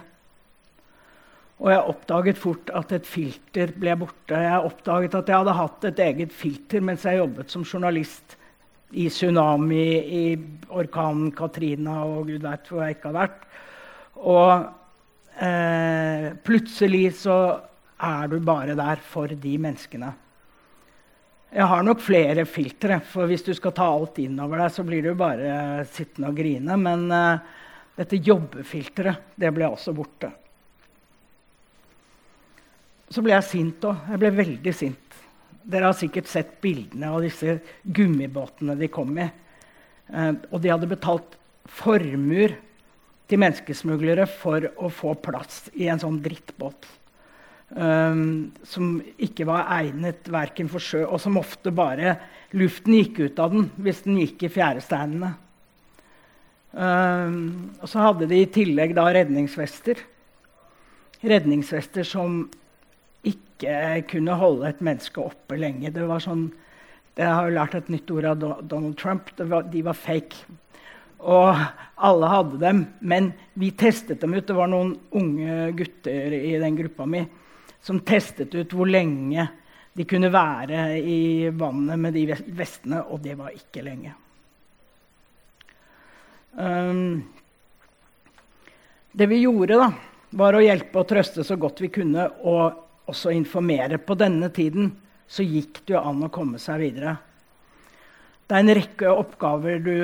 Og 1.60 1.70
jeg 1.70 1.90
oppdaget 1.92 2.40
fort 2.40 2.72
at 2.74 2.94
et 2.96 3.06
filter 3.06 3.74
ble 3.78 3.94
borte. 4.00 4.38
Jeg 4.40 4.70
oppdaget 4.70 5.14
at 5.20 5.28
jeg 5.30 5.42
hadde 5.42 5.58
hatt 5.58 5.86
et 5.90 6.00
eget 6.06 6.32
filter 6.34 6.82
mens 6.84 7.04
jeg 7.06 7.20
jobbet 7.20 7.52
som 7.52 7.64
journalist 7.64 8.38
i 8.94 9.06
tsunami, 9.10 9.84
i 10.00 10.24
orkanen 10.74 11.30
Katrina 11.34 12.02
og 12.06 12.28
gud 12.30 12.42
veit 12.44 12.68
hvor 12.70 12.84
jeg 12.84 12.96
ikke 12.96 13.10
har 13.10 13.20
vært. 13.20 13.46
Og 14.24 14.50
eh, 15.44 16.28
plutselig 16.46 17.06
så 17.22 17.38
er 18.04 18.28
du 18.30 18.38
bare 18.44 18.76
der 18.78 19.00
for 19.12 19.30
de 19.30 19.56
menneskene. 19.58 20.12
Jeg 21.54 21.70
har 21.70 21.84
nok 21.86 22.00
flere 22.02 22.42
filtre, 22.50 22.96
for 23.06 23.30
hvis 23.30 23.44
du 23.46 23.52
skal 23.54 23.70
ta 23.76 23.84
alt 23.86 24.16
innover 24.18 24.58
deg, 24.58 24.72
så 24.74 24.82
blir 24.82 25.04
du 25.06 25.12
bare 25.14 25.84
sittende 25.86 26.32
og 26.32 26.40
grine. 26.40 26.74
Men 26.82 27.04
uh, 27.14 27.60
dette 27.94 28.18
jobbefilteret, 28.18 29.28
det 29.38 29.52
ble 29.54 29.68
også 29.70 29.94
borte. 29.94 30.32
Så 33.06 33.22
ble 33.22 33.36
jeg 33.36 33.46
sint 33.46 33.86
òg. 33.86 34.02
Jeg 34.10 34.22
ble 34.24 34.32
veldig 34.34 34.74
sint. 34.74 35.20
Dere 35.62 35.92
har 35.92 35.94
sikkert 35.94 36.32
sett 36.32 36.58
bildene 36.64 37.12
av 37.14 37.22
disse 37.22 37.60
gummibåtene 37.86 38.74
de 38.80 38.90
kom 38.90 39.14
i. 39.22 39.30
Uh, 40.10 40.34
og 40.50 40.58
de 40.58 40.74
hadde 40.74 40.90
betalt 40.90 41.38
formuer 41.70 42.58
til 43.30 43.44
menneskesmuglere 43.44 44.26
for 44.26 44.72
å 44.74 44.90
få 44.90 45.14
plass 45.22 45.68
i 45.78 45.86
en 45.86 46.02
sånn 46.02 46.18
drittbåt. 46.26 46.90
Um, 47.74 48.52
som 48.62 49.00
ikke 49.18 49.48
var 49.48 49.66
egnet 49.80 50.28
verken 50.30 50.68
for 50.70 50.78
sjø, 50.78 51.00
og 51.08 51.18
som 51.18 51.40
ofte 51.40 51.72
bare 51.74 52.12
luften 52.54 52.94
gikk 52.94 53.18
ut 53.24 53.40
av 53.42 53.50
den 53.50 53.64
hvis 53.82 54.04
den 54.04 54.20
gikk 54.20 54.44
i 54.46 54.50
fjæresteinene. 54.54 55.32
Um, 56.70 57.74
og 57.80 57.90
så 57.90 58.04
hadde 58.04 58.30
de 58.30 58.38
i 58.44 58.50
tillegg 58.54 58.94
da 58.94 59.08
redningsvester. 59.16 59.98
Redningsvester 61.26 62.06
som 62.06 62.44
ikke 63.26 64.04
kunne 64.12 64.38
holde 64.38 64.70
et 64.70 64.82
menneske 64.84 65.18
oppe 65.24 65.58
lenge. 65.58 65.90
Det 65.90 66.06
var 66.06 66.22
sånn, 66.22 66.52
Jeg 67.14 67.30
har 67.30 67.46
jo 67.46 67.54
lært 67.54 67.74
et 67.74 67.90
nytt 67.90 68.10
ord 68.10 68.24
av 68.26 68.40
Donald 68.66 68.96
Trump. 68.98 69.30
Var, 69.38 69.66
de 69.70 69.82
var 69.82 69.94
fake. 69.94 70.46
Og 71.22 71.58
alle 71.96 72.30
hadde 72.30 72.58
dem. 72.58 72.86
Men 73.00 73.32
vi 73.54 73.70
testet 73.70 74.20
dem 74.20 74.34
ut. 74.34 74.46
Det 74.46 74.54
var 74.54 74.66
noen 74.66 74.96
unge 75.14 75.72
gutter 75.78 76.34
i 76.34 76.58
den 76.58 76.76
gruppa 76.78 77.06
mi 77.06 77.22
som 77.84 78.00
testet 78.00 78.54
ut 78.54 78.72
hvor 78.72 78.88
lenge 78.88 79.44
de 79.94 80.04
kunne 80.08 80.30
være 80.32 80.96
i 80.98 81.50
vannet 81.54 82.00
med 82.00 82.16
de 82.16 82.24
vestene, 82.56 83.02
og 83.04 83.20
det 83.22 83.36
var 83.38 83.52
ikke 83.54 83.84
lenge. 83.84 84.14
Um, 86.56 87.20
det 89.12 89.28
vi 89.30 89.42
gjorde, 89.44 89.76
da, 89.78 89.90
var 90.34 90.56
å 90.56 90.62
hjelpe 90.64 91.02
og 91.02 91.10
trøste 91.10 91.44
så 91.46 91.58
godt 91.60 91.82
vi 91.84 91.92
kunne, 91.94 92.24
og 92.42 93.10
også 93.12 93.34
informere. 93.36 94.00
På 94.00 94.16
denne 94.18 94.48
tiden 94.54 94.88
så 95.28 95.44
gikk 95.44 95.84
det 95.84 95.94
jo 95.94 96.00
an 96.00 96.24
å 96.24 96.32
komme 96.32 96.58
seg 96.62 96.80
videre. 96.82 97.14
Det 98.44 98.56
er 98.56 98.64
en 98.64 98.76
rekke 98.80 99.12
oppgaver 99.12 99.84
du 99.84 99.98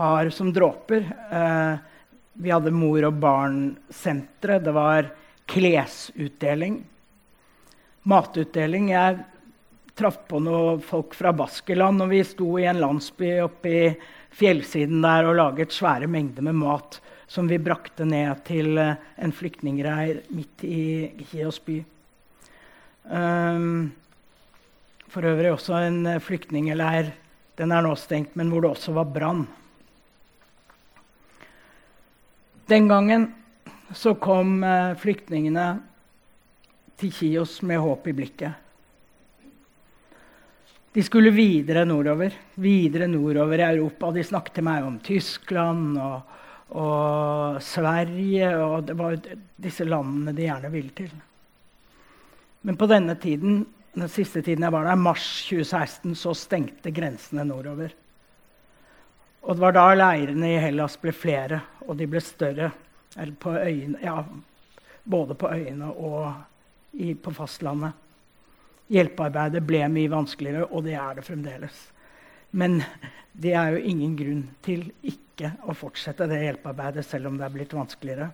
har 0.00 0.32
som 0.34 0.50
dråper. 0.56 1.06
Uh, 1.28 1.76
vi 2.34 2.50
hadde 2.50 2.74
mor 2.74 3.06
og 3.06 3.20
barn-senteret. 3.22 4.64
Det 4.64 4.74
var 4.74 5.12
klesutdeling 5.52 6.80
matutdeling. 8.08 8.90
Jeg 8.92 9.22
traff 9.98 10.20
på 10.28 10.40
noen 10.42 10.82
folk 10.84 11.14
fra 11.16 11.32
Baskeland, 11.36 12.02
og 12.02 12.12
vi 12.12 12.22
sto 12.26 12.50
i 12.58 12.68
en 12.68 12.82
landsby 12.82 13.36
oppe 13.44 13.72
i 13.72 13.88
fjellsiden 14.34 15.04
der 15.04 15.30
og 15.30 15.38
laget 15.38 15.74
svære 15.74 16.10
mengder 16.10 16.46
med 16.46 16.58
mat 16.62 17.00
som 17.34 17.48
vi 17.48 17.58
brakte 17.58 18.06
ned 18.06 18.44
til 18.46 18.78
eh, 18.78 19.00
en 19.18 19.32
flyktningreir 19.34 20.22
midt 20.34 20.64
i 20.68 20.82
Kios 21.30 21.58
by. 21.64 21.80
Um, 23.04 23.92
for 25.10 25.26
øvrig 25.26 25.52
også 25.52 25.80
en 25.82 26.04
eh, 26.06 26.20
flyktningleir. 26.22 27.12
Den 27.58 27.72
er 27.74 27.84
nå 27.84 27.94
stengt, 27.98 28.36
men 28.38 28.50
hvor 28.52 28.64
det 28.64 28.70
også 28.74 28.94
var 28.96 29.10
brann. 29.14 29.46
Den 32.70 32.88
gangen 32.88 33.28
så 33.94 34.14
kom 34.14 34.62
eh, 34.64 34.94
flyktningene 35.00 35.68
til 37.00 37.12
Kios 37.14 37.58
med 37.66 37.82
håp 37.82 38.06
i 38.08 38.14
blikket. 38.16 38.60
De 40.94 41.02
skulle 41.02 41.32
videre 41.34 41.82
nordover, 41.84 42.34
videre 42.62 43.08
nordover 43.10 43.58
i 43.58 43.66
Europa. 43.66 44.12
De 44.14 44.22
snakket 44.22 44.60
til 44.60 44.66
meg 44.68 44.84
om 44.86 45.00
Tyskland 45.02 45.96
og, 45.98 46.36
og 46.78 47.58
Sverige. 47.66 48.52
og 48.62 48.86
Det 48.86 48.94
var 49.00 49.16
disse 49.66 49.86
landene 49.88 50.36
de 50.36 50.46
gjerne 50.46 50.70
ville 50.70 50.94
til. 50.94 51.10
Men 52.62 52.78
på 52.78 52.86
denne 52.86 53.18
tiden, 53.18 53.64
den 53.94 54.08
siste 54.08 54.40
tiden 54.42 54.62
jeg 54.62 54.74
var 54.74 54.86
der, 54.86 55.02
mars 55.02 55.26
2016, 55.48 56.14
så 56.14 56.36
stengte 56.38 56.94
grensene 56.94 57.42
nordover. 57.48 57.90
Og 59.44 59.58
det 59.58 59.66
var 59.66 59.74
da 59.74 59.90
leirene 59.98 60.54
i 60.54 60.62
Hellas 60.62 60.94
ble 61.02 61.12
flere, 61.12 61.58
og 61.84 61.98
de 61.98 62.06
ble 62.08 62.22
større. 62.22 62.70
På 63.42 63.52
øyene, 63.58 63.98
ja, 64.02 64.22
både 65.04 65.34
på 65.38 65.50
øyene 65.50 65.90
og 65.90 66.53
i, 66.94 67.14
på 67.14 67.32
fastlandet. 67.34 67.92
Hjelpearbeidet 68.92 69.62
ble 69.64 69.82
mye 69.88 70.12
vanskeligere, 70.12 70.68
og 70.70 70.84
det 70.86 70.96
er 71.00 71.18
det 71.18 71.26
fremdeles. 71.26 71.76
Men 72.54 72.78
det 73.32 73.54
er 73.56 73.74
jo 73.74 73.84
ingen 73.90 74.14
grunn 74.18 74.42
til 74.62 74.86
ikke 75.02 75.54
å 75.66 75.74
fortsette 75.74 76.28
det 76.30 76.42
hjelpearbeidet, 76.44 77.06
selv 77.06 77.30
om 77.30 77.38
det 77.38 77.46
er 77.48 77.54
blitt 77.54 77.74
vanskeligere. 77.74 78.28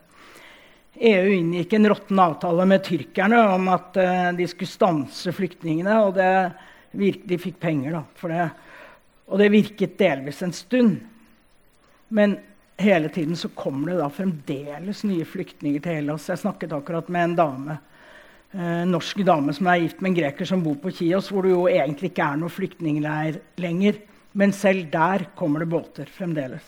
EU 1.01 1.31
inngikk 1.33 1.73
en 1.73 1.89
råtten 1.93 2.19
avtale 2.19 2.67
med 2.67 2.83
tyrkerne 2.85 3.39
om 3.55 3.69
at 3.73 3.97
uh, 3.97 4.33
de 4.37 4.49
skulle 4.51 4.69
stanse 4.69 5.33
flyktningene. 5.33 5.95
Og 6.03 6.19
virket, 6.99 7.29
de 7.31 7.39
fikk 7.39 7.61
penger 7.63 7.95
da, 7.95 8.03
for 8.19 8.35
det. 8.35 8.49
Og 9.31 9.39
det 9.39 9.53
virket 9.55 9.99
delvis 10.01 10.43
en 10.43 10.53
stund. 10.53 10.99
Men 12.11 12.35
hele 12.81 13.09
tiden 13.15 13.39
så 13.39 13.53
kommer 13.55 13.93
det 13.93 14.01
da 14.01 14.09
fremdeles 14.11 15.05
nye 15.07 15.25
flyktninger 15.29 15.85
til 15.85 16.01
Hellas. 16.01 16.27
Jeg 16.29 16.43
snakket 16.43 16.75
akkurat 16.75 17.09
med 17.13 17.29
en 17.29 17.39
dame 17.39 17.79
eh, 18.53 18.85
norsk 18.89 19.23
dame 19.27 19.55
som 19.57 19.69
er 19.71 19.85
gift 19.85 20.01
med 20.01 20.13
en 20.13 20.21
greker 20.21 20.49
som 20.49 20.63
bor 20.65 20.79
på 20.83 20.93
Kios, 20.95 21.31
hvor 21.31 21.47
det 21.47 21.55
jo 21.55 21.67
egentlig 21.71 22.13
ikke 22.13 22.27
er 22.27 22.41
noe 22.41 22.53
flyktningleir 22.53 23.41
lenger. 23.63 24.01
Men 24.33 24.55
selv 24.55 24.91
der 24.93 25.27
kommer 25.39 25.65
det 25.65 25.71
båter 25.73 26.11
fremdeles. 26.11 26.67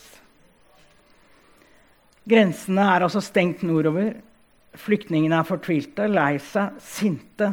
Grensene 2.28 2.86
er 2.94 3.04
altså 3.06 3.22
stengt 3.22 3.64
nordover. 3.66 4.14
Flyktningene 4.78 5.40
er 5.40 5.46
fortvilte, 5.46 6.06
lei 6.10 6.36
seg, 6.42 6.78
sinte. 6.82 7.50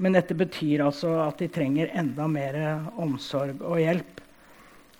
Men 0.00 0.16
dette 0.16 0.34
betyr 0.34 0.86
altså 0.86 1.12
at 1.26 1.42
de 1.42 1.50
trenger 1.52 1.92
enda 1.98 2.26
mer 2.30 2.58
omsorg 3.00 3.62
og 3.62 3.78
hjelp. 3.82 4.20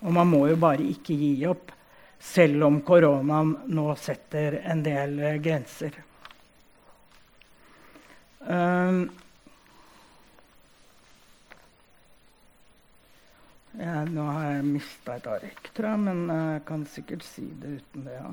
Og 0.00 0.14
man 0.16 0.30
må 0.30 0.46
jo 0.48 0.58
bare 0.60 0.86
ikke 0.86 1.16
gi 1.16 1.32
opp, 1.48 1.72
selv 2.20 2.66
om 2.66 2.80
koronaen 2.84 3.54
nå 3.72 3.86
setter 4.00 4.60
en 4.60 4.82
del 4.84 5.18
grenser. 5.40 5.94
Um, 8.40 9.02
ja, 13.76 13.98
nå 14.08 14.24
har 14.24 14.46
jeg 14.54 14.68
mista 14.70 15.18
et 15.18 15.28
ark, 15.28 15.68
tror 15.76 15.90
jeg, 15.90 16.02
men 16.06 16.22
jeg 16.32 16.62
kan 16.70 16.86
sikkert 16.88 17.26
si 17.28 17.44
det 17.60 17.76
uten 17.80 18.06
det. 18.08 18.16
Ja. 18.16 18.32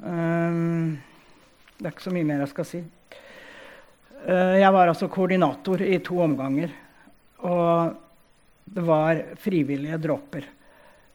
Um, 0.00 0.96
det 1.76 1.84
er 1.84 1.92
ikke 1.92 2.06
så 2.08 2.14
mye 2.16 2.28
mer 2.28 2.42
jeg 2.44 2.52
skal 2.54 2.68
si. 2.70 2.82
Uh, 4.24 4.56
jeg 4.56 4.72
var 4.72 4.88
altså 4.88 5.10
koordinator 5.12 5.84
i 5.84 6.00
to 6.04 6.20
omganger. 6.24 6.72
Og 7.44 7.96
det 8.66 8.82
var 8.82 9.20
frivillige 9.38 9.98
dråper 10.02 10.48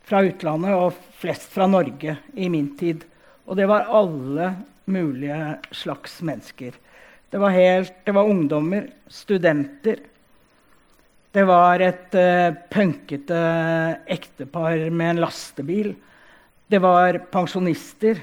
fra 0.06 0.22
utlandet, 0.26 0.76
og 0.78 0.94
flest 1.18 1.50
fra 1.54 1.68
Norge 1.70 2.16
i 2.34 2.48
min 2.50 2.72
tid. 2.78 3.04
Og 3.50 3.58
det 3.58 3.68
var 3.70 3.90
alle 3.90 4.54
mulige 4.86 5.58
slags 5.76 6.22
mennesker. 6.26 6.78
Det 7.32 7.38
var, 7.38 7.50
helt, 7.50 7.94
det 8.04 8.12
var 8.12 8.28
ungdommer, 8.28 8.90
studenter. 9.08 10.00
Det 11.32 11.44
var 11.48 11.80
et 11.80 12.16
uh, 12.20 12.58
punkete 12.68 13.38
ektepar 14.04 14.90
med 14.92 15.14
en 15.14 15.22
lastebil. 15.24 15.94
Det 16.68 16.82
var 16.84 17.22
pensjonister. 17.32 18.20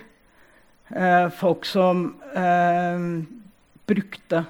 Uh, 0.93 1.33
folk 1.33 1.65
som 1.65 2.05
uh, 2.37 3.01
brukte 3.89 4.45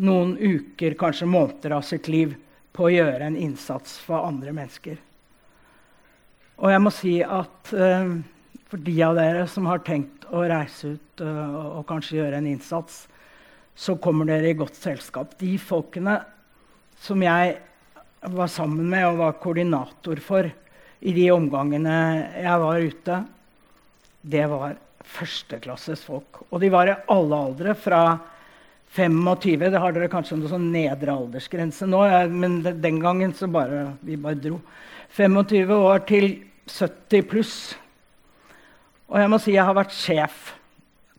noen 0.00 0.38
uker, 0.40 0.96
kanskje 0.96 1.28
måneder 1.28 1.76
av 1.76 1.84
sitt 1.84 2.08
liv 2.08 2.32
på 2.72 2.88
å 2.88 2.94
gjøre 2.96 3.28
en 3.28 3.36
innsats 3.36 4.00
for 4.00 4.24
andre 4.24 4.56
mennesker. 4.56 4.96
Og 6.64 6.72
jeg 6.72 6.80
må 6.80 6.96
si 6.96 7.18
at 7.20 7.76
For 8.72 8.80
de 8.80 8.92
av 9.04 9.18
dere 9.18 9.44
som 9.52 9.66
har 9.68 9.82
tenkt 9.84 10.22
å 10.32 10.46
reise 10.48 10.94
ut 10.94 11.20
uh, 11.20 11.76
og 11.76 11.82
kanskje 11.90 12.22
gjøre 12.22 12.38
en 12.40 12.46
innsats, 12.48 13.02
så 13.74 13.96
kommer 13.96 14.28
dere 14.28 14.52
i 14.52 14.56
godt 14.58 14.76
selskap. 14.78 15.36
De 15.40 15.56
folkene 15.60 16.18
som 17.02 17.22
jeg 17.24 17.56
var 18.32 18.50
sammen 18.52 18.86
med 18.92 19.06
og 19.08 19.20
var 19.22 19.38
koordinator 19.42 20.20
for 20.22 20.48
i 21.02 21.14
de 21.16 21.24
omgangene 21.34 21.94
jeg 22.36 22.58
var 22.62 22.84
ute, 22.90 23.16
det 24.22 24.44
var 24.50 24.76
førsteklasses 25.02 26.04
folk. 26.06 26.44
Og 26.50 26.60
de 26.62 26.70
var 26.70 26.90
i 26.90 26.98
alle 27.10 27.40
aldre. 27.48 27.74
Fra 27.74 28.02
25 28.92 29.70
Det 29.72 29.80
har 29.80 29.94
dere 29.96 30.10
kanskje 30.12 30.36
en 30.36 30.48
sånn 30.50 30.70
nedre 30.72 31.14
aldersgrense 31.14 31.86
nå, 31.88 32.02
men 32.28 32.60
den 32.62 33.00
gangen 33.00 33.32
så 33.34 33.48
bare 33.50 33.96
vi 34.04 34.18
bare 34.20 34.38
dro. 34.38 34.60
25 35.16 35.72
år 35.74 36.04
til 36.08 36.26
70 36.68 37.24
pluss. 37.28 37.54
Og 39.08 39.18
jeg 39.20 39.32
må 39.32 39.40
si 39.40 39.56
jeg 39.56 39.64
har 39.64 39.76
vært 39.76 39.96
sjef, 39.96 40.52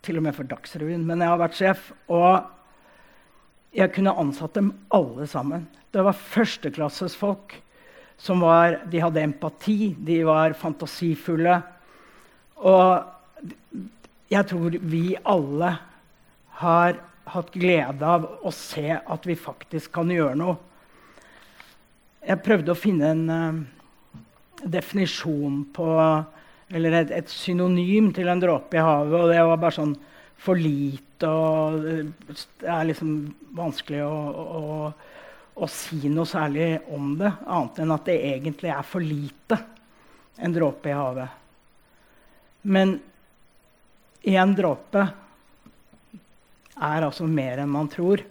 til 0.03 0.19
og 0.19 0.25
med 0.25 0.35
for 0.35 0.47
Dagsrevyen, 0.47 1.05
men 1.07 1.23
jeg 1.23 1.31
har 1.31 1.41
vært 1.41 1.57
sjef. 1.57 1.91
Og 2.11 2.43
jeg 3.73 3.93
kunne 3.95 4.15
ansatt 4.21 4.57
dem 4.57 4.73
alle 4.93 5.27
sammen. 5.29 5.67
Det 5.93 6.03
var 6.05 6.17
førsteklasses 6.17 7.15
folk. 7.17 7.55
Som 8.19 8.43
var, 8.45 8.77
de 8.87 9.01
hadde 9.01 9.23
empati, 9.23 9.95
de 9.97 10.19
var 10.27 10.53
fantasifulle. 10.55 11.57
Og 12.63 13.49
jeg 14.31 14.47
tror 14.49 14.77
vi 14.79 15.07
alle 15.27 15.71
har 16.61 16.99
hatt 17.33 17.49
glede 17.55 18.07
av 18.07 18.27
å 18.43 18.51
se 18.53 18.85
at 18.93 19.25
vi 19.27 19.35
faktisk 19.39 19.93
kan 19.95 20.11
gjøre 20.11 20.37
noe. 20.39 20.55
Jeg 22.23 22.43
prøvde 22.45 22.71
å 22.71 22.79
finne 22.79 23.09
en 23.11 23.23
uh, 23.27 23.61
definisjon 24.63 25.63
på 25.75 25.87
Eller 26.73 26.97
et, 27.03 27.11
et, 27.13 27.29
synonym 27.29 28.11
til 28.15 28.29
en 28.31 28.41
dråpe 28.41 28.79
i 28.79 28.83
havet, 28.83 29.19
og 29.19 29.29
det 29.29 29.41
var 29.45 29.61
bare 29.61 29.77
sånn 29.77 29.95
for 30.43 30.59
lite 30.59 31.29
og 31.29 31.83
Det 31.85 32.67
er 32.67 32.87
liksom 32.89 33.11
vanskelig 33.55 34.01
å, 34.03 34.15
å 34.43 34.63
å 35.53 35.69
si 35.69 36.09
noe 36.09 36.25
særlig 36.27 36.81
om 36.93 37.13
det, 37.19 37.29
annet 37.45 37.81
enn 37.83 37.93
at 37.93 38.05
det 38.09 38.17
egentlig 38.33 38.71
er 38.73 38.85
for 38.87 39.05
lite. 39.05 39.59
En 40.41 40.53
dråpe 40.53 40.89
i 40.89 40.97
havet. 40.97 41.41
Men 42.65 42.95
én 44.25 44.55
dråpe 44.57 45.03
er 46.73 47.05
altså 47.05 47.27
mer 47.29 47.61
enn 47.61 47.69
man 47.69 47.91
tror. 47.91 48.23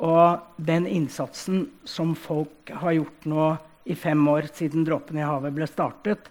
Og 0.00 0.56
den 0.56 0.88
innsatsen 0.90 1.68
som 1.86 2.16
folk 2.18 2.72
har 2.82 2.96
gjort 2.98 3.30
nå 3.30 3.46
i 3.90 3.94
fem 3.98 4.26
år 4.32 4.50
siden 4.54 4.84
dråpen 4.86 5.20
i 5.20 5.26
havet 5.26 5.54
ble 5.54 5.68
startet, 5.70 6.30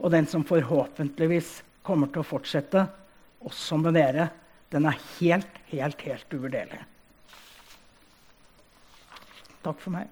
og 0.00 0.12
den 0.12 0.26
som 0.28 0.44
forhåpentligvis 0.48 1.60
kommer 1.86 2.10
til 2.12 2.22
å 2.22 2.28
fortsette, 2.28 2.86
også 3.44 3.78
med 3.80 3.96
dere, 3.96 4.28
den 4.72 4.86
er 4.88 4.98
helt, 5.18 5.60
helt, 5.72 6.00
helt 6.06 6.34
uvurderlig. 6.36 6.80
Takk 9.60 9.80
for 9.82 9.92
meg. 9.92 10.08